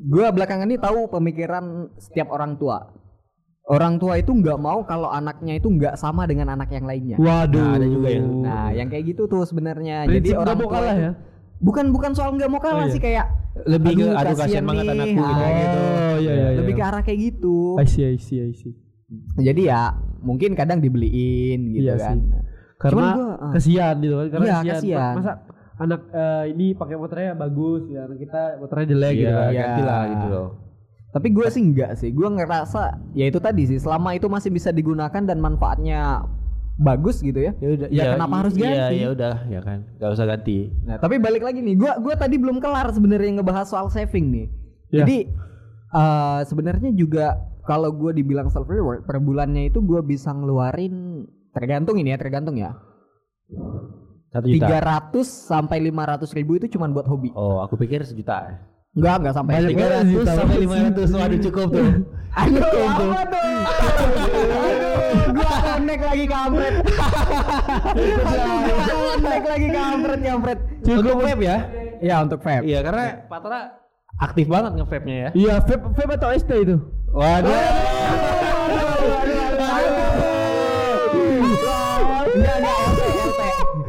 Gua 0.00 0.32
belakangan 0.32 0.64
ini 0.64 0.80
tahu 0.80 1.06
pemikiran 1.06 1.64
setiap 2.00 2.32
orang 2.32 2.56
tua. 2.56 2.88
Orang 3.62 4.02
tua 4.02 4.18
itu 4.18 4.34
nggak 4.34 4.58
mau 4.58 4.82
kalau 4.82 5.06
anaknya 5.06 5.54
itu 5.54 5.70
nggak 5.70 5.94
sama 5.94 6.26
dengan 6.26 6.50
anak 6.50 6.72
yang 6.72 6.82
lainnya. 6.82 7.14
Waduh. 7.14 7.62
Nah, 7.62 7.72
ada 7.78 7.86
juga 7.86 8.08
yang- 8.10 8.42
Nah, 8.42 8.68
yang 8.74 8.88
kayak 8.90 9.14
gitu 9.14 9.30
tuh 9.30 9.46
sebenarnya. 9.46 10.02
Jadi 10.04 10.34
orang 10.34 10.56
mau 10.58 10.66
kalah 10.66 10.92
itu- 10.92 11.04
ya. 11.06 11.12
Bukan 11.62 11.84
bukan 11.94 12.10
soal 12.10 12.34
nggak 12.34 12.50
mau 12.50 12.58
kalah 12.58 12.82
Oh, 12.82 12.90
iya. 12.90 12.94
sih 12.96 12.98
kayak 12.98 13.26
Lebih 13.70 13.94
ke, 13.94 14.06
aduh, 14.10 14.34
kasihan 14.34 14.64
banget 14.66 14.84
anakku 14.90 15.14
gitu. 15.14 15.22
ah, 15.22 15.50
gitu. 15.54 15.78
Oh 15.78 16.16
iya 16.18 16.32
iya. 16.34 16.48
Lebih 16.58 16.72
ke 16.74 16.82
iya. 16.82 16.88
arah 16.90 17.02
kayak 17.06 17.18
gitu. 17.22 17.56
I 17.78 17.86
see 17.86 18.02
I 18.02 18.16
see 18.18 18.38
I 18.42 18.50
see. 18.50 18.74
Jadi 19.38 19.62
ya 19.70 19.94
mungkin 20.24 20.58
kadang 20.58 20.82
dibeliin 20.82 21.70
gitu 21.70 21.86
Iya 21.86 21.94
kan. 22.02 22.16
sih. 22.18 22.41
Karena 22.82 23.06
gua, 23.14 23.26
ah. 23.38 23.52
kasihan 23.54 23.94
gitu 23.98 24.14
kan. 24.18 24.26
Karena 24.28 24.44
Iya, 24.44 24.54
kasihan. 24.58 24.74
kasihan. 24.74 25.14
Masa 25.16 25.32
anak 25.78 26.00
eh, 26.10 26.44
ini 26.52 26.66
pakai 26.74 26.96
motornya 26.98 27.32
bagus 27.32 27.82
ya, 27.86 28.00
anak 28.04 28.18
kita 28.18 28.42
motornya 28.58 28.86
jelek 28.90 29.12
gitu 29.14 29.24
Iya, 29.24 29.32
kan. 29.32 29.50
Iya. 29.50 29.62
ganti 29.62 29.82
lah 29.82 30.02
gitu 30.06 30.26
loh. 30.28 30.48
Tapi 31.12 31.28
gue 31.28 31.46
sih 31.46 31.62
enggak 31.62 31.90
sih. 31.94 32.10
Gue 32.10 32.28
ngerasa 32.28 32.82
ya 33.12 33.24
itu 33.24 33.38
tadi 33.38 33.62
sih 33.68 33.78
selama 33.78 34.16
itu 34.16 34.26
masih 34.26 34.48
bisa 34.48 34.72
digunakan 34.72 35.22
dan 35.22 35.38
manfaatnya 35.38 36.24
bagus 36.72 37.20
gitu 37.20 37.36
ya. 37.36 37.52
Ya 37.60 37.68
udah, 37.76 37.88
Ya, 37.92 38.04
kenapa 38.16 38.34
harus 38.40 38.54
Iya, 38.56 38.64
ganti? 38.64 38.96
ya 38.96 39.08
udah, 39.12 39.34
ya 39.46 39.60
kan. 39.60 39.78
Gak 40.00 40.10
usah 40.10 40.24
ganti. 40.24 40.72
Nah, 40.82 40.96
tapi 40.96 41.20
balik 41.20 41.44
lagi 41.44 41.60
nih, 41.60 41.76
gua 41.76 42.00
gua 42.00 42.16
tadi 42.16 42.40
belum 42.40 42.58
kelar 42.58 42.88
sebenarnya 42.90 43.38
ngebahas 43.38 43.68
soal 43.68 43.92
saving 43.92 44.32
nih. 44.32 44.46
Ya. 44.88 45.04
Jadi 45.04 45.28
eh, 45.92 46.40
sebenarnya 46.48 46.90
juga 46.96 47.36
kalau 47.62 47.92
gua 47.92 48.10
dibilang 48.10 48.48
self 48.48 48.66
reward 48.66 49.04
per 49.04 49.20
bulannya 49.20 49.68
itu 49.68 49.84
gua 49.84 50.00
bisa 50.00 50.32
ngeluarin 50.32 51.28
tergantung 51.52 51.96
ini 52.00 52.12
ya, 52.12 52.18
tergantung 52.18 52.56
ya. 52.56 52.74
Satu 54.32 54.48
juta. 54.48 54.64
300 55.12 55.28
sampai 55.28 55.78
500 55.92 56.24
ribu 56.32 56.56
itu 56.56 56.66
cuman 56.72 56.96
buat 56.96 57.04
hobi. 57.04 57.28
Oh, 57.36 57.60
aku 57.60 57.76
pikir 57.76 58.00
sejuta. 58.08 58.64
Enggak, 58.92 59.14
enggak 59.24 59.34
sampai 59.36 59.52
Banyak 59.56 59.72
banget 59.72 59.92
300 59.92 60.08
sih, 60.08 60.16
sampai 60.24 60.56
tapi 60.56 60.56
500. 60.64 61.16
Waduh 61.16 61.40
cukup 61.48 61.68
tuh. 61.72 61.88
Aduh, 62.40 62.64
apa 62.64 63.22
tuh? 63.28 63.44
Aduh, 64.64 65.36
gua 65.36 65.52
connect 65.60 66.02
lagi 66.08 66.24
kampret. 66.24 66.74
Gua 67.92 68.96
connect 69.12 69.46
lagi 69.48 69.68
kampret, 69.68 70.18
kampret. 70.24 70.58
Untuk 70.80 71.16
vape 71.20 71.44
ya? 71.44 71.58
Ya 72.00 72.16
untuk 72.24 72.40
vape. 72.40 72.64
Iya, 72.64 72.80
karena 72.80 73.04
Patra 73.28 73.60
aktif 74.16 74.46
banget 74.48 74.72
nge-vape-nya 74.80 75.16
ya. 75.16 75.28
Iya, 75.36 75.54
vape, 75.60 75.92
vape 75.92 76.12
atau 76.16 76.30
ST 76.32 76.50
itu? 76.56 76.76
Waduh. 77.12 77.52
Enggak, 77.52 79.31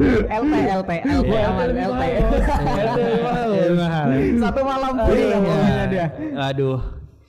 LT, 0.42 0.54
LT, 0.64 0.90
Iya. 1.24 1.40
aman, 1.48 1.68
LT. 1.72 2.02
Iya, 3.54 3.70
mahal. 3.72 4.06
Satu 4.40 4.60
malam 4.62 4.92
ya 5.08 5.38
pokoknya 5.38 5.84
dia. 5.88 6.06
Aduh. 6.42 6.78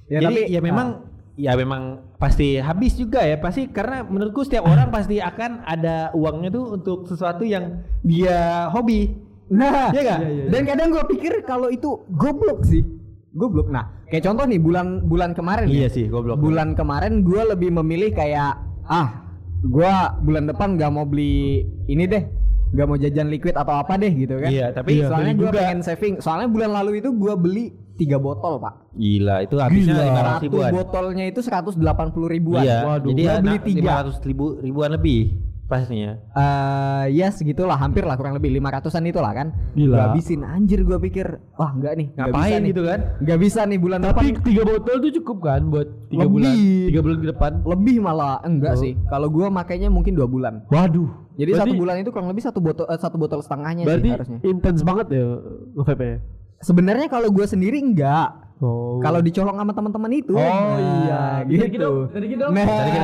Ya, 0.06 0.20
Jadi 0.22 0.36
tapi- 0.46 0.54
ya 0.54 0.60
memang 0.62 0.88
ya 1.36 1.52
memang 1.54 1.82
pasti 2.16 2.56
habis 2.56 2.96
juga 2.96 3.20
ya 3.20 3.36
pasti 3.36 3.68
karena 3.68 4.02
menurutku 4.02 4.42
setiap 4.42 4.64
orang 4.72 4.88
pasti 4.88 5.20
akan 5.20 5.64
ada 5.64 6.14
uangnya 6.14 6.50
tuh 6.50 6.66
untuk 6.74 7.06
sesuatu 7.06 7.44
yang 7.44 7.84
dia 8.02 8.70
hobi. 8.70 9.12
Nah, 9.46 9.94
Iya 9.94 10.02
nggak? 10.02 10.20
Iya, 10.20 10.30
iya. 10.32 10.46
dan 10.50 10.62
kadang 10.66 10.88
gua 10.90 11.06
pikir 11.06 11.46
kalau 11.46 11.70
itu 11.70 12.02
goblok 12.12 12.66
sih. 12.66 12.82
Goblok. 13.30 13.68
Nah, 13.68 14.08
kayak 14.08 14.24
contoh 14.24 14.48
nih 14.48 14.58
bulan 14.58 15.04
bulan 15.04 15.36
kemarin 15.36 15.68
Iya 15.68 15.86
ya. 15.86 15.90
sih, 15.92 16.06
goblok. 16.08 16.40
Bulan 16.40 16.74
kemarin 16.74 17.22
gua 17.22 17.52
lebih 17.52 17.70
memilih 17.74 18.10
kayak 18.10 18.58
ah, 18.86 19.28
gua 19.62 20.16
bulan 20.18 20.48
depan 20.48 20.78
gak 20.78 20.90
mau 20.90 21.04
beli 21.04 21.62
ini 21.86 22.06
deh. 22.06 22.24
Gak 22.68 22.86
mau 22.86 22.96
jajan 22.96 23.28
liquid 23.28 23.54
atau 23.54 23.76
apa 23.76 23.94
deh 23.96 24.10
gitu 24.10 24.36
kan. 24.38 24.50
Iya, 24.50 24.72
tapi 24.72 24.98
Iya, 24.98 25.08
soalnya 25.08 25.34
juga. 25.34 25.52
pengen 25.54 25.80
saving. 25.82 26.16
Soalnya 26.18 26.48
bulan 26.48 26.72
lalu 26.74 27.00
itu 27.00 27.10
gua 27.12 27.34
beli 27.36 27.66
tiga 27.94 28.18
botol, 28.18 28.58
Pak. 28.58 28.92
Gila, 28.94 29.36
itu 29.42 29.56
habisnya 29.56 29.96
lima 30.02 30.22
ratus 30.26 30.42
ribuan. 30.44 30.72
botolnya 30.72 31.26
itu 31.26 31.40
180 31.40 31.80
ribuan. 32.28 32.62
Iya, 32.62 32.78
Waduh, 32.84 33.10
jadi 33.12 33.22
ya 33.22 33.34
beli 33.40 33.58
tiga. 33.62 33.92
500 34.04 34.20
ribu 34.24 34.46
ribuan 34.58 34.92
lebih 34.92 35.22
pastinya. 35.66 36.14
Eh 36.30 37.16
ya 37.16 37.28
segitulah 37.28 37.74
hampir 37.74 38.04
lah 38.04 38.14
kurang 38.14 38.34
lebih 38.34 38.54
500-an 38.54 39.02
itulah 39.04 39.32
kan. 39.32 39.48
Gila. 39.74 39.92
Gua 39.92 40.04
habisin 40.10 40.42
anjir 40.44 40.84
gua 40.84 41.00
pikir 41.00 41.26
wah 41.54 41.72
enggak 41.72 41.96
nih. 41.96 42.08
nggak 42.12 42.28
bisa 42.28 42.38
Ngapain 42.38 42.60
nih. 42.60 42.70
gitu 42.70 42.82
kan? 42.84 43.00
Nggak 43.18 43.40
bisa 43.40 43.60
nih 43.64 43.80
bulan 43.80 44.00
Tapi 44.04 44.26
depan. 44.28 44.44
tiga 44.44 44.62
botol 44.64 44.96
tuh 45.00 45.12
cukup 45.16 45.38
kan 45.42 45.62
buat 45.66 45.88
tiga 46.08 46.22
Lebih. 46.22 46.34
bulan? 46.36 46.54
Tiga 46.86 47.00
bulan 47.02 47.18
ke 47.18 47.28
depan? 47.32 47.52
Lebih 47.64 47.96
malah 48.00 48.36
enggak 48.42 48.74
Oh. 48.74 48.80
sih. 48.80 48.94
Kalau 49.06 49.28
gua 49.28 49.48
makainya 49.50 49.88
mungkin 49.88 50.14
dua 50.14 50.28
bulan. 50.28 50.68
Waduh. 50.68 51.25
Jadi 51.36 51.50
Berarti- 51.52 51.68
satu 51.68 51.74
bulan 51.76 51.96
itu 52.00 52.10
kurang 52.10 52.28
lebih 52.28 52.42
satu 52.42 52.60
botol 52.60 52.86
eh, 52.86 52.96
satu 52.96 53.16
botol 53.16 53.40
setengahnya 53.40 53.84
Berarti 53.84 54.02
sih 54.02 54.12
harusnya. 54.12 54.40
intens 54.42 54.80
banget 54.82 55.08
ya 55.12 55.26
nge-vape-nya. 55.74 56.18
Sebenarnya 56.58 57.08
kalau 57.08 57.28
gua 57.30 57.46
sendiri 57.46 57.78
enggak. 57.78 58.32
Oh. 58.56 59.04
Kalau 59.04 59.20
dicolong 59.20 59.52
sama 59.54 59.76
teman-teman 59.76 60.12
itu. 60.16 60.32
Oh, 60.32 60.40
Nah, 60.40 60.80
iya. 60.80 61.22
Gitu. 61.44 61.68
gitu, 61.68 62.08
bisa 62.08 62.24
gitu. 62.24 62.46
Nah, 62.48 62.56
Bisa 62.56 62.84
gitu. 62.88 63.04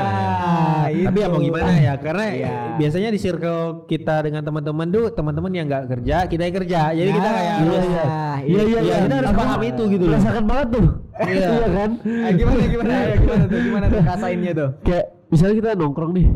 itu. 0.95 1.03
Tapi 1.03 1.17
ya 1.19 1.27
mau 1.27 1.39
gimana 1.41 1.71
ya? 1.73 1.93
Karena 1.97 2.25
Iya. 2.25 2.51
biasanya 2.77 3.09
di 3.11 3.19
circle 3.19 3.59
kita 3.83 4.15
dengan 4.23 4.41
teman-teman 4.41 4.87
tuh 4.87 5.11
teman-teman 5.11 5.51
yang 5.51 5.67
nggak 5.67 5.83
kerja, 5.89 6.17
kita 6.25 6.41
yang 6.41 6.55
kerja. 6.55 6.81
Jadi 6.93 7.09
kita 7.11 7.27
Nah, 7.27 7.35
kayak 7.35 7.43
iya, 7.43 7.55
harus 7.59 7.83
iya. 7.83 8.03
Iya 8.41 8.61
iya 8.63 8.79
Iya, 8.79 8.95
kita 9.03 9.15
harus 9.17 9.33
paham 9.35 9.61
itu 9.61 9.83
gitu 9.89 10.03
loh. 10.03 10.15
Merasakan 10.15 10.43
banget 10.47 10.67
tuh. 10.71 10.85
Iya. 11.21 11.47
Iya 11.51 11.67
kan? 11.69 11.89
Ah, 11.99 12.31
gimana 12.31 12.63
gimana 12.65 12.91
ya, 12.95 13.15
gimana 13.19 13.43
tuh 13.45 13.59
gimana 13.61 13.85
tuh 13.85 13.99
rasainnya 14.01 14.51
tuh 14.55 14.69
Kayak 14.81 15.05
misalnya 15.27 15.55
kita 15.57 15.69
nongkrong 15.75 16.11
nih. 16.15 16.27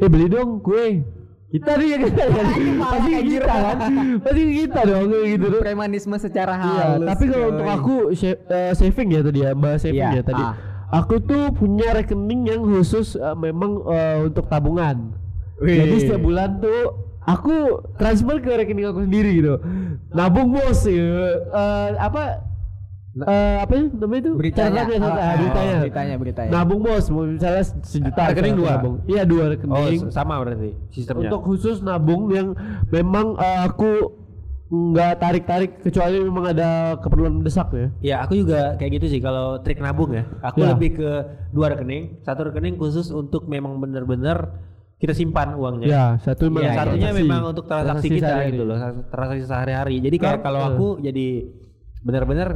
Eh 0.00 0.08
beli 0.08 0.26
dong 0.28 0.60
kue. 0.60 1.04
Kita 1.52 1.76
nih 1.76 1.88
ya 1.92 1.96
kan? 2.00 2.12
Pasti 2.80 3.10
kita 3.28 3.52
kan? 3.52 3.76
Pasti 4.24 4.42
kita 4.56 4.80
dong 4.88 5.04
kayak 5.12 5.26
gitu 5.36 5.46
tuh. 5.52 5.60
premanisme 5.60 6.16
secara 6.16 6.56
Iya, 6.56 6.64
halus 6.96 7.08
tapi 7.12 7.24
kalau 7.28 7.46
untuk 7.52 7.68
aku 7.68 7.94
eh, 8.16 8.72
saving 8.72 9.08
ya 9.12 9.20
tadi 9.20 9.40
ya, 9.44 9.50
bahas 9.52 9.84
saving 9.84 10.00
Iya, 10.00 10.16
ya 10.16 10.22
tadi. 10.24 10.40
ah. 10.40 10.54
Aku 10.92 11.20
tuh 11.20 11.52
punya 11.52 11.92
rekening 11.92 12.48
yang 12.48 12.64
khusus 12.64 13.16
eh, 13.16 13.36
memang 13.36 13.84
eh, 13.84 14.24
untuk 14.24 14.48
tabungan. 14.48 15.12
Wih. 15.60 15.76
Jadi 15.76 15.96
setiap 16.00 16.24
bulan 16.24 16.56
tuh 16.56 16.80
aku 17.22 17.54
transfer 18.00 18.40
ke 18.40 18.48
rekening 18.48 18.88
aku 18.88 19.04
sendiri 19.04 19.30
gitu. 19.36 19.60
Nabung 20.08 20.56
bos 20.56 20.88
ya. 20.88 21.04
Eh, 21.36 21.88
apa 22.00 22.48
eh, 23.14 23.56
apa 23.60 23.72
ya 23.72 23.82
namanya 23.92 24.20
itu? 24.22 24.32
beritanya 24.34 24.80
Caranya, 24.82 24.96
Ah, 24.96 25.04
ah, 25.04 25.20
ah, 25.22 25.34
beritanya. 25.36 25.76
beritanya 25.78 26.14
beritanya 26.16 26.50
Nabung 26.50 26.80
bos, 26.80 27.04
misalnya 27.08 27.64
sejuta. 27.82 28.22
Rekening 28.26 28.56
dua? 28.56 28.70
nabung. 28.74 28.94
Iya 29.04 29.22
dua 29.22 29.42
Oh, 29.42 29.50
rekening. 29.50 30.00
s- 30.02 30.10
sama 30.10 30.34
berarti 30.38 30.72
sistemnya. 30.88 31.28
untuk 31.28 31.40
khusus 31.42 31.76
nabung 31.80 32.28
yang 32.28 32.56
memang 32.88 33.36
eh, 33.36 33.60
aku 33.62 33.90
nggak 34.72 35.20
tarik-tarik 35.20 35.72
kecuali 35.78 36.16
memang 36.18 36.44
ada 36.48 36.68
keperluan 36.96 37.34
mendesak 37.34 37.68
ya. 37.70 37.88
Ya 38.00 38.16
aku 38.18 38.32
juga 38.34 38.72
kayak 38.74 38.92
gitu 38.96 39.06
sih 39.10 39.20
kalau 39.20 39.60
trik 39.60 39.76
nabung 39.78 40.10
ya. 40.10 40.24
Aku 40.42 40.64
Ya. 40.64 40.72
lebih 40.72 40.96
ke 40.96 41.10
dua 41.50 41.68
rekening, 41.70 42.24
satu 42.24 42.48
rekening 42.48 42.74
khusus 42.74 43.12
untuk 43.12 43.44
memang 43.44 43.76
bener-bener 43.76 44.48
kita 44.96 45.12
simpan 45.12 45.52
uangnya. 45.52 45.84
Ya, 45.84 46.04
satu 46.16 46.48
memang 46.48 46.62
Iya, 46.62 46.72
satunya 46.74 46.88
transaksi. 47.04 47.20
memang 47.20 47.42
untuk 47.44 47.64
transaksi, 47.66 48.06
kita 48.08 48.22
sehari-hari. 48.24 48.48
gitu 48.50 48.64
loh, 48.64 48.76
transaksi 49.10 49.44
sehari-hari. 49.44 49.94
Jadi 50.00 50.16
kayak 50.16 50.38
Nah, 50.38 50.42
kalau 50.42 50.60
eh. 50.62 50.68
aku 50.70 50.86
jadi 51.02 51.26
bener-bener 52.00 52.48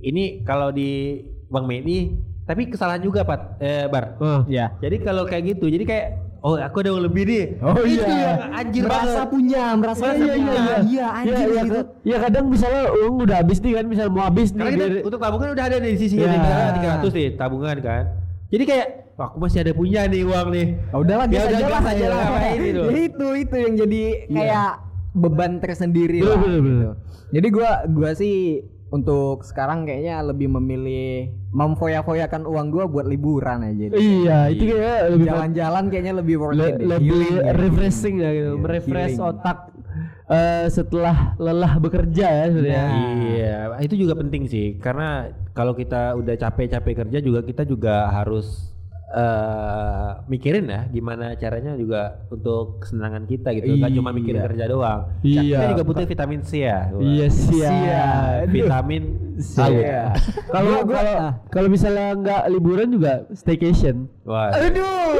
ini 0.00 0.24
kalau 0.42 0.70
di 0.70 1.22
Bang 1.46 1.64
Medi 1.64 2.12
tapi 2.42 2.64
kesalahan 2.66 2.98
juga 2.98 3.22
Pak 3.22 3.40
eh 3.58 3.84
Bar. 3.86 4.16
Ah. 4.18 4.40
ya 4.46 4.72
Jadi 4.78 4.96
kalau 4.98 5.22
kayak 5.22 5.54
gitu, 5.54 5.68
jadi 5.68 5.84
kayak 5.84 6.06
oh 6.38 6.56
aku 6.56 6.80
ada 6.80 6.90
uang 6.90 7.04
lebih 7.04 7.24
nih. 7.24 7.44
Oh, 7.60 7.76
itu 7.82 8.00
iya. 8.00 8.24
yang 8.24 8.40
anjir 8.54 8.82
merasa 8.82 9.04
banget. 9.04 9.26
punya, 9.28 9.64
merasa 9.74 10.00
Merasa 10.02 10.16
punya. 10.16 10.32
punya. 10.32 10.76
Iya, 10.80 11.06
anjir 11.12 11.34
ya, 11.46 11.62
gitu. 11.62 11.72
ka- 11.74 11.88
ya 12.02 12.16
kadang 12.18 12.44
misalnya 12.46 12.82
uang 12.88 13.14
udah 13.20 13.36
habis 13.36 13.58
nih 13.58 13.72
kan, 13.74 13.84
misal 13.84 14.06
mau 14.08 14.24
habis 14.24 14.48
nih 14.50 14.64
kita 14.66 14.86
biar- 14.86 15.04
untuk 15.04 15.18
tabungan 15.18 15.48
udah 15.50 15.64
ada 15.66 15.76
nih 15.76 15.90
di 15.92 15.98
sisi 15.98 16.14
Ya. 16.16 16.30
ya. 16.30 16.64
300 16.72 17.12
nih 17.12 17.28
tabungan 17.34 17.76
kan. 17.78 18.02
Jadi 18.48 18.64
kayak 18.64 18.86
wah, 19.14 19.26
aku 19.26 19.36
masih 19.38 19.58
ada 19.60 19.72
punya 19.74 20.00
nih 20.06 20.22
uang 20.24 20.48
nih. 20.48 20.66
Oh, 20.88 20.98
udahlah 21.02 21.26
Ya 21.26 21.42
udah, 21.42 21.42
aja 21.52 21.66
lah, 21.68 21.82
aja 21.84 22.06
lah, 22.06 22.22
gitu. 22.56 22.82
Ya 22.86 22.98
itu 23.02 23.26
itu 23.36 23.56
yang 23.58 23.74
jadi 23.76 24.02
kayak 24.30 24.70
beban 25.12 25.52
tersendiri 25.58 26.18
lah. 26.22 26.32
bener, 26.34 26.60
bener. 26.60 26.72
gitu. 26.72 26.90
Jadi 27.28 27.48
gua 27.50 27.70
gua 27.84 28.10
sih 28.14 28.62
untuk 28.88 29.44
sekarang 29.44 29.84
kayaknya 29.84 30.24
lebih 30.24 30.48
memilih 30.50 31.28
memfoya-foyakan 31.50 32.44
uang 32.44 32.66
gua 32.68 32.84
buat 32.84 33.04
liburan 33.04 33.60
aja. 33.62 33.84
deh. 33.86 33.96
Iya, 33.96 34.38
itu 34.48 34.62
kayak 34.66 35.00
lebih 35.12 35.26
Jalan-jalan 35.26 35.84
kayaknya 35.88 36.14
lebih 36.16 36.36
worth 36.36 36.56
le- 36.56 36.68
it 36.70 36.76
lebih 36.80 37.04
Healing 37.04 37.36
ya. 37.36 37.52
refreshing 37.54 38.16
ya 38.16 38.30
gitu, 38.32 38.50
Iya, 38.50 38.60
merefresh 38.60 39.12
healing. 39.12 39.30
otak 39.30 39.58
eh, 40.28 40.66
setelah 40.68 41.16
lelah 41.36 41.72
bekerja 41.76 42.26
ya 42.28 42.46
sebenarnya. 42.48 42.84
Nah. 42.84 43.12
Iya, 43.28 43.56
itu 43.80 43.94
juga 43.98 44.14
penting 44.14 44.44
sih 44.44 44.76
karena 44.76 45.28
kalau 45.52 45.72
kita 45.72 46.14
udah 46.14 46.34
capek-capek 46.34 46.94
kerja 47.02 47.18
juga 47.18 47.40
kita 47.40 47.64
juga 47.64 48.08
harus 48.08 48.72
eh 49.08 50.08
mikirin 50.26 50.68
ya 50.68 50.84
gimana 50.86 51.32
caranya 51.34 51.72
juga 51.74 52.20
untuk 52.28 52.84
kesenangan 52.84 53.24
kita 53.24 53.56
gitu, 53.56 53.72
nggak 53.74 53.92
cuma 53.94 54.12
mikirin 54.12 54.36
Iya. 54.36 54.46
kerja 54.46 54.64
doang. 54.66 55.00
Iya. 55.22 55.56
Kita 55.56 55.66
juga 55.72 55.84
butuh 55.84 56.04
vitamin 56.04 56.40
C 56.42 56.50
ya. 56.60 56.92
Iya 56.92 57.26
sih. 57.28 57.56
Sia. 57.58 58.04
Aduh. 58.44 58.52
Vitamin 58.52 59.02
C. 59.38 59.54
Iya. 59.56 60.12
Kalau 60.46 60.84
kalau 60.84 61.14
ah. 61.16 61.32
kalau 61.48 61.68
misalnya 61.68 62.12
nggak 62.14 62.42
liburan 62.48 62.88
juga 62.90 63.12
staycation. 63.32 64.12
Wah. 64.22 64.52
Aduh. 64.52 65.16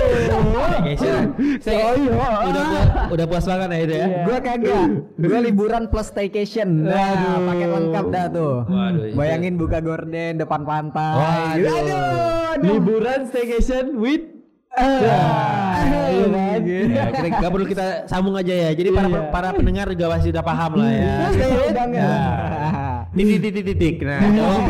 Staycation. 0.69 1.23
Saya 1.59 1.77
Oh, 1.81 1.95
iya. 1.97 2.13
udah 2.45 2.63
puas, 2.63 2.87
udah 3.09 3.27
puas 3.27 3.45
banget 3.47 3.69
ya 3.69 3.79
itu 3.79 3.95
ya. 3.95 4.05
Iya. 4.05 4.21
Gua 4.23 4.39
kagak. 4.39 4.87
Gua 5.17 5.41
liburan 5.41 5.83
plus 5.89 6.07
staycation. 6.09 6.69
Nah, 6.85 6.93
Aduh. 6.93 7.41
paket 7.47 7.69
lengkap 7.73 8.05
dah 8.11 8.27
tuh. 8.29 8.55
Waduh, 8.65 9.05
itu- 9.07 9.17
Bayangin 9.17 9.57
buka 9.57 9.81
gorden 9.81 10.37
depan 10.37 10.61
pantai. 10.63 11.17
Waduh. 11.57 11.73
aduh. 11.73 12.48
Liburan 12.61 13.21
staycation 13.27 13.99
with 13.99 14.25
Ah, 14.79 15.83
iya 16.07 16.27
kan? 16.31 16.61
Ya, 16.63 17.05
kita 17.11 17.27
nggak 17.41 17.51
perlu 17.51 17.67
kita 17.67 17.87
sambung 18.07 18.39
aja 18.39 18.55
ya. 18.55 18.71
Jadi 18.71 18.95
para 18.95 19.09
Iya. 19.11 19.21
para 19.35 19.49
pendengar 19.51 19.91
juga 19.91 20.07
pasti 20.15 20.31
udah 20.31 20.45
paham 20.45 20.73
lah 20.79 20.91
ya. 20.93 21.15
Iya, 21.35 21.73
banget. 21.75 21.99
Nah, 21.99 23.01
titik 23.11 23.39
titik 23.43 23.65
titik. 23.75 23.95
Nah, 24.07 24.21
jawab. 24.23 24.63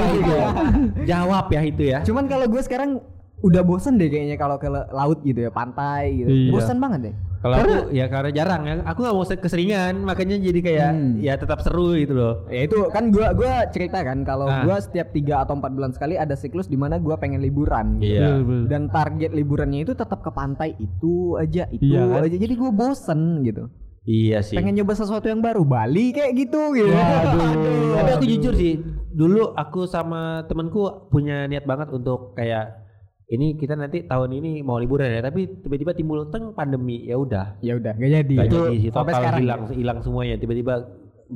Jawab 1.11 1.47
ya 1.53 1.61
itu 1.61 1.83
ya. 1.85 1.99
Cuman 2.09 2.25
kalau 2.25 2.47
gue 2.49 2.63
sekarang 2.65 2.91
udah 3.39 3.63
bosen 3.63 3.95
deh 3.95 4.07
kayaknya 4.07 4.35
kalau 4.35 4.57
ke 4.57 4.67
la- 4.67 4.91
laut 4.91 5.23
gitu 5.23 5.47
ya, 5.47 5.51
pantai 5.51 6.11
gitu. 6.17 6.31
Iya. 6.31 6.51
Bosen 6.51 6.79
banget 6.79 7.01
deh. 7.05 7.15
Kalau 7.39 7.55
aku 7.55 7.95
ya 7.95 8.11
karena 8.11 8.31
jarang 8.35 8.63
ya, 8.67 8.75
aku 8.83 8.99
nggak 8.99 9.15
mau 9.15 9.23
keseringan, 9.23 9.95
makanya 10.03 10.43
jadi 10.43 10.59
kayak 10.59 10.91
Hmm. 10.91 11.13
ya 11.23 11.39
tetap 11.39 11.63
seru 11.63 11.95
gitu 11.95 12.11
loh. 12.11 12.35
Ya 12.51 12.67
itu 12.67 12.91
kan 12.91 13.15
gua 13.15 13.31
gua 13.31 13.63
cerita 13.71 14.03
kan 14.03 14.27
kalau 14.27 14.51
Ah. 14.51 14.67
gua 14.67 14.83
setiap 14.83 15.15
3 15.15 15.47
atau 15.47 15.55
4 15.55 15.71
bulan 15.71 15.95
sekali 15.95 16.19
ada 16.19 16.35
siklus 16.35 16.67
di 16.67 16.75
mana 16.75 16.99
gua 16.99 17.15
pengen 17.15 17.39
liburan. 17.39 18.03
gitu. 18.03 18.11
Iya. 18.11 18.43
Betul. 18.43 18.67
Dan 18.67 18.83
target 18.91 19.31
liburannya 19.31 19.81
itu 19.81 19.95
tetap 19.95 20.19
ke 20.19 20.31
pantai 20.31 20.75
itu 20.75 21.39
aja, 21.39 21.71
itu 21.71 21.87
Iya 21.89 22.11
kan? 22.11 22.27
aja. 22.27 22.37
Jadi 22.37 22.55
gua 22.55 22.71
bosen 22.71 23.21
gitu. 23.45 23.71
Iya 24.03 24.43
sih. 24.43 24.57
Pengen 24.57 24.75
nyoba 24.75 24.97
sesuatu 24.97 25.29
yang 25.29 25.39
baru, 25.39 25.63
Bali 25.63 26.11
kayak 26.11 26.35
gitu 26.35 26.75
gitu. 26.75 26.91
Waduh. 26.91 27.55
Tapi 28.03 28.11
aku 28.15 28.25
jujur 28.27 28.55
sih, 28.57 28.83
dulu 29.13 29.55
aku 29.55 29.85
sama 29.85 30.43
temenku 30.45 30.81
punya 31.07 31.47
niat 31.47 31.63
banget 31.63 31.93
untuk 31.93 32.33
kayak 32.33 32.88
ini 33.29 33.55
kita 33.55 33.77
nanti 33.77 34.03
tahun 34.03 34.31
ini 34.33 34.65
mau 34.65 34.81
liburan 34.81 35.13
ya, 35.13 35.21
tapi 35.21 35.45
tiba-tiba 35.61 35.93
timbul 35.93 36.33
teng 36.33 36.57
pandemi, 36.57 37.05
ya 37.05 37.15
udah. 37.15 37.61
Ya 37.61 37.77
udah, 37.77 37.93
gak 37.93 38.11
jadi. 38.15 38.35
Gak 38.35 38.47
Itu 38.49 38.61
jadi 38.65 38.79
sih, 38.79 38.89
total 38.89 39.15
sekarang. 39.15 39.41
hilang 39.45 39.63
hilang 39.71 39.99
semuanya. 40.01 40.35
Tiba-tiba 40.35 40.75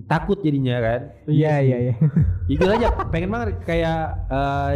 takut 0.02 0.40
jadinya 0.40 0.80
kan. 0.80 1.00
Iya 1.28 1.54
iya 1.60 1.76
iya. 1.82 1.94
Jujur 2.48 2.68
aja, 2.74 2.88
pengen 3.06 3.28
banget 3.28 3.60
kayak 3.62 4.00
eh, 4.26 4.72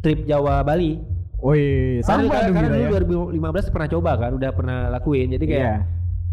trip 0.00 0.24
Jawa 0.24 0.64
Bali. 0.64 0.96
Wih, 1.38 2.02
Karena, 2.02 2.26
sama 2.26 2.34
karena, 2.34 2.50
karena 2.50 2.66
gila 2.66 2.98
ya. 2.98 3.00
dulu 3.04 3.22
2015 3.30 3.70
pernah 3.70 3.88
coba 3.88 4.10
kan, 4.18 4.30
udah 4.34 4.50
pernah 4.50 4.78
lakuin. 4.90 5.28
Jadi 5.30 5.44
kayak 5.46 5.62
Iya. 5.62 5.76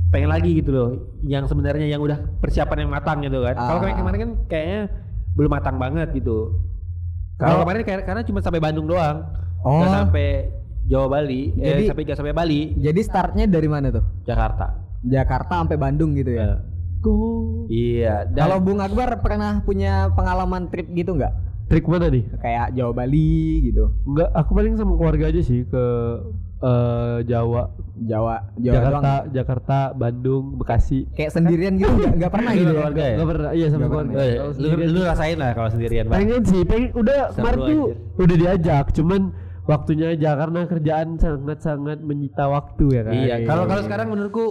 pengen 0.10 0.30
lagi 0.32 0.52
gitu 0.56 0.72
loh. 0.72 0.90
Yang 1.22 1.52
sebenarnya 1.52 1.86
yang 1.86 2.00
udah 2.00 2.40
persiapan 2.40 2.88
yang 2.88 2.90
matang 2.90 3.20
gitu 3.20 3.44
kan. 3.44 3.54
Kalau 3.54 3.78
Ah. 3.78 3.84
kayak 3.84 3.98
kemarin 4.00 4.18
kan 4.18 4.32
kayaknya 4.48 4.82
belum 5.36 5.52
matang 5.52 5.76
banget 5.76 6.08
gitu. 6.16 6.56
Kalau 7.36 7.52
Kalau- 7.52 7.62
kemarin 7.68 7.82
kayak 7.84 8.02
karena 8.02 8.24
cuma 8.24 8.40
sampai 8.40 8.58
Bandung 8.58 8.88
doang. 8.88 9.44
Oh. 9.66 9.82
Nggak 9.82 9.92
sampai 9.92 10.28
Jawa 10.86 11.08
Bali, 11.10 11.42
eh 11.58 11.66
Jadi- 11.66 11.88
sampai 11.90 12.04
nggak 12.06 12.18
sampai 12.22 12.36
Bali, 12.36 12.62
Jadi 12.78 13.02
startnya 13.02 13.46
dari 13.50 13.66
mana 13.66 13.90
tuh? 13.90 14.06
Jakarta. 14.22 14.78
Jakarta 15.02 15.54
sampai 15.60 15.76
Bandung 15.76 16.14
gitu 16.14 16.30
ya. 16.32 16.46
Eh, 16.46 16.58
Iya, 17.68 18.26
Kalau 18.32 18.58
Bung 18.58 18.82
Akbar 18.82 19.22
pernah 19.22 19.62
punya 19.62 20.10
pengalaman 20.12 20.70
trip 20.70 20.90
gitu 20.92 21.14
nggak? 21.14 21.34
Trik 21.66 21.86
mana 21.86 22.10
nih? 22.10 22.26
Kayak 22.38 22.74
Jawa 22.74 22.92
Bali 22.96 23.34
gitu. 23.64 23.94
Enggak, 24.06 24.30
aku 24.32 24.52
paling 24.54 24.74
sama 24.74 24.94
keluarga 24.96 25.26
aja 25.28 25.42
sih 25.42 25.66
ke 25.66 25.84
eh, 26.56 27.18
Jawa, 27.26 27.74
Jawa, 28.00 28.36
Jawa 28.56 28.74
Jakarta, 28.74 28.98
doang. 29.02 29.26
Jakarta, 29.32 29.78
Bandung, 29.92 30.58
Bekasi. 30.58 31.06
Kayak 31.14 31.32
sendirian 31.32 31.74
gitu 31.76 31.90
nggak 31.94 32.32
pernah 32.32 32.52
gitu 32.54 32.70
ya. 32.70 32.76
keluarga 32.76 33.04
ya? 33.04 33.14
Enggak 33.14 33.30
pernah, 33.30 33.50
iya 33.52 33.68
sama 33.68 33.86
keluarga. 33.86 34.14
Eh, 34.16 34.34
Kalau 34.36 34.52
lu, 34.56 34.86
lu 34.88 35.00
rasain 35.04 35.38
lah 35.38 35.52
kalau 35.54 35.70
sendirian, 35.70 36.04
Pak. 36.06 36.14
pengen 36.16 36.42
sih, 36.44 36.62
pengen 36.64 36.90
udah 36.96 37.18
kemarin 37.34 37.60
tuh 37.60 37.82
udah 38.18 38.36
diajak, 38.36 38.86
cuman 38.94 39.22
waktunya 39.66 40.14
aja 40.14 40.38
karena 40.38 40.66
kerjaan 40.66 41.18
sangat-sangat 41.18 42.00
menyita 42.00 42.46
waktu 42.46 42.86
ya 42.92 43.02
kan. 43.04 43.14
Iya, 43.14 43.36
kalau 43.44 43.64
kalau 43.66 43.82
sekarang 43.82 44.08
menurutku 44.10 44.46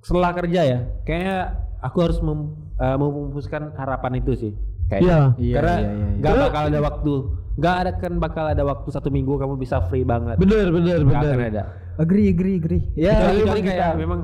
setelah 0.00 0.30
kerja 0.32 0.60
ya, 0.62 0.78
kayak 1.02 1.44
aku 1.78 1.98
harus 2.00 2.18
mem, 2.18 2.40
eh, 2.76 2.96
memupuskan 2.96 3.74
harapan 3.74 4.18
itu 4.18 4.32
sih. 4.34 4.52
Kayak 4.86 5.02
Iya. 5.02 5.18
Iya, 5.36 5.54
karena 5.56 5.74
iya, 5.74 5.82
iya, 5.82 5.92
iya. 5.92 6.06
nggak 6.18 6.32
Karena- 6.32 6.46
bakal 6.50 6.62
ada 6.68 6.80
waktu, 6.80 7.12
nggak 7.52 7.74
ada 7.76 7.90
kan 7.96 8.12
bakal 8.18 8.44
ada 8.46 8.62
waktu 8.62 8.88
satu 8.88 9.08
minggu 9.08 9.32
kamu 9.34 9.54
bisa 9.56 9.76
free 9.86 10.02
banget. 10.02 10.36
bener 10.36 10.66
bener 10.68 10.98
Nggak 11.00 11.20
bener. 11.22 11.34
akan 11.34 11.48
ada. 11.48 11.62
Agree, 11.92 12.26
agree, 12.28 12.56
agree. 12.56 12.82
Ya, 12.94 13.14
memang 13.20 13.36
kecuali 13.36 13.62
kayak 13.62 13.92
memang 13.96 14.20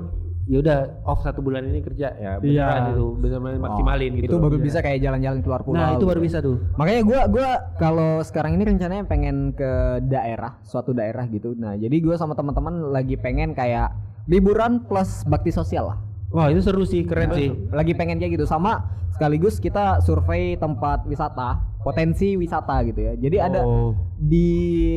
ya 0.49 0.65
udah 0.65 0.79
off 1.05 1.21
satu 1.21 1.45
bulan 1.45 1.69
ini 1.69 1.85
kerja 1.85 2.17
ya 2.17 2.41
Iya. 2.41 2.65
beneran 2.65 2.85
itu 2.97 3.07
benar-benar 3.21 3.61
maksimalin 3.61 4.11
gitu. 4.17 4.25
Itu 4.25 4.37
loh. 4.41 4.43
baru 4.49 4.57
bisa 4.59 4.79
kayak 4.81 4.99
jalan-jalan 4.99 5.39
keluar 5.45 5.61
pulau. 5.61 5.77
Nah, 5.77 5.93
itu 5.93 6.09
baru 6.09 6.21
gitu. 6.25 6.27
bisa 6.27 6.39
tuh. 6.41 6.57
Makanya 6.75 7.03
gua 7.05 7.21
gua 7.29 7.49
kalau 7.77 8.11
sekarang 8.25 8.57
ini 8.57 8.65
rencananya 8.65 9.05
pengen 9.05 9.53
ke 9.53 9.71
daerah, 10.09 10.57
suatu 10.65 10.97
daerah 10.97 11.29
gitu. 11.29 11.53
Nah, 11.53 11.77
jadi 11.77 11.97
gua 12.01 12.17
sama 12.17 12.33
teman-teman 12.33 12.89
lagi 12.89 13.21
pengen 13.21 13.53
kayak 13.53 13.93
liburan 14.25 14.89
plus 14.89 15.21
bakti 15.25 15.53
sosial 15.53 15.93
lah. 15.93 15.99
Wah, 16.29 16.49
itu 16.49 16.61
seru 16.61 16.85
sih, 16.85 17.05
keren 17.05 17.33
sih. 17.33 17.49
Lagi 17.69 17.93
pengen 17.93 18.17
kayak 18.17 18.37
gitu 18.37 18.45
sama 18.45 18.89
sekaligus 19.13 19.57
kita 19.57 20.01
survei 20.01 20.57
tempat 20.57 21.05
wisata, 21.05 21.61
potensi 21.81 22.37
wisata 22.37 22.85
gitu 22.85 23.01
ya. 23.01 23.13
Jadi 23.17 23.37
ada 23.37 23.61
Oh. 23.65 23.97
di 24.15 24.49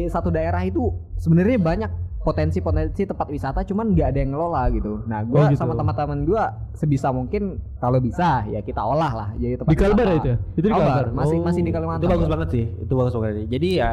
satu 0.08 0.28
daerah 0.28 0.60
itu 0.64 0.92
sebenarnya 1.16 1.56
banyak 1.56 1.92
potensi-potensi 2.22 3.02
tempat 3.04 3.28
wisata 3.28 3.60
cuman 3.62 3.92
nggak 3.92 4.08
ada 4.08 4.20
yang 4.20 4.32
ngelola 4.32 4.64
gitu. 4.70 5.02
Nah, 5.04 5.22
gua 5.22 5.40
Oh, 5.40 5.48
gitu. 5.50 5.58
sama 5.58 5.74
teman-teman 5.74 6.20
gua 6.22 6.44
sebisa 6.72 7.10
mungkin 7.10 7.42
kalau 7.78 7.98
bisa 7.98 8.46
ya 8.46 8.62
kita 8.62 8.78
olah 8.78 9.12
lah 9.12 9.30
jadi 9.36 9.58
tempat 9.58 9.70
Di 9.70 9.78
Kalbar 9.78 10.06
wisata. 10.06 10.16
itu 10.16 10.28
ya? 10.28 10.38
Itu 10.52 10.62
di 10.62 10.70
Kalbar? 10.72 11.06
Masih 11.12 11.38
Oh, 11.38 11.44
masih 11.44 11.62
di 11.62 11.72
Kalimantan. 11.72 12.02
Itu 12.02 12.10
bagus 12.10 12.30
banget 12.30 12.50
sih, 12.52 12.66
itu 12.78 12.94
bagus 12.94 13.14
banget. 13.14 13.34
Jadi 13.48 13.70
ya 13.76 13.92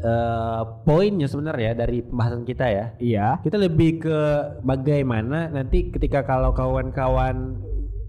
eh, 0.00 0.60
poinnya 0.82 1.24
sebenarnya 1.24 1.72
dari 1.72 2.02
pembahasan 2.02 2.42
kita 2.42 2.66
ya, 2.66 2.86
Iya. 2.98 3.26
kita 3.38 3.54
lebih 3.56 4.02
ke 4.02 4.18
bagaimana 4.60 5.46
nanti 5.48 5.88
ketika 5.88 6.22
kalau 6.22 6.50
kawan-kawan 6.50 7.54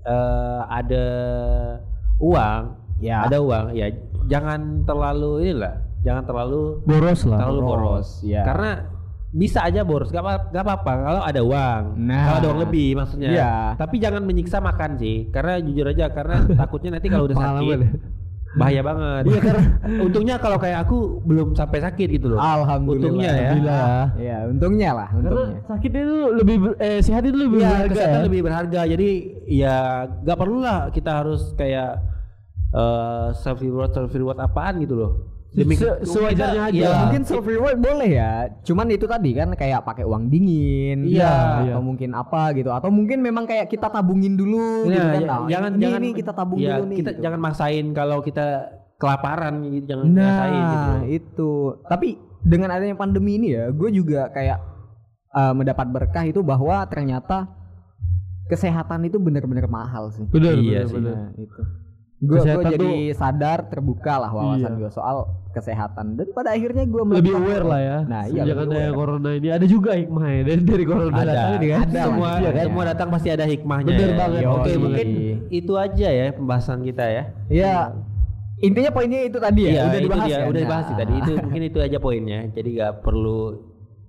eh, 0.01 0.61
ada 0.67 1.05
uang, 2.17 2.61
Ya. 2.97 3.21
ada 3.21 3.37
uang, 3.37 3.71
ya 3.71 3.93
jangan 4.25 4.81
terlalu 4.83 5.45
inilah, 5.45 5.75
jangan 6.01 6.23
terlalu 6.23 6.81
Boros 6.81 7.21
lah. 7.23 7.37
terlalu 7.37 7.59
boros, 7.61 7.77
boros, 7.77 8.09
ya. 8.23 8.41
karena 8.43 8.71
bisa 9.33 9.59
aja 9.59 9.81
boros, 9.81 10.07
gak 10.07 10.21
apa 10.21 10.33
gak 10.47 10.61
apa-apa 10.61 10.91
kalau 11.01 11.21
ada 11.23 11.41
uang, 11.41 11.83
Nah. 11.99 12.23
kalau 12.23 12.37
ada 12.37 12.47
uang 12.47 12.61
lebih 12.61 12.87
maksudnya. 12.93 13.29
Iya. 13.29 13.53
Tapi 13.75 13.95
jangan 13.97 14.21
menyiksa 14.21 14.57
makan 14.59 14.95
sih, 14.95 15.27
karena 15.27 15.57
jujur 15.57 15.89
aja 15.89 16.05
karena 16.07 16.37
takutnya 16.61 16.89
nanti 16.93 17.07
kalau 17.07 17.25
udah 17.25 17.35
sakit 17.35 17.65
ya? 17.75 17.89
bahaya 18.53 18.85
banget. 18.85 19.23
Iya 19.25 19.39
karena 19.41 19.63
untungnya 20.05 20.35
kalau 20.37 20.55
kayak 20.55 20.85
aku 20.85 20.97
belum 21.21 21.57
sampai 21.57 21.81
sakit 21.81 22.07
gitu 22.13 22.29
loh. 22.29 22.37
Alhamdulillah. 22.37 23.01
Untungnya 23.01 23.25
ya. 23.25 23.41
Alhamdulillah. 23.49 23.97
Iya, 24.15 24.37
untungnya 24.47 24.89
lah, 24.93 25.07
Karena 25.09 25.25
untungnya. 25.25 25.59
sakitnya 25.65 26.01
itu 26.03 26.17
lebih 26.37 26.55
ber- 26.61 26.77
eh 26.77 26.99
sehat 27.01 27.23
itu 27.23 27.33
lebih 27.35 27.57
Iya, 27.57 27.65
berharga 27.67 27.89
kesehatan 27.89 28.13
ya. 28.15 28.25
lebih 28.29 28.41
berharga. 28.45 28.81
Jadi 28.85 29.09
ya 29.49 29.77
gak 30.21 30.37
perlu 30.37 30.57
lah 30.59 30.79
kita 30.87 31.11
harus 31.15 31.41
kayak 31.53 31.91
eh 32.71 33.27
self 33.35 33.57
reward 33.57 33.89
self 33.91 34.13
reward 34.13 34.37
apaan 34.37 34.77
gitu 34.77 34.93
loh. 34.93 35.32
Se- 35.53 35.77
ke- 35.77 36.01
sewajarnya 36.03 36.61
aja. 36.65 36.73
iya. 36.73 36.89
mungkin 36.99 37.21
self 37.23 37.45
reward 37.45 37.77
boleh 37.77 38.09
ya. 38.09 38.33
Cuman 38.61 38.89
itu 38.89 39.05
tadi 39.05 39.31
kan 39.31 39.53
kayak 39.53 39.81
pakai 39.81 40.01
uang 40.01 40.25
dingin, 40.27 41.05
Iya, 41.05 41.29
atau 41.61 41.63
iya. 41.63 41.75
mungkin 41.77 42.09
apa 42.11 42.53
gitu, 42.53 42.69
atau 42.69 42.89
mungkin 42.89 43.21
memang 43.21 43.45
kayak 43.45 43.67
kita 43.67 43.85
tabungin 43.87 44.33
dulu 44.33 44.85
gitu 44.85 44.97
Iya, 44.97 45.05
kan. 45.05 45.21
ya- 45.21 45.29
Nah, 45.29 45.39
jangan 45.45 45.71
ini, 45.71 45.81
jangan 45.83 45.99
ini 45.99 46.09
kita 46.11 46.31
tabung 46.31 46.57
iya, 46.57 46.69
dulu 46.73 46.83
nih. 46.87 46.97
Kita 46.97 47.11
gitu. 47.11 47.21
jangan 47.21 47.39
maksain 47.39 47.85
kalau 47.91 48.17
kita 48.19 48.45
kelaparan 48.95 49.53
gitu, 49.69 49.85
jangan 49.85 50.05
maksain 50.09 50.63
gitu. 50.63 50.89
Nah, 50.89 51.03
itu. 51.05 51.51
Tapi 51.85 52.07
dengan 52.41 52.69
adanya 52.69 52.95
pandemi 52.95 53.37
ini 53.37 53.53
ya, 53.53 53.69
gue 53.69 53.89
juga 53.89 54.27
kayak 54.29 54.57
eh, 55.31 55.53
mendapat 55.53 55.87
berkah 55.87 56.23
itu 56.23 56.41
bahwa 56.41 56.81
ternyata 56.83 57.45
kesehatan 58.45 59.05
itu 59.05 59.17
benar-benar 59.17 59.65
mahal 59.65 60.09
sih. 60.09 60.25
Benar, 60.25 60.53
Iya 60.55 60.81
benar, 60.81 60.85
sih. 60.85 60.95
benar. 60.95 61.13
Nah, 61.15 61.29
itu. 61.37 61.61
Gue 62.23 62.39
jadi 62.39 62.79
tuh- 62.79 63.11
sadar 63.13 63.67
terbuka 63.67 64.15
lah 64.15 64.31
wawasan 64.31 64.73
Iya. 64.73 64.79
gue 64.79 64.89
soal 64.89 65.17
kesehatan 65.51 66.15
dan 66.15 66.27
pada 66.31 66.49
akhirnya 66.49 66.81
gue 66.83 67.01
Lebih 67.03 67.35
aware 67.35 67.61
lah 67.63 67.79
ya. 67.79 67.97
Nah, 68.03 68.23
iya. 68.25 68.41
Sejak 68.41 68.55
lebih 68.57 68.71
ada 68.71 68.79
aware. 68.81 68.95
corona 68.95 69.29
ini 69.33 69.47
ada 69.49 69.65
juga 69.67 69.91
hikmahnya 69.93 70.41
dari 70.41 70.61
dari 70.63 70.83
corona 70.83 71.13
ada, 71.13 71.25
datang 71.27 71.51
ini 71.53 71.67
kan. 71.69 71.79
Ada 71.83 72.01
semua 72.01 72.29
iya 72.33 72.49
kan? 72.49 72.63
semua 72.63 72.83
datang 72.87 73.07
pasti 73.11 73.29
ada 73.29 73.45
hikmahnya. 73.45 73.87
Bener 73.87 74.09
ya. 74.09 74.15
banget. 74.17 74.41
Ya, 74.41 74.49
Oke, 74.49 74.69
Yoi. 74.69 74.79
mungkin 74.79 75.07
itu 75.51 75.73
aja 75.75 76.07
ya 76.09 76.25
pembahasan 76.31 76.79
kita 76.81 77.05
ya. 77.05 77.23
Iya. 77.47 77.75
Intinya 78.57 78.89
poinnya 78.89 79.19
itu 79.21 79.37
tadi 79.37 79.61
ya, 79.61 79.69
Iya, 79.69 79.81
udah 79.83 79.91
itu 79.93 80.05
dibahas 80.07 80.23
dia, 80.23 80.37
kan? 80.37 80.47
udah 80.47 80.61
dibahas 80.63 80.83
sih 80.83 80.89
Nah. 80.89 80.99
tadi. 81.03 81.13
Itu 81.19 81.31
mungkin 81.37 81.61
itu 81.65 81.79
aja 81.79 81.97
poinnya. 81.99 82.39
Jadi 82.49 82.69
nggak 82.73 82.93
perlu 83.01 83.39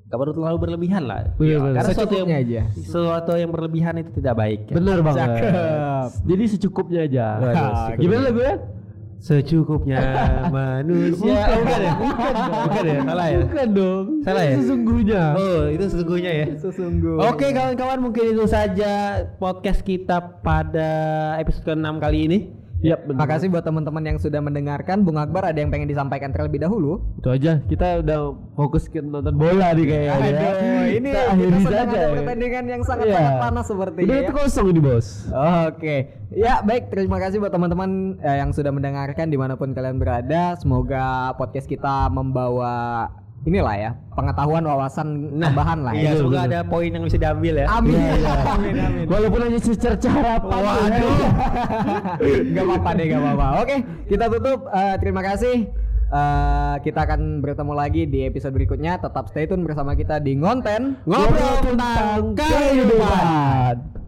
nggak 0.04 0.18
perlu 0.20 0.32
terlalu 0.32 0.58
berlebihan 0.60 1.02
lah. 1.04 1.32
Bener, 1.34 1.48
Ya, 1.48 1.56
bener. 1.58 1.74
Karena 1.74 1.90
sesuatu 1.90 2.14
yang 2.14 2.28
aja. 2.30 2.60
sesuatu 2.70 3.32
yang 3.34 3.50
berlebihan 3.50 3.94
itu 3.98 4.10
tidak 4.14 4.34
baik. 4.36 4.60
ya. 4.68 4.74
Benar 4.76 4.96
banget. 5.00 5.20
Cakep. 5.24 6.08
Jadi 6.24 6.42
secukupnya 6.46 7.00
aja. 7.02 7.26
Waduh, 7.34 7.50
secukupnya. 7.56 7.98
Gimana 7.98 8.20
lagu 8.22 8.40
ya? 8.40 8.54
Secukupnya 9.18 10.00
manusia. 10.52 11.32
Oh, 11.48 11.56
bukan 11.64 11.80
ya? 11.80 11.92
Bukan, 11.96 12.32
bukan 12.36 12.84
ya? 12.84 12.98
Salah 13.00 13.26
ya? 13.26 13.38
Bukan 13.40 13.68
dong. 13.72 14.04
Salah 14.20 14.42
ya? 14.44 14.54
Sesungguhnya. 14.60 15.22
Oh, 15.34 15.62
itu 15.66 15.84
sesungguhnya 15.88 16.32
ya. 16.34 16.46
Sesungguhnya. 16.60 17.22
Oke 17.32 17.46
kawan-kawan 17.50 17.98
mungkin 17.98 18.24
itu 18.30 18.44
saja 18.44 18.92
podcast 19.40 19.80
kita 19.80 20.20
pada 20.44 20.90
episode 21.40 21.64
ke-6 21.64 21.88
kali 21.96 22.18
ini. 22.28 22.38
Yap, 22.84 23.08
benar. 23.08 23.24
Makasih 23.24 23.48
buat 23.48 23.64
teman-teman 23.64 24.04
yang 24.04 24.18
sudah 24.20 24.44
mendengarkan. 24.44 25.08
Bung 25.08 25.16
Akbar 25.16 25.48
ada 25.48 25.56
yang 25.56 25.72
pengen 25.72 25.88
disampaikan 25.88 26.36
terlebih 26.36 26.60
dahulu? 26.60 27.00
Itu 27.16 27.32
aja. 27.32 27.64
Kita 27.64 28.04
udah 28.04 28.18
fokus 28.52 28.92
ke 28.92 29.00
nonton 29.00 29.40
bola 29.40 29.72
nih 29.72 29.88
kayaknya. 29.88 30.12
ya. 30.12 30.50
Aduh, 30.52 30.84
ini 30.92 31.08
kita 31.08 31.22
kita 31.32 31.58
sedang 31.64 31.64
saja. 31.64 31.96
ada 31.96 31.96
ya. 31.96 32.16
pertandingan 32.20 32.64
yang 32.68 32.82
sangat 32.84 33.06
Iya. 33.08 33.16
sangat 33.16 33.34
panas 33.40 33.64
sepertinya. 33.72 34.04
Udah 34.04 34.16
ya. 34.20 34.22
itu 34.28 34.32
kosong 34.36 34.66
ini 34.68 34.80
bos. 34.84 35.06
Oke, 35.64 35.96
ya 36.28 36.54
baik. 36.60 36.92
Terima 36.92 37.16
kasih 37.16 37.40
buat 37.40 37.52
teman-teman 37.56 38.20
eh, 38.20 38.36
yang 38.44 38.52
sudah 38.52 38.68
mendengarkan 38.68 39.32
di 39.32 39.38
mana 39.40 39.56
pun 39.56 39.72
kalian 39.72 39.96
berada. 39.96 40.52
Semoga 40.60 41.32
podcast 41.40 41.64
kita 41.64 42.12
membawa 42.12 43.08
inilah 43.44 43.76
ya 43.76 43.90
pengetahuan 44.14 44.64
wawasan 44.64 45.36
tambahan 45.36 45.78
lah. 45.84 45.92
Iya, 45.92 46.10
ya. 46.14 46.18
semoga 46.18 46.40
ada 46.48 46.58
poin 46.64 46.90
yang 46.90 47.04
bisa 47.04 47.18
diambil 47.18 47.54
ya. 47.60 47.66
Amin. 47.68 47.98
Iya, 47.98 48.34
amin, 48.56 48.74
amin. 48.78 49.04
Walaupun 49.10 49.40
hanya 49.44 49.60
secerca 49.60 50.08
harapan. 50.08 50.58
Waduh. 50.62 51.18
gak 52.54 52.64
apa-apa 52.64 52.90
deh, 52.96 53.06
gak 53.10 53.20
apa-apa. 53.20 53.46
Oke, 53.60 53.76
kita 54.08 54.24
tutup. 54.30 54.60
Eh, 54.70 54.96
terima 55.02 55.20
kasih. 55.20 55.56
Eh, 56.14 56.74
kita 56.86 57.00
akan 57.10 57.42
bertemu 57.42 57.72
lagi 57.74 58.02
di 58.06 58.22
episode 58.22 58.54
berikutnya. 58.54 59.02
Tetap 59.02 59.28
stay 59.28 59.50
tune 59.50 59.66
bersama 59.66 59.98
kita 59.98 60.22
di 60.22 60.38
Ngonten 60.38 61.02
Ngobrol 61.04 61.54
tentang 61.60 62.38
kehidupan. 62.38 64.03